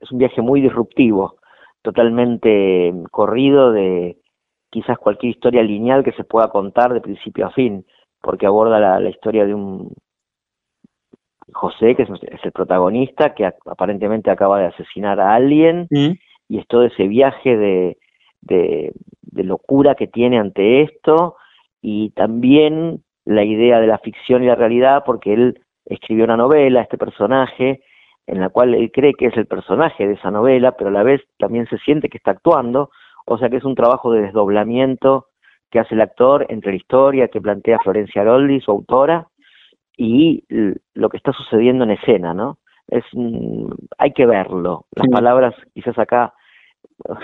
es 0.00 0.10
un 0.10 0.18
viaje 0.18 0.42
muy 0.42 0.60
disruptivo, 0.60 1.36
totalmente 1.82 2.92
corrido 3.12 3.70
de 3.70 4.18
quizás 4.68 4.98
cualquier 4.98 5.30
historia 5.36 5.62
lineal 5.62 6.02
que 6.02 6.12
se 6.12 6.24
pueda 6.24 6.48
contar 6.48 6.92
de 6.92 7.00
principio 7.00 7.46
a 7.46 7.52
fin, 7.52 7.86
porque 8.20 8.46
aborda 8.46 8.80
la, 8.80 8.98
la 8.98 9.10
historia 9.10 9.46
de 9.46 9.54
un 9.54 9.94
José, 11.52 11.94
que 11.94 12.02
es, 12.04 12.10
el 12.42 12.52
protagonista, 12.52 13.34
que 13.34 13.46
aparentemente 13.66 14.30
acaba 14.30 14.58
de 14.60 14.66
asesinar 14.66 15.20
a 15.20 15.34
alguien, 15.34 15.86
y 15.90 16.58
es 16.58 16.66
todo 16.66 16.84
ese 16.84 17.06
viaje 17.08 17.56
de, 17.56 17.98
de, 18.40 18.92
de 19.22 19.44
locura 19.44 19.94
que 19.94 20.06
tiene 20.06 20.38
ante 20.38 20.82
esto, 20.82 21.36
y 21.82 22.10
también 22.10 23.02
la 23.24 23.44
idea 23.44 23.80
de 23.80 23.86
la 23.86 23.98
ficción 23.98 24.42
y 24.42 24.46
la 24.46 24.54
realidad, 24.54 25.02
porque 25.04 25.34
él 25.34 25.60
escribió 25.86 26.24
una 26.24 26.36
novela, 26.36 26.82
este 26.82 26.98
personaje, 26.98 27.82
en 28.26 28.40
la 28.40 28.48
cual 28.48 28.74
él 28.74 28.90
cree 28.92 29.14
que 29.14 29.26
es 29.26 29.36
el 29.36 29.46
personaje 29.46 30.06
de 30.06 30.14
esa 30.14 30.30
novela, 30.30 30.72
pero 30.72 30.88
a 30.88 30.92
la 30.92 31.02
vez 31.02 31.20
también 31.38 31.66
se 31.66 31.78
siente 31.78 32.08
que 32.08 32.16
está 32.16 32.32
actuando, 32.32 32.90
o 33.26 33.38
sea 33.38 33.48
que 33.48 33.56
es 33.56 33.64
un 33.64 33.74
trabajo 33.74 34.12
de 34.12 34.22
desdoblamiento 34.22 35.26
que 35.70 35.80
hace 35.80 35.94
el 35.94 36.00
actor 36.00 36.46
entre 36.48 36.72
la 36.72 36.76
historia 36.76 37.28
que 37.28 37.40
plantea 37.40 37.78
Florencia 37.80 38.22
Aroldi, 38.22 38.60
su 38.60 38.70
autora, 38.70 39.28
y 39.96 40.44
lo 40.94 41.08
que 41.08 41.16
está 41.16 41.32
sucediendo 41.32 41.84
en 41.84 41.92
escena, 41.92 42.34
¿no? 42.34 42.58
Es 42.88 43.04
hay 43.98 44.12
que 44.12 44.26
verlo. 44.26 44.86
Las 44.94 45.04
Sí. 45.06 45.10
palabras 45.10 45.54
quizás 45.72 45.98
acá 45.98 46.34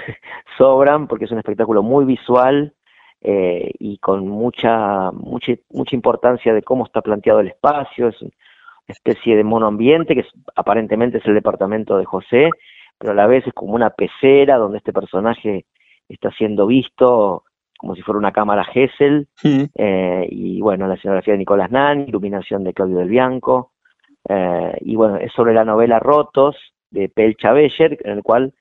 sobran 0.59 1.07
porque 1.07 1.25
es 1.27 1.31
un 1.33 1.39
espectáculo 1.39 1.83
muy 1.83 2.05
visual 2.05 2.75
eh, 3.23 3.73
y 3.79 3.99
con 3.99 4.27
mucha, 4.29 5.11
mucha, 5.13 5.53
mucha 5.71 5.95
importancia 5.95 6.55
de 6.55 6.63
cómo 6.63 6.85
está 6.87 7.03
planteado 7.03 7.41
el 7.41 7.49
espacio, 7.49 8.09
es 8.09 8.21
una 8.23 8.31
especie 8.89 9.37
de 9.37 9.45
monoambiente 9.45 10.15
que 10.15 10.21
es- 10.23 10.33
aparentemente 10.57 11.19
es 11.19 11.27
el 11.27 11.35
departamento 11.35 11.99
de 11.99 12.05
José, 12.07 12.51
pero 12.99 13.13
a 13.13 13.17
la 13.17 13.27
vez 13.27 13.47
es 13.47 13.53
como 13.53 13.75
una 13.75 13.91
pecera 13.91 14.57
donde 14.57 14.79
este 14.79 14.93
personaje 14.93 15.67
está 16.09 16.31
siendo 16.33 16.67
visto 16.67 17.45
como 17.81 17.95
si 17.95 18.03
fuera 18.03 18.19
una 18.19 18.31
cámara 18.33 18.63
Gesell, 18.65 19.27
Mm. 19.43 19.63
eh, 19.75 20.29
y 20.31 20.61
bueno, 20.61 20.87
la 20.87 20.97
escenografía 20.97 21.33
de 21.33 21.39
Nicolás 21.39 21.71
Nani, 21.71 22.05
iluminación 22.05 22.63
de 22.63 22.75
Claudio 22.75 22.99
del 22.99 23.09
Bianco, 23.09 23.73
eh, 24.29 24.77
y 24.83 24.97
bueno, 24.97 25.17
es 25.17 25.33
sobre 25.33 25.55
la 25.55 25.65
novela 25.65 25.99
Rotos 25.99 26.57
de 26.91 27.09
Pel 27.09 27.37
Chabeller, 27.37 27.97
en 28.05 28.13
el 28.19 28.23
cual 28.23 28.53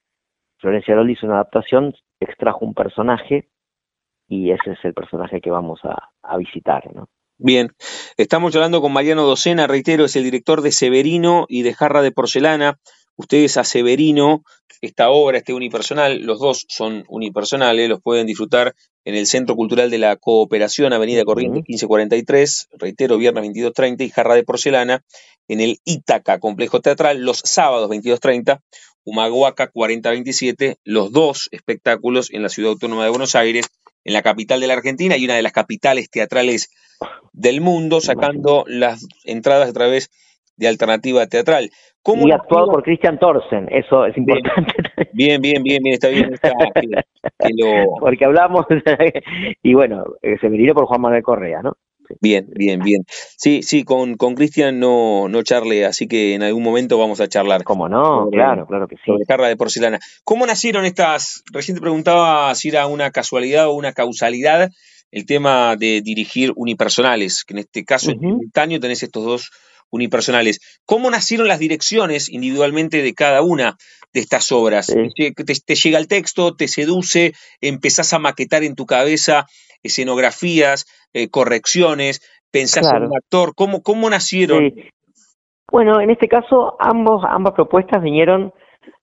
Florencia 0.57 0.95
Lolli 0.95 1.13
hizo 1.13 1.25
una 1.25 1.35
adaptación, 1.35 1.93
extrajo 2.21 2.65
un 2.65 2.73
personaje, 2.73 3.49
y 4.29 4.51
ese 4.51 4.71
es 4.71 4.79
el 4.85 4.93
personaje 4.93 5.41
que 5.41 5.51
vamos 5.51 5.81
a, 5.83 6.09
a 6.23 6.37
visitar, 6.37 6.89
¿no? 6.95 7.07
Bien, 7.41 7.69
estamos 8.17 8.55
hablando 8.55 8.79
con 8.81 8.93
Mariano 8.93 9.23
Docena, 9.23 9.67
reitero, 9.67 10.05
es 10.05 10.15
el 10.15 10.23
director 10.23 10.61
de 10.61 10.71
Severino 10.71 11.45
y 11.49 11.63
de 11.63 11.73
Jarra 11.73 12.01
de 12.01 12.11
Porcelana. 12.11 12.77
Ustedes 13.19 13.57
a 13.57 13.65
Severino, 13.65 14.45
esta 14.79 15.09
obra, 15.09 15.39
este 15.39 15.53
unipersonal, 15.53 16.21
los 16.21 16.39
dos 16.39 16.65
son 16.69 17.03
unipersonales, 17.09 17.89
los 17.89 18.01
pueden 18.01 18.25
disfrutar 18.25 18.75
en 19.03 19.13
el 19.13 19.27
Centro 19.27 19.57
Cultural 19.57 19.91
de 19.91 19.97
la 19.97 20.15
Cooperación, 20.15 20.93
Avenida 20.93 21.25
Corrientes 21.25 21.63
Ujú. 21.63 21.67
1543, 21.67 22.69
reitero, 22.77 23.17
viernes 23.17 23.43
22.30, 23.43 24.05
y 24.05 24.09
Jarra 24.09 24.35
de 24.35 24.43
Porcelana 24.45 25.03
en 25.49 25.59
el 25.59 25.79
Ítaca 25.83 26.39
Complejo 26.39 26.79
Teatral, 26.79 27.19
los 27.19 27.41
sábados 27.43 27.89
22.30, 27.89 28.61
Humahuaca 29.03 29.67
4027, 29.67 30.77
los 30.85 31.11
dos 31.11 31.49
espectáculos 31.51 32.31
en 32.31 32.43
la 32.43 32.47
Ciudad 32.47 32.71
Autónoma 32.71 33.03
de 33.03 33.09
Buenos 33.09 33.35
Aires, 33.35 33.65
en 34.05 34.13
la 34.13 34.21
capital 34.21 34.61
de 34.61 34.67
la 34.67 34.75
Argentina 34.75 35.17
y 35.17 35.25
una 35.25 35.35
de 35.35 35.41
las 35.41 35.51
capitales 35.51 36.09
teatrales 36.09 36.69
del 37.33 37.59
mundo, 37.59 37.99
sacando 37.99 38.63
las 38.65 39.05
entradas 39.25 39.69
a 39.69 39.73
través 39.73 40.07
de 40.07 40.28
alternativa 40.67 41.25
teatral. 41.27 41.69
¿Cómo 42.01 42.27
Y 42.27 42.31
actuado 42.31 42.67
por 42.71 42.83
Christian 42.83 43.19
Thorsen, 43.19 43.67
eso 43.71 44.05
es 44.05 44.17
importante, 44.17 44.73
Bien, 45.13 45.41
bien, 45.41 45.61
bien, 45.63 45.81
bien, 45.83 45.93
está 45.93 46.07
bien 46.07 46.33
está, 46.33 46.51
que, 46.73 46.87
que 46.87 47.49
lo... 47.57 47.85
porque 47.99 48.25
hablamos, 48.25 48.65
y 49.63 49.73
bueno, 49.73 50.03
eh, 50.21 50.37
se 50.39 50.49
me 50.49 50.73
por 50.73 50.85
Juan 50.85 51.01
Manuel 51.01 51.23
Correa, 51.23 51.61
¿no? 51.61 51.73
Bien, 52.21 52.47
bien, 52.55 52.79
bien. 52.79 53.03
Sí, 53.07 53.61
sí, 53.61 53.83
con, 53.83 54.15
con 54.15 54.33
Cristian 54.35 54.79
no, 54.79 55.27
no 55.29 55.43
charlé, 55.43 55.85
así 55.85 56.07
que 56.07 56.33
en 56.33 56.43
algún 56.43 56.63
momento 56.63 56.97
vamos 56.97 57.21
a 57.21 57.27
charlar. 57.27 57.63
¿Cómo 57.63 57.87
no? 57.87 58.23
Sobre- 58.23 58.37
Claro, 58.37 58.65
claro 58.65 58.87
que 58.87 58.95
sí. 58.95 59.01
sobre 59.05 59.25
jarra 59.27 59.47
de 59.47 59.55
porcelana. 59.57 59.99
¿Cómo 60.23 60.45
nacieron 60.45 60.85
estas? 60.85 61.43
Recién 61.53 61.75
te 61.75 61.81
preguntaba 61.81 62.53
si 62.55 62.69
era 62.69 62.87
una 62.87 63.11
casualidad 63.11 63.67
o 63.67 63.73
una 63.73 63.93
causalidad 63.93 64.69
el 65.11 65.25
tema 65.25 65.75
de 65.75 66.01
dirigir 66.01 66.51
unipersonales, 66.55 67.43
que 67.43 67.53
en 67.53 67.59
este 67.59 67.83
caso 67.83 68.11
en 68.11 68.17
Ujú. 68.17 68.27
simultáneo 68.27 68.79
tenés 68.79 69.03
estos 69.03 69.23
dos 69.23 69.51
unipersonales. 69.91 70.59
¿Cómo 70.85 71.09
nacieron 71.09 71.47
las 71.47 71.59
direcciones 71.59 72.29
individualmente 72.29 73.01
de 73.01 73.13
cada 73.13 73.41
una 73.41 73.77
de 74.13 74.19
estas 74.19 74.51
obras? 74.51 74.87
Sí. 74.87 75.33
Te, 75.33 75.75
llega 75.75 75.99
el 75.99 76.07
texto, 76.07 76.55
te 76.55 76.67
seduce, 76.67 77.33
empezás 77.61 78.13
a 78.13 78.19
maquetar 78.19 78.63
en 78.63 78.75
tu 78.75 78.85
cabeza 78.85 79.45
escenografías, 79.83 80.85
eh, 81.13 81.29
correcciones, 81.29 82.21
pensás 82.51 82.85
en 82.85 82.91
Claro. 82.91 83.07
un 83.07 83.17
actor. 83.17 83.53
¿Cómo, 83.55 83.81
cómo 83.81 84.09
nacieron? 84.09 84.71
Sí. 84.75 84.83
Bueno, 85.71 86.01
en 86.01 86.09
este 86.09 86.27
caso 86.27 86.75
ambos, 86.79 87.23
ambas 87.27 87.53
propuestas 87.53 88.01
vinieron 88.01 88.53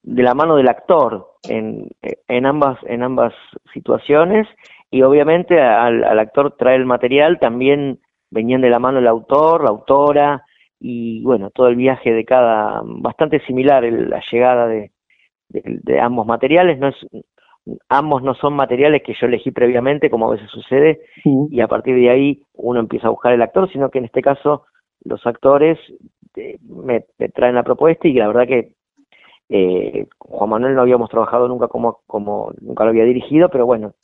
de 0.03 0.23
la 0.23 0.35
mano 0.35 0.57
del 0.57 0.69
actor 0.69 1.35
en, 1.49 1.89
en 2.29 2.47
ambas 2.47 2.79
en 2.87 3.03
ambas 3.03 3.33
situaciones 3.73 4.47
y 4.91 5.03
obviamente 5.03 5.61
al, 5.61 6.03
al 6.05 6.19
actor 6.19 6.57
traer 6.57 6.81
el 6.81 6.87
material 6.87 7.39
también 7.41 8.01
venían 8.31 8.61
de 8.61 8.71
la 8.71 8.79
mano 8.79 8.99
el 8.99 9.07
autor, 9.07 9.63
la 9.63 9.71
autora 9.71 10.45
y 10.81 11.23
bueno 11.23 11.51
todo 11.51 11.69
el 11.69 11.77
viaje 11.77 12.13
de 12.13 12.25
cada 12.25 12.83
bastante 12.85 13.41
similar 13.47 13.85
el- 13.85 14.11
la 14.11 14.23
llegada 14.31 14.67
de, 14.69 14.93
de, 15.49 15.63
de 15.83 16.01
ambos 16.01 16.27
materiales. 16.27 16.79
No 16.79 16.89
es 16.89 16.97
ambos 17.89 18.23
no 18.23 18.35
son 18.35 18.55
materiales 18.55 19.03
que 19.03 19.15
yo 19.15 19.27
elegí 19.27 19.51
previamente 19.51 20.11
como 20.11 20.29
a 20.29 20.33
veces 20.33 20.49
sucede 20.51 21.01
y 21.51 21.61
a 21.61 21.69
partir 21.69 21.97
de 21.97 22.11
ahí 22.11 22.43
uno 22.55 22.81
empieza 22.81 23.09
a 23.09 23.11
buscar 23.11 23.33
el 23.33 23.43
actor, 23.43 23.71
sino 23.73 23.91
que 23.91 23.99
en 23.99 24.05
este 24.07 24.23
caso 24.23 24.65
los 25.05 25.27
actores 25.27 25.79
eh, 26.37 26.59
me, 26.63 27.05
me 27.19 27.29
traen 27.31 27.55
la 27.57 27.65
propuesta 27.65 28.07
y 28.09 28.13
la 28.15 28.29
verdad 28.29 28.47
que 28.47 28.75
eh, 29.49 30.07
Juan 30.19 30.51
Manuel 30.51 30.75
no 30.75 30.83
habíamos 30.83 31.11
trabajado 31.11 31.49
nunca 31.49 31.69
como, 31.69 32.01
como 32.07 32.53
nunca 32.61 32.85
lo 32.85 32.91
había 32.91 33.05
dirigido, 33.05 33.49
pero 33.49 33.67
bueno, 33.67 33.95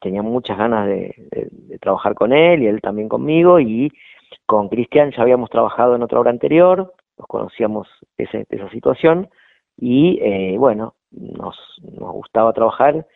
tenía 0.00 0.22
muchas 0.22 0.58
ganas 0.58 0.86
de, 0.86 1.14
de- 1.30 1.48
de 1.50 1.78
trabajar 1.78 2.14
con 2.14 2.32
él 2.32 2.62
y 2.62 2.66
él 2.66 2.80
también 2.80 3.08
conmigo 3.08 3.60
y 3.60 3.90
con 4.46 4.68
Cristian 4.68 5.12
ya 5.16 5.22
habíamos 5.22 5.50
trabajado 5.50 5.94
en 5.96 6.02
otra 6.02 6.20
obra 6.20 6.30
anterior, 6.30 6.94
nos 7.18 7.26
conocíamos 7.26 7.88
ese- 8.16 8.46
esa 8.50 8.68
situación 8.70 9.28
y 9.76 10.18
eh, 10.22 10.56
bueno, 10.58 10.94
nos, 11.10 11.56
nos 11.82 12.12
gustaba 12.12 12.52
trabajar 12.52 13.06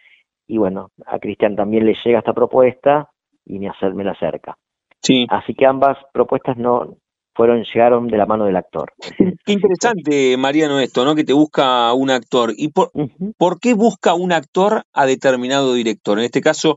y 0.46 0.58
bueno, 0.58 0.90
a 1.06 1.18
Cristian 1.18 1.56
también 1.56 1.86
le 1.86 1.94
llega 2.04 2.18
esta 2.18 2.32
propuesta 2.32 3.10
y 3.44 3.58
me, 3.58 3.68
acer- 3.70 3.94
me 3.94 4.04
la 4.04 4.12
acerca. 4.12 4.56
Sí. 5.00 5.26
Así 5.30 5.54
que 5.54 5.66
ambas 5.66 5.98
propuestas 6.12 6.56
no 6.56 6.96
fueron 7.34 7.62
llegaron 7.64 8.08
de 8.08 8.18
la 8.18 8.26
mano 8.26 8.44
del 8.44 8.56
actor. 8.56 8.92
Qué 9.46 9.52
interesante, 9.52 10.36
Mariano, 10.36 10.78
esto, 10.80 11.04
¿no? 11.04 11.14
Que 11.14 11.24
te 11.24 11.32
busca 11.32 11.92
un 11.94 12.10
actor. 12.10 12.52
¿Y 12.56 12.68
por, 12.68 12.90
por 13.38 13.58
qué 13.58 13.74
busca 13.74 14.14
un 14.14 14.32
actor 14.32 14.82
a 14.92 15.06
determinado 15.06 15.72
director? 15.74 16.18
En 16.18 16.24
este 16.26 16.40
caso, 16.42 16.76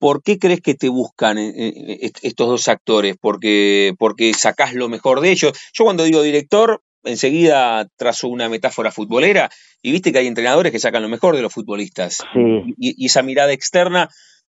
¿por 0.00 0.22
qué 0.24 0.38
crees 0.40 0.60
que 0.60 0.74
te 0.74 0.88
buscan 0.88 1.38
eh, 1.38 1.52
eh, 1.56 1.98
est- 2.02 2.18
estos 2.22 2.48
dos 2.48 2.66
actores? 2.66 3.14
¿Porque, 3.20 3.92
porque 3.98 4.34
sacás 4.34 4.74
lo 4.74 4.88
mejor 4.88 5.20
de 5.20 5.30
ellos? 5.30 5.52
Yo 5.72 5.84
cuando 5.84 6.02
digo 6.02 6.22
director, 6.22 6.82
enseguida 7.04 7.86
trazo 7.96 8.26
una 8.28 8.48
metáfora 8.48 8.90
futbolera 8.90 9.48
y 9.82 9.92
viste 9.92 10.10
que 10.12 10.18
hay 10.18 10.26
entrenadores 10.26 10.72
que 10.72 10.78
sacan 10.80 11.02
lo 11.02 11.08
mejor 11.08 11.36
de 11.36 11.42
los 11.42 11.52
futbolistas. 11.52 12.16
Sí. 12.32 12.74
Y, 12.78 13.04
y 13.04 13.06
esa 13.06 13.22
mirada 13.22 13.52
externa 13.52 14.08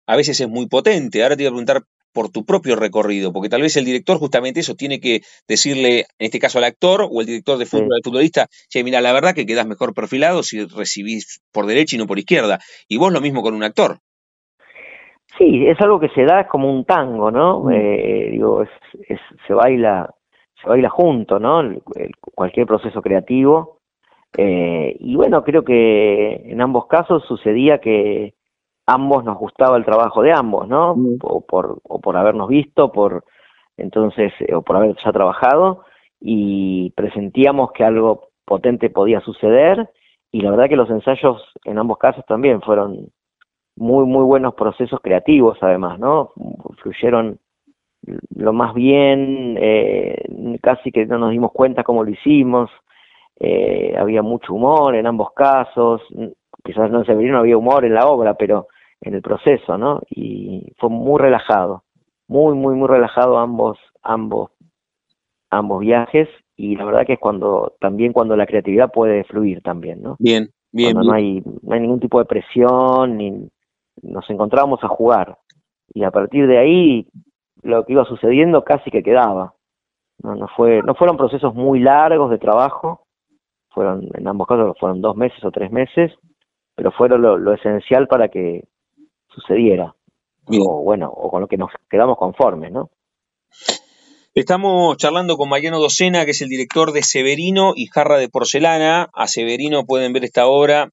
a 0.07 0.15
veces 0.15 0.39
es 0.41 0.49
muy 0.49 0.67
potente. 0.67 1.23
Ahora 1.23 1.37
te 1.37 1.43
voy 1.43 1.47
a 1.47 1.51
preguntar 1.51 1.83
por 2.13 2.29
tu 2.29 2.45
propio 2.45 2.75
recorrido, 2.77 3.33
porque 3.33 3.49
tal 3.49 3.61
vez 3.61 3.75
el 3.75 3.83
director 3.83 4.17
justamente 4.19 4.61
eso 4.61 4.75
tiene 4.75 4.99
que 5.01 5.21
decirle, 5.49 5.99
en 6.17 6.25
este 6.27 6.39
caso 6.39 6.59
al 6.59 6.63
actor 6.63 7.07
o 7.11 7.19
el 7.19 7.27
director 7.27 7.57
de 7.57 7.65
fútbol 7.65 7.87
Sí. 7.89 7.95
al 7.97 8.01
futbolista, 8.05 8.47
che, 8.69 8.83
mira, 8.85 9.01
la 9.01 9.11
verdad 9.11 9.35
que 9.35 9.45
quedás 9.45 9.67
mejor 9.67 9.93
perfilado 9.93 10.41
si 10.41 10.63
recibís 10.63 11.41
por 11.51 11.65
derecha 11.65 11.95
y 11.95 11.99
no 11.99 12.07
por 12.07 12.17
izquierda. 12.17 12.59
Y 12.87 12.97
vos 12.97 13.11
lo 13.11 13.19
mismo 13.19 13.41
con 13.41 13.53
un 13.53 13.63
actor. 13.63 13.99
Sí, 15.37 15.67
es 15.67 15.79
algo 15.81 15.99
que 15.99 16.09
se 16.09 16.23
da, 16.23 16.41
es 16.41 16.47
como 16.47 16.71
un 16.71 16.85
tango, 16.85 17.29
¿no? 17.31 17.61
Mm. 17.61 17.71
Eh, 17.73 18.27
digo, 18.31 18.61
es, 18.63 18.69
es, 19.09 19.19
se 19.47 19.53
baila, 19.53 20.09
se 20.61 20.69
baila 20.69 20.89
junto, 20.89 21.39
¿no? 21.39 21.59
El- 21.61 21.81
el- 21.95 22.11
cualquier 22.33 22.65
proceso 22.67 23.01
creativo. 23.01 23.79
Eh, 24.37 24.95
y 24.99 25.15
bueno, 25.15 25.43
creo 25.43 25.63
que 25.63 26.41
en 26.45 26.61
ambos 26.61 26.87
casos 26.87 27.23
sucedía 27.25 27.79
que 27.79 28.33
ambos 28.87 29.23
nos 29.23 29.37
gustaba 29.37 29.77
el 29.77 29.85
trabajo 29.85 30.21
de 30.21 30.31
ambos, 30.33 30.67
¿no? 30.67 30.95
Mm. 30.95 31.17
O 31.23 31.41
por, 31.45 31.79
o 31.83 31.99
por 31.99 32.17
habernos 32.17 32.47
visto, 32.49 32.91
por 32.91 33.23
entonces, 33.77 34.31
eh, 34.39 34.53
o 34.55 34.61
por 34.61 34.77
haber 34.77 34.95
ya 35.03 35.11
trabajado, 35.11 35.83
y 36.21 36.91
presentíamos 36.91 37.71
que 37.73 37.83
algo 37.83 38.29
potente 38.45 38.89
podía 38.89 39.19
suceder, 39.21 39.89
y 40.31 40.41
la 40.41 40.51
verdad 40.51 40.69
que 40.69 40.75
los 40.77 40.89
ensayos 40.89 41.41
en 41.65 41.77
ambos 41.77 41.97
casos 41.97 42.23
también 42.25 42.61
fueron 42.61 43.09
muy, 43.75 44.05
muy 44.05 44.23
buenos 44.23 44.53
procesos 44.55 44.99
creativos 45.01 45.57
además, 45.61 45.99
¿no? 45.99 46.31
Fluyeron 46.81 47.39
lo 48.35 48.53
más 48.53 48.73
bien, 48.73 49.57
eh, 49.59 50.23
casi 50.61 50.91
que 50.91 51.05
no 51.05 51.17
nos 51.17 51.31
dimos 51.31 51.51
cuenta 51.51 51.83
cómo 51.83 52.03
lo 52.03 52.11
hicimos, 52.11 52.69
eh, 53.39 53.95
había 53.97 54.21
mucho 54.21 54.53
humor 54.53 54.95
en 54.95 55.07
ambos 55.07 55.31
casos, 55.33 56.01
quizás 56.63 56.89
no 56.91 56.99
en 56.99 57.05
Severino 57.05 57.39
había 57.39 57.57
humor 57.57 57.83
en 57.85 57.93
la 57.93 58.07
obra, 58.07 58.35
pero 58.35 58.67
en 59.01 59.15
el 59.15 59.21
proceso, 59.21 59.77
¿no? 59.77 60.01
Y 60.09 60.71
fue 60.77 60.89
muy 60.89 61.19
relajado, 61.19 61.83
muy, 62.27 62.55
muy, 62.55 62.75
muy 62.75 62.87
relajado 62.87 63.37
ambos, 63.37 63.77
ambos, 64.01 64.51
ambos 65.49 65.81
viajes, 65.81 66.29
y 66.55 66.75
la 66.75 66.85
verdad 66.85 67.05
que 67.05 67.13
es 67.13 67.19
cuando, 67.19 67.73
también 67.79 68.13
cuando 68.13 68.35
la 68.35 68.45
creatividad 68.45 68.91
puede 68.91 69.23
fluir 69.25 69.61
también, 69.61 70.01
¿no? 70.01 70.15
Bien, 70.19 70.49
bien, 70.71 70.93
cuando 70.93 71.11
no 71.11 71.17
bien. 71.17 71.25
hay, 71.25 71.59
no 71.61 71.73
hay 71.73 71.81
ningún 71.81 71.99
tipo 71.99 72.19
de 72.19 72.25
presión, 72.25 73.17
ni 73.17 73.49
nos 74.01 74.29
encontrábamos 74.29 74.83
a 74.83 74.87
jugar. 74.87 75.37
Y 75.93 76.03
a 76.03 76.11
partir 76.11 76.47
de 76.47 76.57
ahí, 76.57 77.07
lo 77.61 77.85
que 77.85 77.93
iba 77.93 78.05
sucediendo 78.05 78.63
casi 78.63 78.91
que 78.91 79.03
quedaba. 79.03 79.53
No, 80.19 80.35
no, 80.35 80.47
fue, 80.55 80.81
no 80.83 80.95
fueron 80.95 81.17
procesos 81.17 81.53
muy 81.53 81.79
largos 81.79 82.31
de 82.31 82.37
trabajo, 82.37 83.05
fueron, 83.69 84.07
en 84.13 84.27
ambos 84.27 84.47
casos 84.47 84.77
fueron 84.79 85.01
dos 85.01 85.15
meses 85.15 85.43
o 85.43 85.51
tres 85.51 85.71
meses, 85.71 86.13
pero 86.75 86.91
fueron 86.91 87.21
lo, 87.21 87.37
lo 87.37 87.53
esencial 87.53 88.07
para 88.07 88.29
que 88.29 88.63
sucediera. 89.27 89.93
Bien. 90.47 90.63
O 90.65 90.83
bueno, 90.83 91.09
o 91.09 91.29
con 91.29 91.41
lo 91.41 91.47
que 91.47 91.57
nos 91.57 91.71
quedamos 91.89 92.17
conformes, 92.17 92.71
¿no? 92.71 92.89
Estamos 94.33 94.97
charlando 94.97 95.37
con 95.37 95.49
Mariano 95.49 95.79
Docena, 95.79 96.25
que 96.25 96.31
es 96.31 96.41
el 96.41 96.49
director 96.49 96.91
de 96.91 97.03
Severino 97.03 97.71
y 97.75 97.87
Jarra 97.87 98.17
de 98.17 98.29
Porcelana. 98.29 99.09
A 99.13 99.27
Severino 99.27 99.85
pueden 99.85 100.11
ver 100.13 100.25
esta 100.25 100.47
obra 100.47 100.89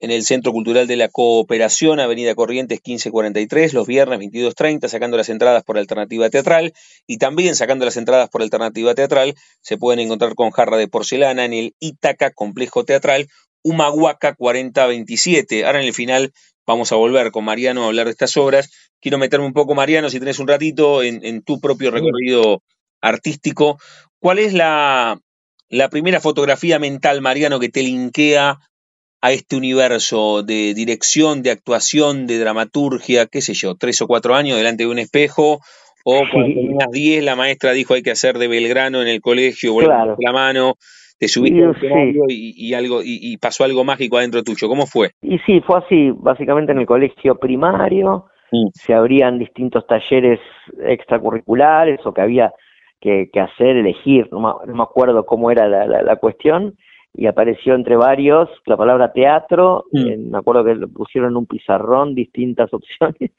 en 0.00 0.10
el 0.10 0.24
Centro 0.24 0.52
Cultural 0.52 0.86
de 0.86 0.96
la 0.96 1.08
Cooperación, 1.08 2.00
Avenida 2.00 2.34
Corrientes 2.34 2.78
1543, 2.78 3.74
los 3.74 3.86
viernes 3.86 4.18
22.30, 4.18 4.88
sacando 4.88 5.18
las 5.18 5.28
entradas 5.28 5.62
por 5.62 5.76
Alternativa 5.76 6.30
Teatral. 6.30 6.72
Y 7.06 7.18
también 7.18 7.54
sacando 7.54 7.84
las 7.84 7.98
entradas 7.98 8.30
por 8.30 8.40
Alternativa 8.42 8.94
Teatral, 8.94 9.34
se 9.60 9.76
pueden 9.76 10.00
encontrar 10.00 10.34
con 10.34 10.50
Jarra 10.50 10.78
de 10.78 10.88
Porcelana 10.88 11.44
en 11.44 11.52
el 11.52 11.74
Ítaca 11.80 12.30
Complejo 12.30 12.84
Teatral, 12.84 13.28
Humahuaca 13.62 14.34
4027. 14.34 15.66
Ahora 15.66 15.80
en 15.80 15.86
el 15.86 15.94
final 15.94 16.32
vamos 16.66 16.92
a 16.92 16.96
volver 16.96 17.30
con 17.30 17.44
Mariano 17.44 17.84
a 17.84 17.86
hablar 17.88 18.06
de 18.06 18.12
estas 18.12 18.36
obras. 18.38 18.70
Quiero 19.00 19.18
meterme 19.18 19.46
un 19.46 19.52
poco, 19.52 19.74
Mariano, 19.74 20.08
si 20.08 20.18
tenés 20.18 20.38
un 20.38 20.48
ratito, 20.48 21.02
en, 21.02 21.24
en 21.24 21.42
tu 21.42 21.60
propio 21.60 21.90
recorrido 21.90 22.62
artístico. 23.02 23.78
¿Cuál 24.18 24.38
es 24.38 24.54
la, 24.54 25.20
la 25.68 25.88
primera 25.88 26.20
fotografía 26.20 26.78
mental, 26.78 27.20
Mariano, 27.20 27.60
que 27.60 27.68
te 27.68 27.82
linkea 27.82 28.58
a 29.22 29.32
este 29.32 29.56
universo 29.56 30.42
de 30.42 30.72
dirección, 30.74 31.42
de 31.42 31.50
actuación, 31.50 32.26
de 32.26 32.38
dramaturgia, 32.38 33.26
qué 33.26 33.40
sé 33.40 33.54
yo, 33.54 33.74
tres 33.74 34.00
o 34.02 34.06
cuatro 34.06 34.34
años 34.34 34.56
delante 34.56 34.84
de 34.84 34.90
un 34.90 34.98
espejo, 34.98 35.58
o 36.04 36.22
cuando 36.32 36.54
tenías 36.54 36.90
diez, 36.90 37.22
la 37.22 37.36
maestra 37.36 37.72
dijo 37.72 37.94
hay 37.94 38.02
que 38.02 38.10
hacer 38.12 38.38
de 38.38 38.48
Belgrano 38.48 39.02
en 39.02 39.08
el 39.08 39.20
colegio, 39.20 39.76
Claro. 39.76 40.16
la 40.18 40.32
mano, 40.32 40.74
te 41.18 41.28
subiste 41.28 41.58
Y, 41.58 41.62
al 41.62 41.74
sí. 41.74 41.86
escenario 41.86 42.22
y, 42.28 42.54
y 42.68 42.72
algo, 42.74 43.02
y, 43.02 43.18
y 43.20 43.36
pasó 43.36 43.64
algo 43.64 43.84
mágico 43.84 44.16
adentro 44.16 44.42
tuyo. 44.42 44.68
¿Cómo 44.68 44.86
fue? 44.86 45.10
Y 45.20 45.38
sí, 45.40 45.60
fue 45.66 45.78
así, 45.80 46.10
básicamente 46.16 46.72
en 46.72 46.78
el 46.78 46.86
colegio 46.86 47.34
primario, 47.36 48.26
Mm. 48.52 48.70
se 48.74 48.92
abrían 48.94 49.38
distintos 49.38 49.86
talleres 49.86 50.40
extracurriculares 51.04 52.00
o 52.04 52.12
que 52.12 52.20
había 52.20 52.52
que, 53.00 53.30
que 53.32 53.40
hacer, 53.40 53.76
elegir, 53.76 54.28
no, 54.32 54.60
no 54.66 54.74
me 54.74 54.82
acuerdo 54.82 55.24
cómo 55.24 55.50
era 55.50 55.68
la, 55.68 55.86
la- 55.86 56.02
la 56.02 56.16
cuestión, 56.16 56.74
y 57.14 57.26
apareció 57.26 57.74
entre 57.74 57.96
varios 57.96 58.48
la 58.66 58.76
palabra 58.76 59.12
teatro, 59.12 59.84
Mm. 59.92 60.06
eh, 60.06 60.16
me 60.16 60.38
acuerdo 60.38 60.64
que 60.64 60.74
lo 60.74 60.88
pusieron 60.88 61.30
en 61.32 61.36
un 61.38 61.46
pizarrón 61.46 62.14
distintas 62.14 62.70
opciones, 62.74 63.32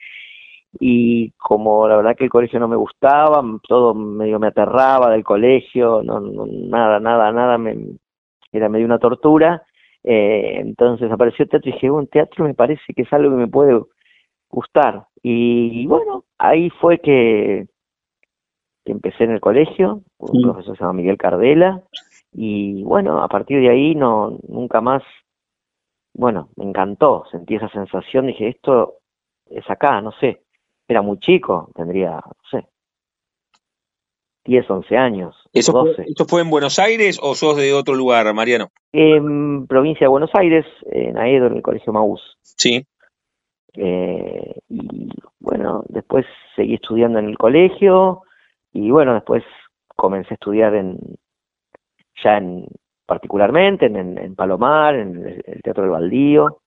y 0.80 1.32
como 1.32 1.88
la 1.88 1.98
verdad 1.98 2.16
que 2.16 2.24
el 2.26 2.30
colegio 2.30 2.60
no 2.60 2.68
me 2.68 2.76
gustaba, 2.78 3.44
todo 3.68 3.94
medio 3.94 4.40
me 4.40 4.48
aterraba 4.48 5.10
del 5.12 5.24
colegio, 5.24 6.02
no, 6.04 6.20
no- 6.20 6.46
nada, 6.48 7.00
nada, 7.00 7.32
nada, 7.32 7.58
me, 7.58 7.76
era 8.52 8.70
medio 8.70 8.86
una 8.86 9.00
tortura, 9.00 9.64
eh, 10.04 10.56
entonces 10.60 11.12
apareció 11.12 11.46
teatro 11.48 11.70
y 11.70 11.74
dije, 11.74 11.90
bueno, 11.90 12.08
teatro 12.12 12.46
me 12.46 12.54
parece 12.54 12.94
que 12.96 13.04
es 13.04 13.14
algo 13.14 13.32
que 13.32 13.42
me 13.42 13.48
puede 13.48 13.80
gustar. 14.50 15.06
Y, 15.24 15.86
bueno, 15.88 16.24
ahí 16.38 16.70
fue 16.82 17.00
que, 17.00 17.68
que 18.84 18.92
empecé 18.92 19.26
en 19.26 19.32
el 19.32 19.40
colegio, 19.40 20.02
con 20.18 20.36
un 20.38 20.42
Mm. 20.42 20.46
profesor 20.52 20.76
se 20.78 20.84
llama 20.84 20.94
Miguel 20.94 21.18
Cardela, 21.18 21.84
y 22.34 22.84
bueno, 22.84 23.22
a 23.24 23.28
partir 23.28 23.60
de 23.60 23.70
ahí 23.70 23.96
no, 23.96 24.38
nunca 24.48 24.82
más, 24.82 25.04
bueno, 26.14 26.50
me 26.56 26.66
encantó, 26.66 27.26
sentí 27.32 27.56
esa 27.56 27.70
sensación, 27.70 28.28
dije, 28.28 28.50
esto 28.50 28.96
es 29.50 29.70
acá, 29.70 30.02
no 30.02 30.12
sé, 30.14 30.42
era 30.88 31.02
muy 31.02 31.20
chico, 31.20 31.70
tendría, 31.76 32.12
no 32.12 32.36
sé, 32.50 32.68
10, 34.46 34.70
11 34.70 34.98
años, 34.98 35.36
¿Eso 35.54 35.72
fue, 35.72 35.90
12. 35.90 36.06
¿Eso 36.08 36.26
fue 36.26 36.42
en 36.42 36.50
Buenos 36.50 36.80
Aires 36.80 37.20
o 37.22 37.36
sos 37.36 37.58
de 37.58 37.74
otro 37.74 37.94
lugar, 37.94 38.34
Mariano? 38.34 38.70
En 38.94 39.68
provincia 39.68 40.06
de 40.06 40.10
Buenos 40.10 40.32
Aires, 40.34 40.66
en 40.86 41.18
Aedo, 41.18 41.48
en 41.48 41.58
el 41.58 41.62
Colegio 41.62 41.94
Maús. 41.94 42.38
Sí. 42.42 42.86
Eh, 43.74 44.56
y 44.70 45.10
bueno, 45.40 45.84
después 45.90 46.26
seguí 46.56 46.76
estudiando 46.76 47.20
en 47.20 47.30
el 47.30 47.38
colegio 47.38 48.24
y 48.74 48.90
bueno, 48.92 49.14
después 49.14 49.44
comencé 49.96 50.34
a 50.34 50.36
estudiar 50.36 50.76
en 50.76 50.98
ya 52.24 52.38
en 52.38 52.66
particularmente 53.06 53.86
en, 53.88 53.96
en- 53.98 54.18
en 54.18 54.36
Palomar, 54.36 54.96
en 54.96 55.16
el, 55.26 55.44
el 55.46 55.62
Teatro 55.62 55.84
del 55.84 55.92
Baldío. 55.92 56.58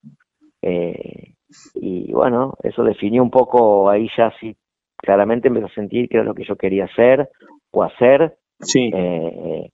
eh, 0.61 1.33
y 1.75 2.11
bueno, 2.11 2.55
eso 2.63 2.83
definió 2.83 3.23
un 3.23 3.29
poco 3.31 3.89
ahí 3.89 4.09
ya 4.17 4.33
sí, 4.39 4.55
claramente 4.97 5.47
empecé 5.47 5.67
a 5.67 5.73
sentir 5.75 6.09
que 6.09 6.17
era 6.17 6.25
lo 6.25 6.33
que 6.33 6.43
yo 6.45 6.55
quería 6.55 6.85
hacer 6.85 7.29
o 7.71 7.83
hacer. 7.83 8.37
Sí. 8.59 8.89
eh, 8.93 9.69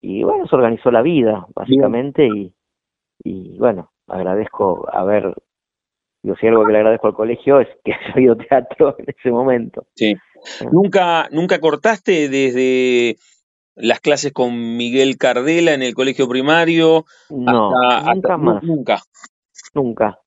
y 0.00 0.24
bueno, 0.24 0.46
se 0.48 0.56
organizó 0.56 0.90
la 0.90 1.00
vida, 1.02 1.46
básicamente, 1.54 2.26
y, 2.26 2.52
y 3.22 3.56
bueno, 3.58 3.90
agradezco 4.08 4.88
haber, 4.92 5.32
digo, 6.22 6.36
si 6.36 6.46
algo 6.48 6.66
que 6.66 6.72
le 6.72 6.78
agradezco 6.78 7.06
al 7.06 7.14
colegio 7.14 7.60
es 7.60 7.68
que 7.84 7.92
haya 7.94 8.12
habido 8.14 8.36
teatro 8.36 8.96
en 8.98 9.06
ese 9.16 9.30
momento. 9.30 9.86
Sí. 9.94 10.14
¿Nunca, 10.72 11.28
¿Nunca 11.30 11.60
cortaste 11.60 12.28
desde 12.28 13.16
las 13.74 14.00
clases 14.00 14.32
con 14.32 14.76
Miguel 14.76 15.16
Cardela 15.18 15.72
en 15.74 15.82
el 15.82 15.94
colegio 15.94 16.28
primario 16.28 17.04
No, 17.30 17.70
hasta, 17.72 18.12
nunca 18.14 18.28
hasta- 18.34 18.36
más, 18.38 18.62
Nunca. 18.62 18.98
nunca, 19.74 20.18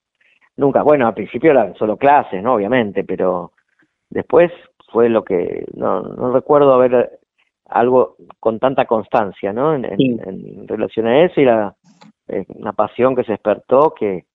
nunca. 0.57 0.81
Bueno, 0.83 1.07
al 1.07 1.13
principio 1.13 1.51
eran 1.51 1.75
solo 1.75 1.97
clases, 1.97 2.41
¿no? 2.41 2.55
Obviamente, 2.55 3.03
pero 3.03 3.51
después 4.09 4.51
fue 4.91 5.09
lo 5.09 5.23
que, 5.23 5.65
no, 5.75 6.01
no 6.01 6.31
recuerdo 6.31 6.73
haber 6.73 7.19
algo 7.67 8.15
con 8.39 8.59
tanta 8.59 8.85
constancia, 8.85 9.51
¿no? 9.53 9.73
En, 9.75 9.85
en- 9.85 9.97
Sí. 9.97 10.17
en 10.23 10.67
relación 10.67 11.07
a 11.07 11.23
eso 11.25 11.41
y 11.41 11.45
la, 11.45 11.75
eh, 12.27 12.45
una 12.55 12.73
pasión 12.73 13.15
que 13.15 13.23
se 13.23 13.33
despertó 13.33 13.93
que 13.97 14.25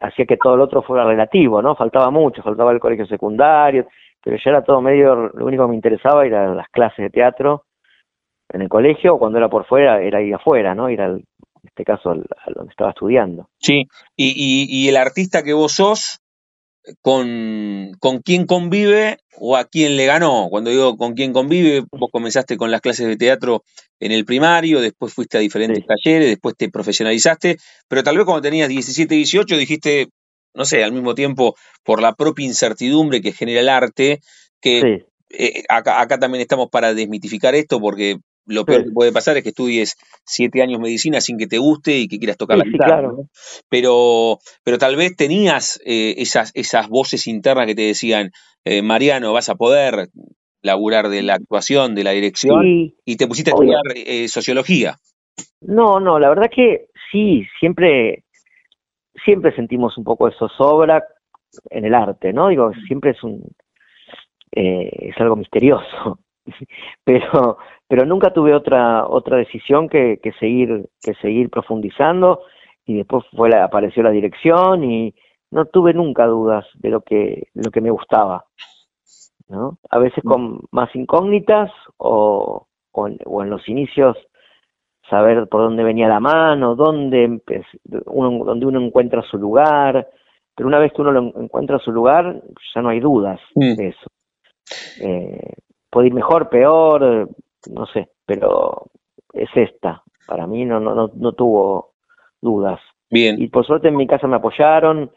hacía 0.00 0.24
que 0.24 0.38
todo 0.38 0.54
el 0.54 0.60
otro 0.62 0.82
fuera 0.82 1.04
relativo, 1.04 1.60
¿no? 1.60 1.74
Faltaba 1.76 2.10
mucho, 2.10 2.42
faltaba 2.42 2.72
el 2.72 2.80
colegio 2.80 3.06
secundario, 3.06 3.86
pero 4.22 4.36
ya 4.42 4.50
era 4.50 4.64
todo 4.64 4.80
medio, 4.80 5.14
lo 5.34 5.44
único 5.46 5.64
que 5.64 5.70
me 5.70 5.74
interesaba 5.76 6.24
eran 6.24 6.56
las 6.56 6.68
clases 6.70 6.98
de 7.04 7.10
teatro 7.10 7.64
en 8.52 8.62
el 8.62 8.68
colegio, 8.68 9.14
o 9.14 9.18
cuando 9.18 9.38
era 9.38 9.48
por 9.48 9.66
fuera, 9.66 10.02
era 10.02 10.22
ir 10.22 10.34
afuera, 10.34 10.74
¿no? 10.74 10.90
Ir 10.90 11.00
al, 11.00 11.16
en 11.16 11.68
este 11.68 11.84
caso, 11.84 12.10
al, 12.10 12.20
a 12.44 12.50
donde 12.54 12.70
estaba 12.70 12.90
estudiando. 12.90 13.48
Sí. 13.58 13.84
Y, 14.16 14.28
y, 14.36 14.66
y 14.68 14.88
el 14.88 14.96
artista 14.96 15.42
que 15.42 15.52
vos 15.52 15.72
sos, 15.72 16.18
con, 17.02 17.92
¿con 18.00 18.20
quién 18.22 18.46
convive 18.46 19.18
o 19.38 19.56
a 19.56 19.64
quién 19.64 19.96
le 19.96 20.06
ganó? 20.06 20.48
Cuando 20.50 20.70
digo 20.70 20.96
con 20.96 21.14
quién 21.14 21.32
convive, 21.32 21.84
vos 21.92 22.10
comenzaste 22.10 22.56
con 22.56 22.70
las 22.70 22.80
clases 22.80 23.06
de 23.06 23.16
teatro 23.16 23.62
en 24.00 24.12
el 24.12 24.24
primario, 24.24 24.80
después 24.80 25.12
fuiste 25.14 25.36
a 25.36 25.40
diferentes 25.40 25.78
Sí. 25.78 25.86
talleres, 25.86 26.28
después 26.28 26.54
te 26.56 26.70
profesionalizaste, 26.70 27.58
pero 27.88 28.02
tal 28.02 28.16
vez 28.16 28.24
cuando 28.24 28.42
tenías 28.42 28.68
17, 28.68 29.14
18 29.14 29.56
dijiste, 29.56 30.08
no 30.54 30.64
sé, 30.64 30.82
al 30.82 30.92
mismo 30.92 31.14
tiempo, 31.14 31.54
por 31.84 32.00
la 32.02 32.14
propia 32.14 32.46
incertidumbre 32.46 33.20
que 33.20 33.32
genera 33.32 33.60
el 33.60 33.68
arte, 33.68 34.20
que 34.60 34.80
Sí, 34.80 35.04
eh, 35.38 35.62
acá, 35.68 36.00
acá 36.00 36.18
también 36.18 36.42
estamos 36.42 36.70
para 36.70 36.92
desmitificar 36.92 37.54
esto 37.54 37.78
porque 37.78 38.16
lo 38.50 38.64
peor 38.64 38.80
Sí. 38.82 38.84
que 38.88 38.92
puede 38.92 39.12
pasar 39.12 39.36
es 39.36 39.42
que 39.42 39.48
estudies 39.50 39.96
siete 40.24 40.62
años 40.62 40.80
medicina 40.80 41.20
sin 41.20 41.38
que 41.38 41.46
te 41.46 41.58
guste 41.58 41.98
y 41.98 42.08
que 42.08 42.18
quieras 42.18 42.36
tocar 42.36 42.58
Sí, 42.58 42.64
la 42.64 42.70
guitarra, 42.70 42.98
claro. 42.98 43.12
¿no? 43.12 43.28
Pero, 43.68 44.38
pero 44.64 44.78
tal 44.78 44.96
vez 44.96 45.16
tenías 45.16 45.80
eh, 45.84 46.14
esas, 46.18 46.50
esas 46.54 46.88
voces 46.88 47.26
internas 47.26 47.66
que 47.66 47.74
te 47.74 47.82
decían, 47.82 48.30
eh, 48.64 48.82
Mariano, 48.82 49.32
vas 49.32 49.48
a 49.48 49.54
poder 49.54 50.08
laburar 50.62 51.08
de 51.08 51.22
la 51.22 51.34
actuación, 51.34 51.94
de 51.94 52.04
la 52.04 52.10
dirección, 52.10 52.62
sí, 52.62 52.94
y 53.06 53.16
te 53.16 53.26
pusiste 53.26 53.50
a 53.50 53.54
estudiar 53.54 53.80
eh, 53.94 54.28
sociología. 54.28 54.96
No, 55.62 56.00
no, 56.00 56.18
la 56.18 56.28
verdad 56.28 56.50
que 56.54 56.88
sí, 57.10 57.46
siempre, 57.58 58.24
siempre 59.24 59.54
sentimos 59.54 59.96
un 59.96 60.04
poco 60.04 60.26
de 60.28 60.36
zozobra 60.38 61.02
en 61.70 61.84
el 61.84 61.94
arte, 61.94 62.32
¿no? 62.32 62.48
Digo, 62.48 62.72
siempre 62.86 63.12
es 63.12 63.22
un, 63.24 63.42
es 64.52 65.16
algo 65.18 65.36
misterioso, 65.36 66.18
pero, 67.04 67.58
pero 67.88 68.04
nunca 68.06 68.32
tuve 68.32 68.54
otra, 68.54 69.06
otra 69.06 69.36
decisión 69.38 69.88
que, 69.88 70.18
que 70.22 70.32
seguir, 70.32 70.88
que 71.02 71.14
seguir 71.14 71.50
profundizando 71.50 72.42
y 72.86 72.96
después 72.96 73.24
fue 73.36 73.48
la, 73.50 73.64
apareció 73.64 74.02
la 74.02 74.10
dirección 74.10 74.84
y 74.84 75.14
no 75.50 75.66
tuve 75.66 75.92
nunca 75.94 76.26
dudas 76.26 76.66
de 76.74 76.90
lo 76.90 77.00
que, 77.02 77.48
lo 77.54 77.70
que 77.70 77.80
me 77.80 77.90
gustaba, 77.90 78.44
¿no? 79.48 79.78
A 79.90 79.98
veces 79.98 80.22
con 80.24 80.60
más 80.70 80.94
incógnitas 80.94 81.70
o, 81.96 82.66
o 82.92 83.08
en- 83.08 83.18
o 83.26 83.42
en 83.42 83.50
los 83.50 83.68
inicios 83.68 84.16
saber 85.08 85.48
por 85.48 85.62
dónde 85.62 85.82
venía 85.82 86.06
la 86.08 86.20
mano, 86.20 86.76
dónde 86.76 87.40
uno, 88.06 88.44
donde 88.44 88.66
uno 88.66 88.80
encuentra 88.80 89.22
su 89.22 89.38
lugar, 89.38 90.08
pero 90.54 90.68
una 90.68 90.78
vez 90.78 90.92
que 90.92 91.02
uno 91.02 91.10
lo 91.10 91.20
en- 91.20 91.32
encuentra 91.44 91.78
su 91.80 91.90
lugar, 91.90 92.40
ya 92.74 92.80
no 92.82 92.90
hay 92.90 93.00
dudas 93.00 93.40
Mm. 93.56 93.74
de 93.74 93.88
eso. 93.88 94.06
Eh, 95.00 95.52
puede 95.90 96.08
ir 96.08 96.14
mejor, 96.14 96.48
peor, 96.48 97.28
no 97.70 97.86
sé, 97.86 98.08
pero 98.24 98.86
es 99.32 99.50
esta. 99.54 100.02
Para 100.26 100.46
mí 100.46 100.64
no, 100.64 100.80
no, 100.80 100.94
no, 100.94 101.10
no 101.14 101.32
tuvo 101.32 101.92
dudas. 102.40 102.80
Bien, 103.10 103.40
Y 103.40 103.48
por 103.48 103.66
suerte 103.66 103.88
en 103.88 103.96
mi 103.96 104.06
casa 104.06 104.28
me 104.28 104.36
apoyaron, 104.36 105.10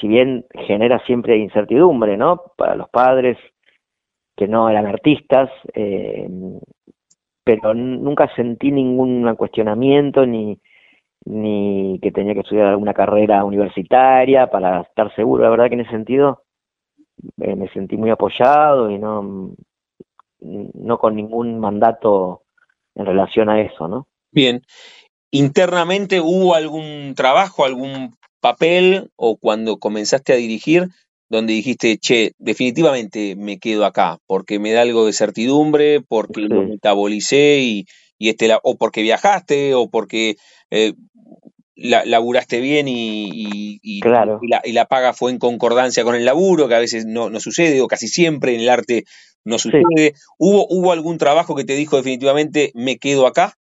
si 0.00 0.08
bien 0.08 0.46
genera 0.66 0.98
siempre 1.04 1.36
incertidumbre, 1.36 2.16
¿no? 2.16 2.42
Para 2.56 2.74
los 2.74 2.88
padres 2.88 3.36
que 4.36 4.48
no 4.48 4.68
eran 4.68 4.86
artistas, 4.86 5.50
eh, 5.74 6.28
pero 7.44 7.74
nunca 7.74 8.34
sentí 8.34 8.72
ningún 8.72 9.32
cuestionamiento 9.36 10.26
ni, 10.26 10.58
ni 11.26 11.98
que 12.02 12.10
tenía 12.10 12.34
que 12.34 12.40
estudiar 12.40 12.66
alguna 12.66 12.94
carrera 12.94 13.44
universitaria 13.44 14.46
para 14.48 14.80
estar 14.80 15.14
seguro. 15.14 15.44
La 15.44 15.50
verdad 15.50 15.68
que 15.68 15.74
en 15.74 15.80
ese 15.80 15.90
sentido 15.90 16.42
eh, 17.40 17.54
me 17.54 17.68
sentí 17.68 17.96
muy 17.96 18.10
apoyado 18.10 18.90
y 18.90 18.98
no, 18.98 19.54
no 20.44 20.98
con 20.98 21.16
ningún 21.16 21.58
mandato 21.58 22.42
en 22.94 23.06
relación 23.06 23.48
a 23.48 23.60
eso, 23.60 23.88
¿no? 23.88 24.06
bien. 24.30 24.62
internamente 25.30 26.20
hubo 26.20 26.54
algún 26.54 27.14
trabajo, 27.16 27.64
algún 27.64 28.14
papel 28.40 29.10
o 29.16 29.36
cuando 29.36 29.78
comenzaste 29.78 30.32
a 30.32 30.36
dirigir 30.36 30.88
donde 31.30 31.54
dijiste, 31.54 31.96
che, 31.98 32.32
definitivamente 32.38 33.34
me 33.36 33.58
quedo 33.58 33.84
acá, 33.86 34.18
porque 34.26 34.58
me 34.58 34.72
da 34.72 34.82
algo 34.82 35.06
de 35.06 35.12
certidumbre, 35.12 36.00
porque 36.02 36.42
lo 36.42 36.62
metabolicé 36.62 37.58
y, 37.60 37.86
y 38.18 38.28
este, 38.28 38.46
la- 38.46 38.60
o 38.62 38.76
porque 38.76 39.02
viajaste, 39.02 39.74
o 39.74 39.88
porque 39.88 40.36
eh, 40.70 40.92
la, 41.74 42.04
laburaste 42.04 42.60
bien 42.60 42.86
y, 42.86 43.24
y- 43.32 43.80
y- 43.82 44.00
Claro. 44.00 44.38
y 44.42 44.48
la, 44.48 44.60
y 44.64 44.72
la 44.72 44.84
paga 44.84 45.12
fue 45.14 45.32
en 45.32 45.38
concordancia 45.38 46.04
con 46.04 46.14
el 46.14 46.24
laburo, 46.26 46.68
que 46.68 46.74
a 46.76 46.78
veces 46.80 47.06
no, 47.06 47.30
no 47.30 47.40
sucede, 47.40 47.80
o 47.80 47.88
casi 47.88 48.06
siempre 48.06 48.54
en 48.54 48.60
el 48.60 48.68
arte 48.68 49.04
no 49.44 49.58
Sí. 49.58 49.70
sucede. 49.70 50.12
¿Hubo, 50.38 50.66
¿Hubo 50.68 50.92
algún 50.92 51.18
trabajo 51.18 51.54
que 51.54 51.64
te 51.64 51.74
dijo 51.74 51.96
definitivamente 51.96 52.70
me 52.74 52.96
quedo 52.98 53.26
acá? 53.26 53.54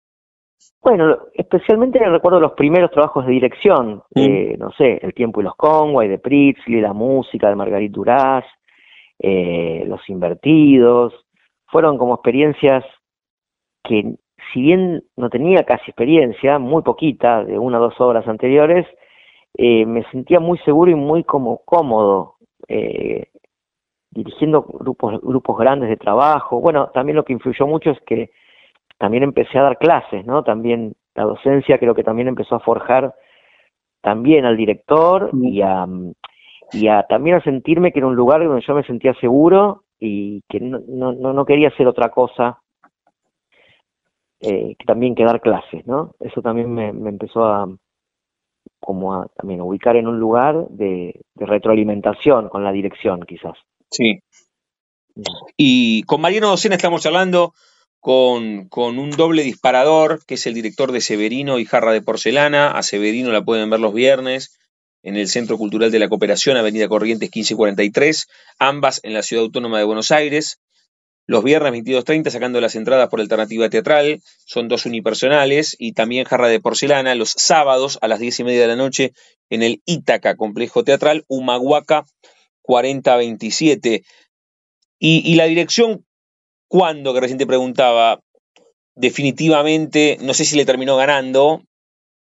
Bueno, 0.83 1.19
especialmente 1.35 1.99
recuerdo 1.99 2.41
los 2.41 2.53
primeros 2.53 2.91
trabajos 2.91 3.27
de 3.27 3.33
dirección, 3.33 4.03
Mm. 4.15 4.21
eh, 4.21 4.57
no 4.59 4.71
sé, 4.73 4.99
El 5.03 5.13
tiempo 5.15 5.41
y 5.41 5.45
los 5.45 5.55
Conway, 5.57 6.09
de 6.09 6.19
Pritzley, 6.19 6.81
la 6.81 6.93
música 6.95 7.49
de 7.49 7.57
Margarit 7.57 7.93
Duras, 7.93 8.45
eh, 9.19 9.85
Los 9.87 10.09
Invertidos, 10.09 11.13
fueron 11.67 11.99
como 11.99 12.15
experiencias 12.15 12.85
que 13.85 14.15
si 14.53 14.63
bien 14.63 15.03
no 15.17 15.29
tenía 15.31 15.65
casi 15.65 15.91
experiencia, 15.91 16.59
muy 16.59 16.83
poquita, 16.83 17.45
de 17.45 17.59
una 17.59 17.79
o 17.79 17.83
dos 17.83 18.01
obras 18.01 18.27
anteriores, 18.27 18.87
eh, 19.57 19.85
me 19.85 20.03
sentía 20.11 20.41
muy 20.41 20.59
seguro 20.59 20.91
y 20.91 20.95
muy 20.95 21.25
como 21.25 21.59
cómodo, 21.65 22.37
eh, 22.69 23.27
dirigiendo 24.11 24.63
grupos, 24.63 25.21
grupos 25.21 25.59
grandes 25.59 25.89
de 25.89 25.97
trabajo. 25.97 26.61
Bueno, 26.61 26.91
también 26.93 27.17
lo 27.17 27.25
que 27.25 27.33
influyó 27.33 27.67
mucho 27.67 27.91
es 27.91 28.01
que 28.03 28.31
también 28.99 29.23
empecé 29.23 29.59
a 29.59 29.63
dar 29.63 29.79
clases, 29.79 30.27
¿no? 30.27 30.43
También 30.43 30.95
la 31.15 31.25
docencia 31.25 31.79
creo 31.79 31.95
que 31.95 32.05
también 32.05 32.29
empezó 32.29 32.57
a 32.57 32.61
forjar 32.61 33.15
también 34.01 34.45
al 34.45 34.57
director 34.57 35.31
y 35.35 35.63
a, 35.63 35.87
y 36.73 36.89
a 36.89 37.03
también 37.05 37.37
a 37.37 37.43
sentirme 37.43 37.93
que 37.93 37.99
era 37.99 38.09
un 38.09 38.17
lugar 38.17 38.43
donde 38.45 38.65
yo 38.67 38.75
me 38.75 38.85
sentía 38.85 39.15
seguro 39.15 39.85
y 39.99 40.43
que 40.49 40.61
no, 40.61 40.81
no, 40.89 41.13
no 41.13 41.45
quería 41.45 41.69
hacer 41.69 41.87
otra 41.87 42.11
cosa 42.11 42.61
eh, 44.41 44.75
que 44.79 44.85
también 44.87 45.15
que 45.15 45.25
dar 45.25 45.41
clases, 45.41 45.87
¿no? 45.87 46.15
Eso 46.19 46.41
también 46.41 46.73
me, 46.73 46.93
me 46.93 47.11
empezó 47.11 47.45
a 47.45 47.69
como 48.79 49.15
a 49.15 49.27
también 49.37 49.61
a 49.61 49.65
ubicar 49.65 49.97
en 49.97 50.09
un 50.09 50.19
lugar 50.19 50.67
de, 50.69 51.21
de 51.35 51.47
retroalimentación 51.47 52.49
con 52.49 52.65
la 52.65 52.73
dirección, 52.73 53.21
quizás. 53.23 53.59
Sí. 53.91 54.21
Y 55.57 56.03
con 56.05 56.21
Mariano 56.21 56.49
Docena 56.49 56.77
estamos 56.77 57.05
hablando 57.07 57.55
con, 57.99 58.69
con 58.69 58.99
un 58.99 59.11
doble 59.11 59.43
disparador, 59.43 60.25
que 60.27 60.35
es 60.35 60.47
el 60.47 60.55
director 60.55 60.93
de 60.93 61.01
Severino 61.01 61.59
y 61.59 61.67
Jarra 61.67 61.93
de 61.93 62.03
Porcelana. 62.03 62.71
A 62.71 62.83
Severino 62.83 63.31
la 63.33 63.45
pueden 63.45 63.69
ver 63.71 63.81
los 63.81 63.93
viernes 63.93 64.59
en 65.03 65.17
el 65.17 65.29
Centro 65.29 65.59
Cultural 65.59 65.91
de 65.91 65.99
la 65.99 66.09
Cooperación, 66.09 66.57
Avenida 66.57 66.89
Corrientes 66.89 67.31
1543, 67.35 68.27
ambas 68.59 69.01
en 69.03 69.15
la 69.15 69.23
Ciudad 69.23 69.45
Autónoma 69.45 69.79
de 69.79 69.85
Buenos 69.85 70.11
Aires. 70.11 70.61
Los 71.27 71.45
viernes 71.45 71.73
22.30 71.73 72.31
sacando 72.31 72.61
las 72.61 72.75
entradas 72.75 73.09
por 73.09 73.21
Alternativa 73.21 73.69
Teatral, 73.69 74.21
son 74.45 74.69
dos 74.69 74.85
unipersonales, 74.85 75.77
y 75.79 75.93
también 75.93 76.25
Jarra 76.25 76.49
de 76.49 76.61
Porcelana 76.61 77.15
los 77.15 77.31
sábados 77.31 77.99
a 78.03 78.09
las 78.09 78.19
10 78.19 78.41
y 78.41 78.45
media 78.45 78.63
de 78.63 78.67
la 78.67 78.77
noche 78.77 79.13
en 79.49 79.63
el 79.63 79.81
Ítaca 79.87 80.35
Complejo 80.35 80.83
Teatral, 80.83 81.25
Humahuaca 81.29 82.05
4027. 82.71 84.03
Y, 85.01 85.33
y 85.33 85.35
la 85.35 85.47
dirección, 85.47 86.05
¿cuándo? 86.69 87.13
Que 87.13 87.21
recién 87.21 87.39
te 87.39 87.47
preguntaba, 87.47 88.21
definitivamente, 88.95 90.19
no 90.23 90.35
sé 90.35 90.45
si 90.45 90.57
le 90.57 90.65
terminó 90.65 90.97
ganando, 90.97 91.63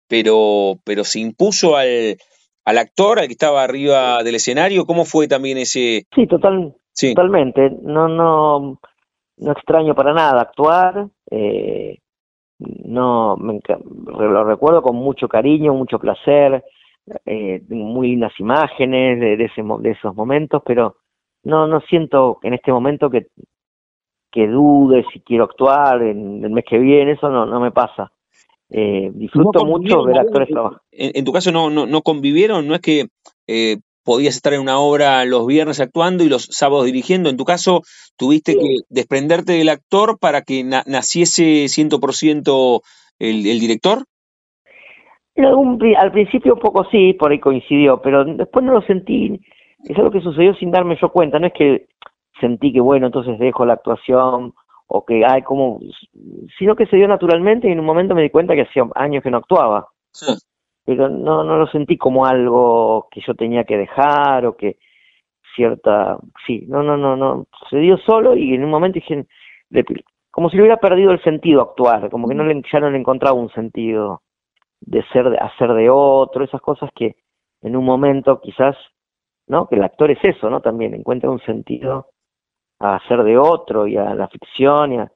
pero, 0.08 0.76
pero 0.84 1.04
se 1.04 1.20
impuso 1.20 1.76
al, 1.76 2.16
al 2.64 2.78
actor, 2.78 3.18
al 3.18 3.26
que 3.26 3.32
estaba 3.32 3.62
arriba 3.62 4.22
del 4.22 4.36
escenario. 4.36 4.86
¿Cómo 4.86 5.04
fue 5.04 5.28
también 5.28 5.58
ese? 5.58 6.06
Sí, 6.14 6.26
total, 6.26 6.74
Sí, 6.98 7.14
Totalmente, 7.14 7.70
no, 7.82 8.08
no, 8.08 8.80
no 9.36 9.52
extraño 9.52 9.94
para 9.94 10.12
nada 10.12 10.40
actuar, 10.40 11.06
eh, 11.30 11.98
no, 12.58 13.36
me 13.36 13.60
lo 14.04 14.42
recuerdo 14.42 14.82
con 14.82 14.96
mucho 14.96 15.28
cariño, 15.28 15.74
mucho 15.74 16.00
placer, 16.00 16.64
eh, 17.26 17.62
muy 17.68 18.08
lindas 18.08 18.32
imágenes 18.38 19.20
de, 19.20 19.36
de, 19.36 19.44
ese, 19.44 19.62
mo- 19.62 19.78
de 19.78 19.90
esos 19.92 20.14
momentos, 20.14 20.62
pero 20.64 20.96
no, 21.44 21.66
no 21.66 21.80
siento 21.82 22.38
en 22.42 22.54
este 22.54 22.72
momento 22.72 23.08
que, 23.10 23.26
que 24.30 24.46
dude 24.46 25.04
si 25.12 25.20
quiero 25.20 25.44
actuar 25.44 26.02
en 26.02 26.44
el 26.44 26.50
mes 26.50 26.64
que 26.68 26.78
viene, 26.78 27.12
eso 27.12 27.28
no, 27.30 27.46
no 27.46 27.60
me 27.60 27.70
pasa. 27.70 28.12
Eh, 28.70 29.10
disfruto 29.14 29.64
mucho 29.64 30.02
ver 30.04 30.18
actores 30.18 30.48
trabajar. 30.54 30.80
en, 30.92 31.12
en 31.14 31.24
tu 31.24 31.32
caso 31.32 31.50
no, 31.52 31.70
no, 31.70 31.86
no 31.86 32.02
convivieron, 32.02 32.66
no 32.68 32.74
es 32.74 32.80
que 32.80 33.06
eh, 33.46 33.78
podías 34.04 34.36
estar 34.36 34.52
en 34.52 34.60
una 34.60 34.78
obra 34.78 35.24
los 35.24 35.46
viernes 35.46 35.80
actuando 35.80 36.22
y 36.24 36.28
los 36.28 36.44
sábados 36.50 36.84
dirigiendo. 36.86 37.30
En 37.30 37.38
tu 37.38 37.44
caso, 37.44 37.82
tuviste 38.18 38.54
que 38.54 38.76
desprenderte 38.90 39.52
del 39.52 39.70
actor 39.70 40.18
para 40.18 40.42
que 40.42 40.64
na- 40.64 40.84
naciese 40.86 41.68
100% 41.68 42.82
el, 43.18 43.46
el 43.46 43.58
director. 43.60 44.04
En 45.38 45.44
algún 45.44 45.78
pri- 45.78 45.94
al 45.94 46.10
principio 46.10 46.54
un 46.54 46.60
poco 46.60 46.84
sí, 46.90 47.12
por 47.12 47.30
ahí 47.30 47.38
coincidió, 47.38 48.02
pero 48.02 48.24
después 48.24 48.64
no 48.64 48.72
lo 48.72 48.82
sentí, 48.82 49.40
es 49.84 49.96
algo 49.96 50.10
que 50.10 50.20
sucedió 50.20 50.52
sin 50.54 50.72
darme 50.72 50.96
yo 51.00 51.10
cuenta, 51.10 51.38
no 51.38 51.46
es 51.46 51.52
que 51.52 51.86
sentí 52.40 52.72
que 52.72 52.80
bueno, 52.80 53.06
entonces 53.06 53.38
dejo 53.38 53.64
la 53.64 53.74
actuación 53.74 54.52
o 54.88 55.04
que 55.04 55.24
ay 55.24 55.42
como 55.42 55.78
sino 56.58 56.74
que 56.74 56.86
se 56.86 56.96
dio 56.96 57.06
naturalmente 57.06 57.68
y 57.68 57.72
en 57.72 57.78
un 57.78 57.86
momento 57.86 58.16
me 58.16 58.22
di 58.22 58.30
cuenta 58.30 58.54
que 58.56 58.62
hacía 58.62 58.84
años 58.96 59.22
que 59.22 59.30
no 59.30 59.36
actuaba, 59.36 59.86
pero 60.84 61.08
no 61.08 61.44
no 61.44 61.56
lo 61.56 61.68
sentí 61.68 61.96
como 61.96 62.26
algo 62.26 63.06
que 63.10 63.20
yo 63.24 63.34
tenía 63.36 63.62
que 63.62 63.76
dejar 63.76 64.44
o 64.44 64.56
que 64.56 64.78
cierta 65.54 66.18
sí, 66.46 66.64
no 66.68 66.82
no 66.82 66.96
no 66.96 67.14
no, 67.16 67.46
se 67.70 67.76
dio 67.78 67.96
solo 67.98 68.36
y 68.36 68.54
en 68.54 68.64
un 68.64 68.70
momento 68.70 68.94
dije 68.98 69.24
como 70.32 70.50
si 70.50 70.56
le 70.56 70.62
hubiera 70.62 70.78
perdido 70.78 71.12
el 71.12 71.22
sentido 71.22 71.62
actuar, 71.62 72.10
como 72.10 72.26
que 72.28 72.34
no 72.34 72.42
le, 72.44 72.60
ya 72.72 72.80
no 72.80 72.90
le 72.90 72.98
encontraba 72.98 73.34
un 73.38 73.50
sentido 73.50 74.22
de 74.80 75.02
ser, 75.12 75.30
de 75.30 75.38
hacer 75.38 75.72
de 75.72 75.90
otro, 75.90 76.44
esas 76.44 76.60
cosas 76.60 76.90
que 76.94 77.16
en 77.62 77.76
un 77.76 77.84
momento 77.84 78.40
quizás, 78.40 78.76
¿no? 79.46 79.68
Que 79.68 79.76
el 79.76 79.84
actor 79.84 80.10
es 80.10 80.18
eso, 80.22 80.48
¿no? 80.50 80.60
También 80.60 80.94
encuentra 80.94 81.30
un 81.30 81.40
sentido 81.40 82.08
a 82.78 82.96
hacer 82.96 83.22
de 83.24 83.36
otro 83.36 83.86
y 83.86 83.96
a 83.96 84.14
la 84.14 84.28
ficción 84.28 84.92
y 84.92 84.98
a... 84.98 85.12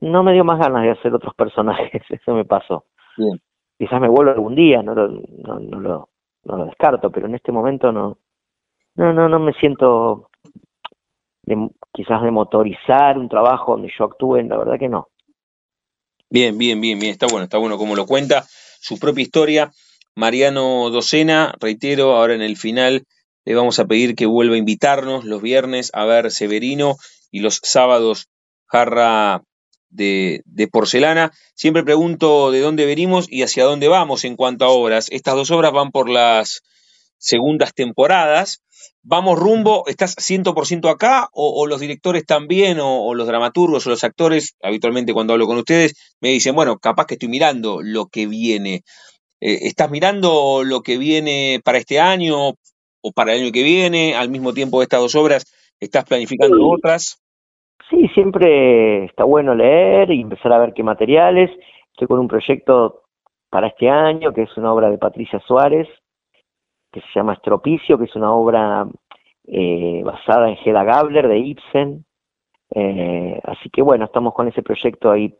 No 0.00 0.22
me 0.22 0.32
dio 0.32 0.44
más 0.44 0.58
ganas 0.58 0.82
de 0.82 0.90
hacer 0.90 1.14
otros 1.14 1.34
personajes, 1.34 2.02
eso 2.10 2.34
me 2.34 2.44
pasó. 2.44 2.86
Bien. 3.16 3.40
Quizás 3.78 4.00
me 4.00 4.08
vuelvo 4.08 4.32
algún 4.32 4.54
día, 4.54 4.82
no 4.82 4.94
lo, 4.94 5.08
no, 5.08 5.60
no 5.60 5.80
lo, 5.80 6.08
no 6.44 6.56
lo 6.56 6.64
descarto, 6.66 7.10
pero 7.10 7.26
en 7.26 7.34
este 7.34 7.52
momento 7.52 7.90
no, 7.92 8.18
no, 8.96 9.12
no, 9.12 9.28
no 9.28 9.38
me 9.40 9.52
siento 9.54 10.30
de, 11.42 11.68
quizás 11.92 12.22
de 12.22 12.30
motorizar 12.30 13.18
un 13.18 13.28
trabajo 13.28 13.72
donde 13.72 13.92
yo 13.96 14.04
actúe, 14.04 14.42
la 14.42 14.56
verdad 14.56 14.78
que 14.78 14.88
no. 14.88 15.08
Bien, 16.30 16.56
bien, 16.56 16.80
bien, 16.80 16.98
bien, 16.98 17.12
está 17.12 17.26
bueno, 17.26 17.44
está 17.44 17.58
bueno 17.58 17.76
como 17.76 17.94
lo 17.94 18.06
cuenta, 18.06 18.44
su 18.84 18.98
propia 18.98 19.22
historia. 19.22 19.72
Mariano 20.14 20.90
Docena, 20.90 21.54
reitero, 21.58 22.16
ahora 22.16 22.34
en 22.34 22.42
el 22.42 22.58
final 22.58 23.06
le 23.46 23.54
vamos 23.54 23.78
a 23.78 23.86
pedir 23.86 24.14
que 24.14 24.26
vuelva 24.26 24.56
a 24.56 24.58
invitarnos 24.58 25.24
los 25.24 25.40
viernes 25.40 25.90
a 25.94 26.04
ver 26.04 26.30
Severino 26.30 26.96
y 27.30 27.40
los 27.40 27.60
sábados 27.62 28.28
Jarra 28.66 29.42
de, 29.88 30.42
de 30.44 30.68
Porcelana. 30.68 31.32
Siempre 31.54 31.82
pregunto 31.82 32.50
de 32.50 32.60
dónde 32.60 32.84
venimos 32.84 33.26
y 33.30 33.42
hacia 33.42 33.64
dónde 33.64 33.88
vamos 33.88 34.24
en 34.24 34.36
cuanto 34.36 34.66
a 34.66 34.68
obras. 34.68 35.08
Estas 35.10 35.34
dos 35.34 35.50
obras 35.50 35.72
van 35.72 35.90
por 35.90 36.10
las 36.10 36.60
segundas 37.16 37.72
temporadas. 37.72 38.60
¿Vamos 39.06 39.38
rumbo? 39.38 39.84
¿Estás 39.86 40.16
100% 40.16 40.88
acá? 40.88 41.28
O, 41.32 41.60
o 41.62 41.66
los 41.66 41.78
directores 41.80 42.24
también? 42.24 42.80
O, 42.80 43.04
o 43.06 43.14
los 43.14 43.26
dramaturgos 43.26 43.86
o 43.86 43.90
los 43.90 44.02
actores? 44.02 44.56
Habitualmente 44.62 45.12
cuando 45.12 45.34
hablo 45.34 45.46
con 45.46 45.58
ustedes 45.58 46.16
me 46.22 46.30
dicen, 46.30 46.54
bueno, 46.54 46.78
capaz 46.78 47.06
que 47.06 47.14
estoy 47.14 47.28
mirando 47.28 47.80
lo 47.82 48.06
que 48.06 48.26
viene. 48.26 48.80
Eh, 49.40 49.58
¿Estás 49.68 49.90
mirando 49.90 50.62
lo 50.64 50.80
que 50.80 50.96
viene 50.96 51.60
para 51.62 51.76
este 51.78 52.00
año 52.00 52.52
o 53.02 53.12
para 53.14 53.34
el 53.34 53.42
año 53.42 53.52
que 53.52 53.62
viene? 53.62 54.14
Al 54.14 54.30
mismo 54.30 54.54
tiempo 54.54 54.78
de 54.78 54.84
estas 54.84 55.00
dos 55.00 55.14
obras, 55.16 55.44
¿estás 55.80 56.04
planificando 56.04 56.56
Sí. 56.56 56.62
otras? 56.64 57.20
Sí, 57.90 58.08
siempre 58.14 59.04
está 59.04 59.24
bueno 59.24 59.54
leer 59.54 60.10
y 60.10 60.22
empezar 60.22 60.50
a 60.54 60.58
ver 60.58 60.72
qué 60.72 60.82
materiales. 60.82 61.50
Estoy 61.92 62.08
con 62.08 62.18
un 62.20 62.28
proyecto 62.28 63.02
para 63.50 63.66
este 63.68 63.90
año, 63.90 64.32
que 64.32 64.42
es 64.44 64.56
una 64.56 64.72
obra 64.72 64.88
de 64.90 64.96
Patricia 64.96 65.40
Suárez, 65.46 65.86
que 66.94 67.00
se 67.00 67.06
llama 67.18 67.32
Estropicio, 67.34 67.98
que 67.98 68.04
es 68.04 68.14
una 68.14 68.32
obra 68.32 68.86
eh, 69.48 70.00
basada 70.04 70.48
en 70.48 70.56
Hedda 70.64 70.84
Gabler 70.84 71.26
de 71.26 71.38
Ibsen. 71.40 72.04
Eh, 72.70 73.40
así 73.42 73.68
que 73.70 73.82
bueno, 73.82 74.04
estamos 74.04 74.32
con 74.32 74.46
ese 74.46 74.62
proyecto 74.62 75.10
ahí 75.10 75.34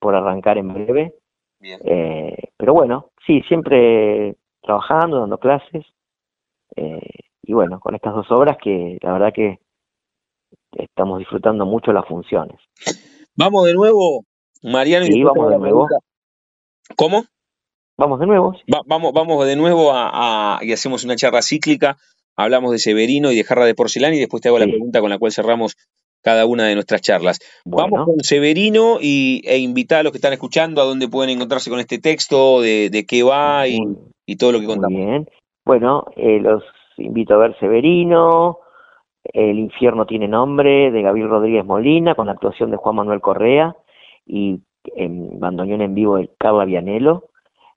por 0.00 0.16
arrancar 0.16 0.58
en 0.58 0.74
breve. 0.74 1.14
Bien. 1.60 1.78
Eh, 1.84 2.50
pero 2.56 2.74
bueno, 2.74 3.10
sí, 3.24 3.42
siempre 3.42 4.34
trabajando, 4.60 5.20
dando 5.20 5.38
clases. 5.38 5.86
Y 7.42 7.54
bueno, 7.54 7.80
con 7.80 7.94
estas 7.94 8.14
dos 8.14 8.30
obras 8.30 8.58
que 8.62 8.98
la 9.00 9.12
verdad 9.12 9.32
que 9.32 9.58
estamos 10.72 11.18
disfrutando 11.18 11.64
mucho 11.64 11.92
las 11.92 12.06
funciones. 12.06 12.60
Vamos 13.36 13.66
de 13.66 13.74
nuevo, 13.74 14.24
Mariano. 14.62 15.06
y 15.06 15.12
Sí, 15.12 15.22
vamos 15.22 15.50
de 15.50 15.58
nuevo. 15.58 15.86
pregunta. 15.86 15.96
¿Cómo? 16.96 17.24
Vamos 17.98 18.20
de 18.20 18.26
nuevo. 18.26 18.54
Va- 18.72 18.82
vamos, 18.86 19.12
vamos 19.12 19.46
de 19.46 19.56
nuevo 19.56 19.92
a, 19.92 20.56
a- 20.58 20.64
y 20.64 20.72
hacemos 20.72 21.04
una 21.04 21.16
charla 21.16 21.42
cíclica. 21.42 21.96
Hablamos 22.36 22.70
de 22.70 22.78
Severino 22.78 23.32
y 23.32 23.36
de 23.36 23.44
Jarra 23.44 23.66
de 23.66 23.74
Porcelana 23.74 24.14
y 24.14 24.20
después 24.20 24.40
te 24.40 24.48
hago 24.48 24.58
la 24.58 24.66
pregunta 24.66 25.00
con 25.00 25.10
la 25.10 25.18
cual 25.18 25.32
cerramos 25.32 25.74
cada 26.22 26.46
una 26.46 26.66
de 26.66 26.74
nuestras 26.74 27.00
charlas. 27.02 27.38
Vamos 27.64 28.04
con 28.06 28.20
Severino 28.20 28.98
y, 29.00 29.42
e 29.44 29.58
invitar 29.58 30.00
a 30.00 30.02
los 30.04 30.12
que 30.12 30.18
están 30.18 30.32
escuchando 30.32 30.80
a 30.80 30.84
dónde 30.84 31.08
pueden 31.08 31.30
encontrarse 31.30 31.68
con 31.70 31.80
este 31.80 31.98
texto, 31.98 32.60
de, 32.60 32.90
de 32.90 33.04
qué 33.06 33.22
va 33.24 33.66
y, 33.66 33.80
muy, 33.80 33.96
y 34.26 34.36
todo 34.36 34.52
lo 34.52 34.60
que 34.60 34.66
muy 34.66 34.74
contamos. 34.76 34.96
bien. 34.98 35.28
Bueno, 35.64 36.04
eh, 36.16 36.38
los 36.40 36.62
invito 36.96 37.34
a 37.34 37.38
ver 37.38 37.56
Severino, 37.58 38.58
El 39.24 39.58
infierno 39.58 40.06
tiene 40.06 40.28
nombre, 40.28 40.90
de 40.90 41.02
Gabriel 41.02 41.28
Rodríguez 41.28 41.64
Molina, 41.64 42.14
con 42.14 42.26
la 42.26 42.32
actuación 42.32 42.70
de 42.70 42.76
Juan 42.76 42.96
Manuel 42.96 43.20
Correa 43.20 43.74
y 44.26 44.60
en 44.96 45.38
bandoneón 45.40 45.82
en 45.82 45.94
vivo 45.94 46.16
de 46.16 46.30
Carla 46.38 46.64
Vianello. 46.64 47.24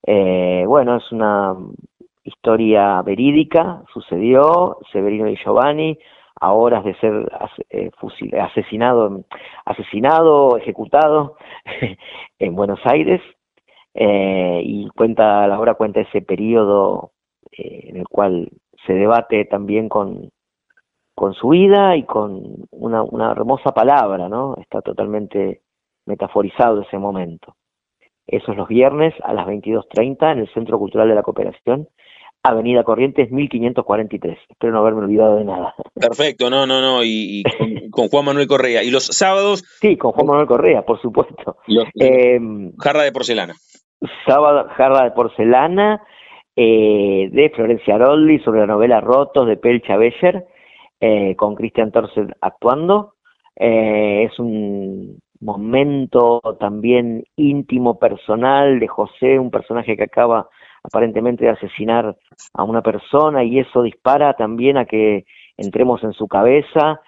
Eh, 0.04 0.64
bueno, 0.68 0.97
es 0.97 1.12
una 1.12 1.56
historia 2.24 3.02
verídica, 3.02 3.84
sucedió, 3.93 4.78
Severino 4.91 5.28
y 5.28 5.38
Giovanni, 5.38 5.97
a 6.39 6.54
horas 6.54 6.84
de 6.84 6.95
ser 6.95 7.32
eh, 7.70 7.91
asesinado, 8.39 9.24
asesinado, 9.66 10.58
ejecutado 10.58 11.38
en 12.39 12.56
Buenos 12.56 12.80
Aires, 12.86 13.22
eh, 13.93 14.62
y 14.64 14.88
cuenta, 14.89 15.47
la 15.47 15.60
obra 15.60 15.76
cuenta 15.76 16.02
ese 16.02 16.22
periodo 16.22 17.12
eh, 17.52 17.89
en 17.89 17.97
el 17.97 18.08
cual 18.08 18.49
se 18.88 18.93
debate 18.93 19.45
también 19.45 19.89
con, 19.89 20.32
con 21.14 21.34
su 21.34 21.49
vida 21.49 21.95
y 21.95 22.04
con 22.04 22.66
una, 22.72 23.04
una 23.04 23.32
hermosa 23.32 23.72
palabra, 23.72 24.30
¿no? 24.30 24.56
Está 24.58 24.82
totalmente 24.82 25.62
metaforizado 26.06 26.82
ese 26.82 26.97
momento. 26.97 27.56
Eso 28.32 28.52
es 28.54 28.58
los 28.58 28.68
viernes 28.68 29.14
a 29.24 29.34
las 29.34 29.46
22.30 29.46 30.32
en 30.32 30.40
el 30.40 30.54
Centro 30.54 30.80
Cultural 30.80 31.08
de 31.10 31.16
la 31.16 31.22
Cooperación, 31.24 31.88
Avenida 32.44 32.84
Corrientes 32.84 33.30
1543. 33.30 34.38
Espero 34.50 34.74
no 34.74 34.80
haberme 34.80 35.02
olvidado 35.02 35.36
de 35.36 35.44
nada. 35.46 35.76
Perfecto, 35.94 36.50
no, 36.50 36.66
no, 36.66 36.82
no, 36.82 37.04
y, 37.04 37.42
y 37.42 37.44
con, 37.44 37.90
con 37.92 38.08
Juan 38.08 38.26
Manuel 38.26 38.48
Correa. 38.48 38.84
Y 38.84 38.90
los 38.90 39.04
sábados, 39.06 39.64
Sí, 39.82 39.98
con 39.98 40.14
Juan 40.14 40.28
Manuel 40.28 40.48
Correa, 40.48 40.82
por 40.84 41.00
supuesto. 41.02 41.58
los, 41.68 41.86
Eh, 42.00 42.40
Jarra 42.80 43.04
de 43.04 43.12
Porcelana. 43.12 43.54
Sábado, 44.26 44.68
Jarra 44.76 45.04
de 45.04 45.12
Porcelana, 45.12 46.02
eh, 46.56 47.30
de 47.32 47.52
Florencia 47.54 47.96
Aroldi, 47.96 48.40
sobre 48.40 48.62
la 48.62 48.68
novela 48.68 49.02
Rotos 49.02 49.46
de 49.46 49.58
Pelcha 49.58 49.98
Becher, 49.98 50.46
eh, 51.00 51.36
con 51.36 51.54
Christian 51.56 51.92
Torsen 51.92 52.34
actuando. 52.42 53.14
Eh, 53.56 54.24
es 54.32 54.40
un 54.40 55.20
momento 55.42 56.39
también 56.60 57.24
íntimo, 57.36 58.00
personal 58.00 58.80
de 58.80 58.88
José, 58.88 59.39
un 59.39 59.52
personaje 59.52 59.98
que 59.98 60.04
acaba 60.04 60.48
aparentemente 60.84 61.46
de 61.46 61.52
asesinar 61.52 62.16
a 62.54 62.64
una 62.64 62.82
persona 62.82 63.44
y 63.44 63.60
eso 63.60 63.84
dispara 63.84 64.34
también 64.34 64.78
a 64.78 64.86
que 64.86 65.26
entremos 65.58 66.04
en 66.04 66.14
su 66.14 66.28
cabeza, 66.28 67.02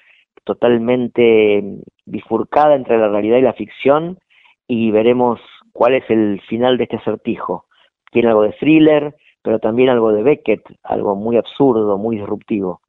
totalmente 0.43 1.63
bifurcada 2.05 2.75
entre 2.75 2.97
la 2.97 3.07
realidad 3.07 3.38
y 3.38 3.41
la 3.41 3.53
ficción, 3.53 4.19
y 4.67 4.91
veremos 4.91 5.39
cuál 5.71 5.95
es 5.95 6.09
el 6.09 6.41
final 6.47 6.77
de 6.77 6.84
este 6.84 6.97
acertijo. 6.97 7.65
Tiene 8.11 8.29
algo 8.29 8.43
de 8.43 8.53
thriller, 8.53 9.15
pero 9.41 9.59
también 9.59 9.89
algo 9.89 10.11
de 10.11 10.23
Beckett, 10.23 10.63
algo 10.84 11.15
muy 11.15 11.38
absurdo, 11.38 11.97
muy 11.97 12.17
disruptivo. 12.17 12.81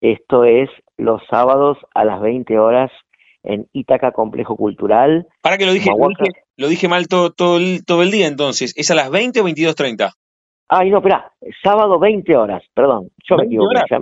Esto 0.00 0.44
es 0.44 0.68
los 0.96 1.22
sábados 1.30 1.78
a 1.94 2.04
las 2.04 2.20
20 2.20 2.58
horas 2.58 2.90
en 3.42 3.66
Ítaca 3.72 4.12
Complejo 4.12 4.56
Cultural. 4.56 5.26
Para 5.40 5.58
que 5.58 5.66
lo 5.66 5.72
dije, 5.72 5.90
lo 5.90 6.08
dije, 6.08 6.42
lo 6.56 6.68
dije 6.68 6.88
mal 6.88 7.08
todo, 7.08 7.32
todo, 7.32 7.56
el, 7.56 7.84
todo 7.84 8.02
el 8.02 8.10
día 8.10 8.26
entonces. 8.26 8.74
¿Es 8.76 8.90
a 8.90 8.94
las 8.94 9.10
20 9.10 9.40
o 9.40 9.44
22.30? 9.44 10.12
Ay, 10.68 10.90
no, 10.90 10.98
espera, 10.98 11.30
sábado 11.62 11.98
20 11.98 12.34
horas, 12.36 12.62
perdón, 12.72 13.10
yo 13.28 13.36
me 13.36 13.42
20 13.42 13.54
equivoqué, 13.54 13.80
ya 13.90 13.98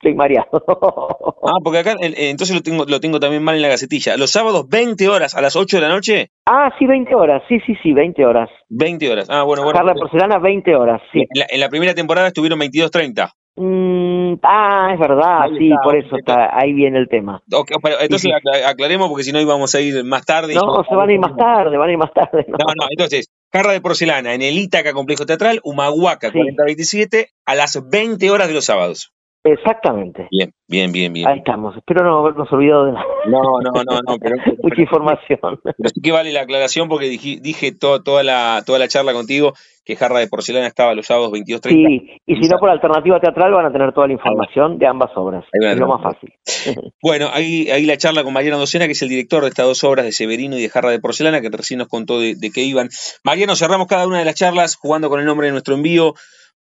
estoy 0.00 0.14
mareado. 0.14 0.50
Ah, 1.42 1.56
porque 1.64 1.78
acá 1.78 1.92
eh, 2.02 2.28
entonces 2.28 2.54
lo 2.54 2.62
tengo, 2.62 2.84
lo 2.84 3.00
tengo 3.00 3.18
también 3.18 3.42
mal 3.42 3.56
en 3.56 3.62
la 3.62 3.68
gacetilla. 3.68 4.18
Los 4.18 4.30
sábados 4.30 4.68
20 4.68 5.08
horas 5.08 5.34
a 5.34 5.40
las 5.40 5.56
8 5.56 5.78
de 5.78 5.82
la 5.82 5.88
noche, 5.88 6.30
ah, 6.44 6.70
sí, 6.78 6.86
20 6.86 7.14
horas, 7.14 7.42
sí, 7.48 7.58
sí, 7.66 7.74
sí, 7.82 7.94
20 7.94 8.26
horas. 8.26 8.50
20 8.68 9.10
horas. 9.10 9.26
Ah, 9.30 9.42
bueno, 9.44 9.62
bueno. 9.62 9.78
Carla 9.78 9.94
Porcelana, 9.94 10.38
20 10.38 10.76
horas, 10.76 11.00
sí. 11.12 11.20
En 11.20 11.40
la, 11.40 11.46
en 11.48 11.60
la 11.60 11.70
primera 11.70 11.94
temporada 11.94 12.28
estuvieron 12.28 12.60
22.30. 12.60 13.30
Mm, 13.56 14.19
ah, 14.42 14.90
es 14.92 14.98
verdad, 15.00 15.42
Ahí 15.42 15.58
sí, 15.58 15.70
está, 15.70 15.82
por 15.82 15.96
eso 15.96 16.16
está. 16.16 16.32
está, 16.44 16.58
ahí 16.58 16.72
viene 16.72 16.98
el 16.98 17.08
tema. 17.08 17.42
Pero 17.48 18.00
entonces 18.00 18.20
Sí, 18.22 18.28
sí. 18.28 18.32
acla- 18.32 18.68
aclaremos 18.68 19.08
porque 19.08 19.24
si 19.24 19.32
no 19.32 19.40
íbamos 19.40 19.74
a 19.74 19.80
ir 19.80 20.04
más 20.04 20.24
tarde. 20.24 20.54
No, 20.54 20.84
se 20.88 20.94
van 20.94 21.08
a 21.08 21.12
ir 21.12 21.18
más 21.20 21.36
tarde, 21.36 21.76
van 21.76 21.88
a 21.88 21.92
ir 21.92 21.98
más 21.98 22.12
tarde. 22.12 22.44
No, 22.48 22.56
No, 22.58 22.64
no, 22.76 22.86
entonces, 22.90 23.28
Jarra 23.52 23.72
de 23.72 23.80
Porcelana 23.80 24.34
en 24.34 24.42
el 24.42 24.56
Ítaca 24.58 24.92
Complejo 24.92 25.26
Teatral, 25.26 25.60
Humahuaca 25.64 26.28
Sí. 26.30 26.38
4027 26.38 27.30
a 27.46 27.54
las 27.54 27.80
20 27.90 28.30
horas 28.30 28.48
de 28.48 28.54
los 28.54 28.64
sábados. 28.64 29.12
Exactamente. 29.42 30.28
Bien, 30.30 30.52
bien, 30.68 30.92
bien, 30.92 31.12
bien. 31.12 31.26
Ahí 31.26 31.38
estamos. 31.38 31.74
Espero 31.76 32.04
no 32.04 32.18
habernos 32.18 32.50
olvidado 32.52 32.84
de 32.86 32.92
nada. 32.92 33.04
No, 33.26 33.40
no, 33.40 33.70
no, 33.84 34.00
no, 34.06 34.18
pero, 34.20 34.36
pero- 34.44 34.56
Mucha 34.62 34.80
información. 34.82 35.38
pero 35.62 35.88
sí 35.92 36.00
que 36.02 36.12
vale 36.12 36.30
la 36.32 36.42
aclaración 36.42 36.88
porque 36.88 37.06
dije, 37.08 37.38
dije 37.40 37.72
to- 37.72 38.02
toda, 38.02 38.22
la, 38.22 38.62
toda 38.66 38.78
la 38.78 38.88
charla 38.88 39.12
contigo 39.14 39.54
que 39.84 39.96
Jarra 39.96 40.18
de 40.18 40.28
Porcelana 40.28 40.66
estaba 40.66 40.94
los 40.94 41.06
sábados 41.06 41.32
22.30. 41.32 41.68
Sí, 41.70 42.10
y 42.26 42.36
si 42.36 42.48
no 42.48 42.58
por 42.58 42.68
alternativa 42.68 43.18
teatral 43.18 43.50
van 43.52 43.64
a 43.66 43.72
tener 43.72 43.92
toda 43.94 44.06
la 44.08 44.12
información 44.12 44.78
de 44.78 44.86
ambas 44.86 45.10
obras. 45.16 45.44
Es 45.52 45.78
lo 45.78 45.88
más 45.88 46.02
fácil. 46.02 46.32
Bueno, 47.02 47.28
ahí, 47.32 47.70
ahí 47.70 47.86
la 47.86 47.96
charla 47.96 48.22
con 48.22 48.34
Mariano 48.34 48.58
Docena, 48.58 48.84
que 48.86 48.92
es 48.92 49.00
el 49.02 49.08
director 49.08 49.42
de 49.42 49.48
estas 49.48 49.64
dos 49.66 49.82
obras 49.84 50.04
de 50.04 50.12
Severino 50.12 50.58
y 50.58 50.62
de 50.62 50.68
Jarra 50.68 50.90
de 50.90 51.00
Porcelana, 51.00 51.40
que 51.40 51.48
recién 51.48 51.78
nos 51.78 51.88
contó 51.88 52.20
de, 52.20 52.34
de 52.36 52.50
qué 52.50 52.60
iban. 52.60 52.90
Mariano, 53.24 53.56
cerramos 53.56 53.86
cada 53.86 54.06
una 54.06 54.18
de 54.18 54.26
las 54.26 54.34
charlas 54.34 54.76
jugando 54.76 55.08
con 55.08 55.18
el 55.18 55.24
nombre 55.26 55.46
de 55.46 55.52
nuestro 55.52 55.74
envío. 55.74 56.12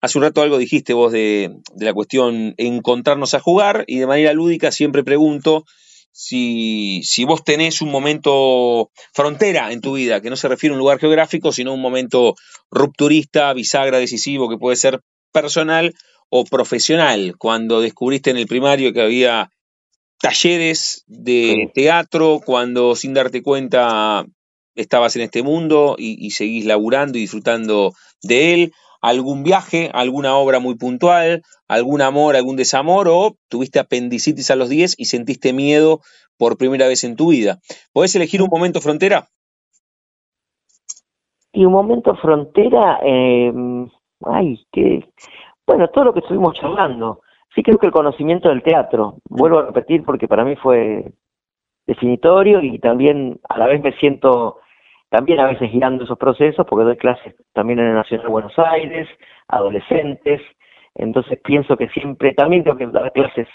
Hace 0.02 0.18
un 0.18 0.24
rato 0.24 0.42
algo 0.42 0.58
dijiste 0.58 0.94
vos 0.94 1.12
de, 1.12 1.52
de 1.74 1.86
la 1.86 1.94
cuestión 1.94 2.54
encontrarnos 2.58 3.34
a 3.34 3.40
jugar 3.40 3.84
y 3.88 4.00
de 4.00 4.08
manera 4.08 4.34
lúdica 4.34 4.72
siempre 4.72 5.04
pregunto 5.04 5.66
si, 6.20 7.02
si 7.04 7.26
vos 7.26 7.44
tenés 7.44 7.80
un 7.82 7.92
momento 7.92 8.90
frontera 9.14 9.72
en 9.72 9.82
tu 9.82 9.94
vida, 9.94 10.20
que 10.20 10.32
no 10.32 10.36
se 10.36 10.48
refiere 10.48 10.74
a 10.74 10.76
un 10.76 10.80
lugar 10.80 10.98
geográfico, 10.98 11.52
sino 11.52 11.76
un 11.76 11.80
momento 11.80 12.34
rupturista, 12.72 13.54
bisagra, 13.54 14.00
decisivo, 14.00 14.50
que 14.50 14.58
puede 14.58 14.78
ser 14.78 15.02
personal 15.32 15.94
o 16.30 16.44
profesional, 16.44 17.36
cuando 17.38 17.82
descubriste 17.82 18.32
en 18.32 18.38
el 18.38 18.48
primario 18.48 18.94
que 18.94 19.02
había 19.02 19.52
talleres 20.20 21.04
de 21.06 21.72
teatro, 21.76 22.42
cuando 22.44 22.96
sin 22.96 23.14
darte 23.14 23.44
cuenta 23.44 24.26
estabas 24.74 25.16
en 25.18 25.22
este 25.22 25.44
mundo 25.44 25.96
y, 26.00 26.26
y 26.26 26.32
seguís 26.32 26.66
laburando 26.66 27.20
y 27.20 27.22
disfrutando 27.22 27.94
de 28.24 28.54
él, 28.56 28.74
algún 29.02 29.44
viaje, 29.44 29.90
alguna 29.94 30.36
obra 30.36 30.60
muy 30.60 30.76
puntual, 30.76 31.42
algún 31.68 32.02
amor, 32.02 32.36
algún 32.36 32.56
desamor, 32.56 33.08
o 33.10 33.36
tuviste 33.50 33.80
apendicitis 33.80 34.52
a 34.52 34.56
los 34.56 34.70
10 34.70 34.96
y 34.98 35.06
sentiste 35.06 35.54
miedo 35.54 36.02
por 36.38 36.58
primera 36.58 36.88
vez 36.88 37.04
en 37.04 37.16
tu 37.16 37.30
vida. 37.30 37.58
¿Podés 37.94 38.16
elegir 38.16 38.42
un 38.42 38.50
momento 38.52 38.82
frontera? 38.82 39.28
Y 41.52 41.66
un 41.66 41.74
momento 41.74 42.16
frontera, 42.16 43.00
eh, 43.04 43.52
ay, 44.26 44.60
que, 44.72 45.08
bueno, 45.66 45.88
todo 45.90 46.06
lo 46.06 46.14
que 46.14 46.20
estuvimos 46.20 46.54
charlando. 46.54 47.22
Sí 47.56 47.64
creo 47.64 47.80
que 47.80 47.88
el 47.88 47.94
conocimiento 47.94 48.50
del 48.50 48.62
teatro, 48.62 49.18
vuelvo 49.28 49.60
a 49.60 49.66
repetir 49.66 50.04
porque 50.04 50.28
para 50.28 50.46
mí 50.46 50.56
fue 50.56 51.12
definitorio 51.88 52.62
y 52.62 52.78
también 52.80 53.40
a 53.50 53.58
la 53.58 53.66
vez 53.66 53.82
me 53.82 53.94
siento 53.94 54.60
también 55.10 55.40
a 55.40 55.48
veces 55.48 55.72
guiando 55.72 56.04
esos 56.04 56.18
procesos 56.18 56.66
porque 56.68 56.86
doy 56.86 56.98
clases 56.98 57.36
también 57.54 57.80
en 57.80 57.88
el 57.88 57.94
Nacional 57.96 58.28
Buenos 58.28 58.58
Aires, 58.58 59.08
adolescentes, 59.48 60.42
entonces 60.96 61.40
pienso 61.44 61.78
que 61.78 61.90
siempre, 61.90 62.34
también 62.34 62.64
tengo 62.64 62.78
que 62.78 62.88
dar 62.88 63.12
clases, 63.14 63.48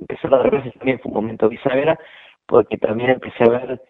empezar 0.00 0.34
a 0.34 0.38
dar 0.38 0.50
clases 0.50 0.74
también 0.74 0.98
fue 1.00 1.10
un 1.10 1.16
momento 1.16 1.48
bisagra, 1.48 1.98
porque 2.46 2.76
también 2.78 3.10
empecé 3.10 3.44
a 3.44 3.48
ver 3.48 3.82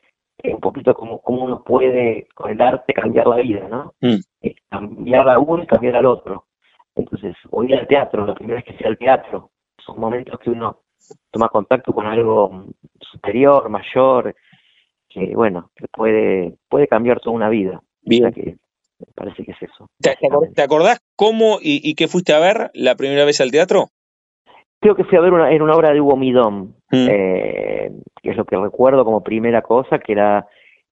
eh, 0.42 0.54
un 0.54 0.60
poquito 0.60 0.94
cómo, 0.94 1.20
cómo 1.20 1.44
uno 1.44 1.64
puede 1.64 2.28
con 2.34 2.50
el 2.50 2.60
arte 2.60 2.92
cambiar 2.92 3.26
la 3.26 3.36
vida, 3.36 3.68
¿no? 3.68 3.94
Mm. 4.00 4.20
Eh, 4.42 4.54
cambiar 4.68 5.28
a 5.28 5.38
uno 5.38 5.62
y 5.62 5.66
cambiar 5.66 5.96
al 5.96 6.06
otro. 6.06 6.44
Entonces, 6.94 7.36
hoy 7.50 7.72
al 7.72 7.86
teatro, 7.86 8.26
la 8.26 8.34
primera 8.34 8.56
vez 8.56 8.64
que 8.64 8.76
sea 8.76 8.88
al 8.88 8.98
teatro, 8.98 9.50
son 9.78 9.98
momentos 9.98 10.38
que 10.40 10.50
uno 10.50 10.80
toma 11.30 11.48
contacto 11.48 11.92
con 11.92 12.06
algo 12.06 12.66
superior, 13.00 13.68
mayor, 13.68 14.34
que 15.10 15.34
bueno, 15.34 15.70
que 15.76 15.86
puede, 15.92 16.54
puede 16.70 16.88
cambiar 16.88 17.20
toda 17.20 17.36
una 17.36 17.48
vida. 17.50 17.82
Bien. 18.02 18.24
O 18.26 18.32
sea 18.32 18.42
que 18.42 18.50
me 18.52 19.12
parece 19.14 19.44
que 19.44 19.52
es 19.52 19.62
eso. 19.62 19.88
¿Te, 20.00 20.16
te 20.16 20.26
acor- 20.28 20.54
te 20.54 20.62
acordás 20.62 21.00
cómo 21.16 21.58
y, 21.60 21.80
y 21.82 21.94
qué 21.94 22.08
fuiste 22.08 22.32
a 22.32 22.38
ver 22.38 22.70
la 22.74 22.94
primera 22.94 23.24
vez 23.24 23.40
al 23.40 23.50
teatro? 23.50 23.88
Creo 24.80 24.94
que 24.94 25.04
fui 25.04 25.18
a 25.18 25.20
ver 25.20 25.32
una, 25.34 25.50
era 25.52 25.62
una 25.62 25.74
obra 25.76 25.92
de 25.92 26.00
Hugo 26.00 26.16
Midón, 26.16 26.76
Mm. 26.92 27.06
eh, 27.08 27.92
que 28.22 28.30
es 28.30 28.36
lo 28.36 28.44
que 28.44 28.56
recuerdo 28.56 29.04
como 29.04 29.22
primera 29.22 29.62
cosa, 29.62 29.98
que 30.00 30.12
era 30.12 30.46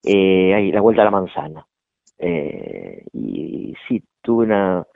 eh, 0.04 0.70
La 0.72 0.80
Vuelta 0.80 1.02
a 1.02 1.06
la 1.06 1.10
Manzana. 1.10 1.66
Eh, 2.18 3.04
y 3.12 3.74
sí, 3.88 4.02
tuve 4.22 4.44
una, 4.44 4.86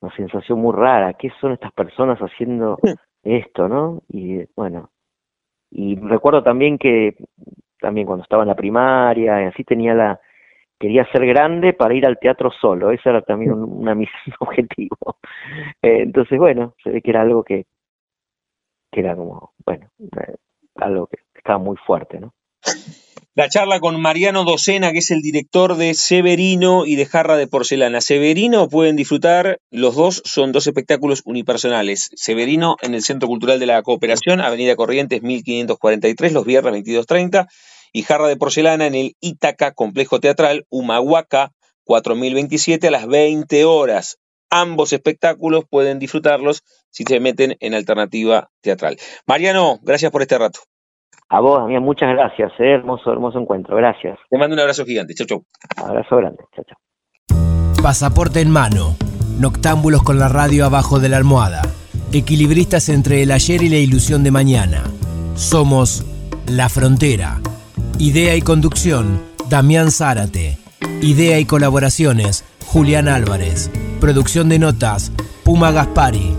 una 0.00 0.14
sensación 0.16 0.60
muy 0.60 0.74
rara. 0.74 1.14
¿Qué 1.14 1.30
son 1.40 1.52
estas 1.52 1.72
personas 1.72 2.18
haciendo 2.20 2.78
esto, 3.24 3.68
no? 3.68 4.02
Y 4.08 4.44
bueno, 4.54 4.90
y 5.70 5.96
recuerdo 5.96 6.42
también 6.44 6.78
que 6.78 7.16
también 7.80 8.06
cuando 8.06 8.22
estaba 8.22 8.42
en 8.42 8.48
la 8.48 8.56
primaria, 8.56 9.42
y 9.42 9.46
así 9.46 9.64
tenía 9.64 9.94
la, 9.94 10.20
quería 10.78 11.04
ser 11.10 11.26
grande 11.26 11.72
para 11.72 11.94
ir 11.94 12.06
al 12.06 12.18
teatro 12.18 12.50
solo, 12.50 12.90
esa 12.90 13.10
era 13.10 13.22
también 13.22 13.52
un, 13.52 13.62
una 13.64 13.94
misión 13.94 14.16
objetivo. 14.40 15.18
Eh, 15.82 16.02
entonces, 16.02 16.38
bueno, 16.38 16.74
se 16.82 16.90
ve 16.90 17.02
que 17.02 17.10
era 17.10 17.22
algo 17.22 17.42
que, 17.42 17.66
que 18.90 19.00
era 19.00 19.16
como, 19.16 19.52
bueno, 19.64 19.90
eh, 20.00 20.36
algo 20.76 21.06
que 21.06 21.18
estaba 21.34 21.58
muy 21.58 21.76
fuerte, 21.76 22.20
¿no? 22.20 22.32
La 23.38 23.48
charla 23.48 23.78
con 23.78 24.00
Mariano 24.00 24.42
Docena, 24.42 24.90
que 24.90 24.98
es 24.98 25.12
el 25.12 25.22
director 25.22 25.76
de 25.76 25.94
Severino 25.94 26.86
y 26.86 26.96
de 26.96 27.06
Jarra 27.06 27.36
de 27.36 27.46
Porcelana. 27.46 28.00
Severino 28.00 28.68
pueden 28.68 28.96
disfrutar, 28.96 29.60
los 29.70 29.94
dos 29.94 30.22
son 30.24 30.50
dos 30.50 30.66
espectáculos 30.66 31.22
unipersonales. 31.24 32.10
Severino 32.16 32.74
en 32.82 32.94
el 32.94 33.02
Centro 33.04 33.28
Cultural 33.28 33.60
de 33.60 33.66
la 33.66 33.80
Cooperación, 33.82 34.40
Avenida 34.40 34.74
Corrientes 34.74 35.22
1543, 35.22 36.32
los 36.32 36.44
viernes 36.44 36.82
22.30, 36.82 37.46
y 37.92 38.02
Jarra 38.02 38.26
de 38.26 38.36
Porcelana 38.36 38.86
en 38.86 38.96
el 38.96 39.16
Ítaca 39.20 39.70
Complejo 39.70 40.18
Teatral, 40.18 40.66
Humahuaca 40.68 41.52
4027 41.84 42.88
a 42.88 42.90
las 42.90 43.06
20 43.06 43.64
horas. 43.66 44.18
Ambos 44.50 44.92
espectáculos 44.92 45.62
pueden 45.70 46.00
disfrutarlos 46.00 46.64
si 46.90 47.04
se 47.04 47.20
meten 47.20 47.56
en 47.60 47.74
alternativa 47.74 48.50
teatral. 48.62 48.98
Mariano, 49.26 49.78
gracias 49.84 50.10
por 50.10 50.22
este 50.22 50.38
rato. 50.38 50.58
A 51.30 51.40
vos, 51.40 51.62
amiga, 51.62 51.80
muchas 51.80 52.10
gracias, 52.14 52.52
¿eh? 52.58 52.72
hermoso, 52.72 53.12
hermoso 53.12 53.38
encuentro, 53.38 53.76
gracias. 53.76 54.18
Te 54.30 54.38
mando 54.38 54.54
un 54.54 54.60
abrazo 54.60 54.84
gigante. 54.86 55.14
Chau, 55.14 55.26
chau. 55.26 55.44
Abrazo 55.76 56.16
grande, 56.16 56.42
chao, 56.54 56.64
chao. 56.66 57.82
Pasaporte 57.82 58.40
en 58.40 58.50
mano. 58.50 58.96
Noctámbulos 59.38 60.02
con 60.02 60.18
la 60.18 60.28
radio 60.28 60.64
abajo 60.64 61.00
de 61.00 61.10
la 61.10 61.18
almohada. 61.18 61.62
Equilibristas 62.12 62.88
entre 62.88 63.22
el 63.22 63.30
ayer 63.30 63.62
y 63.62 63.68
la 63.68 63.76
ilusión 63.76 64.24
de 64.24 64.30
mañana. 64.30 64.82
Somos 65.34 66.04
La 66.46 66.70
Frontera. 66.70 67.40
Idea 67.98 68.34
y 68.34 68.40
conducción, 68.40 69.20
Damián 69.50 69.90
Zárate. 69.90 70.56
Idea 71.02 71.38
y 71.38 71.44
colaboraciones, 71.44 72.44
Julián 72.66 73.06
Álvarez. 73.06 73.70
Producción 74.00 74.48
de 74.48 74.58
notas, 74.58 75.12
Puma 75.44 75.72
Gaspari. 75.72 76.34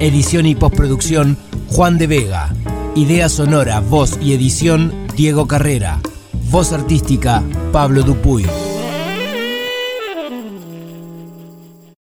Edición 0.00 0.46
y 0.46 0.56
postproducción, 0.56 1.38
Juan 1.68 1.96
de 1.96 2.08
Vega. 2.08 2.50
Idea 2.94 3.30
sonora, 3.30 3.80
voz 3.80 4.18
y 4.20 4.34
edición, 4.34 4.92
Diego 5.16 5.48
Carrera. 5.48 6.02
Voz 6.50 6.74
artística, 6.74 7.42
Pablo 7.72 8.02
Dupuy. 8.02 8.44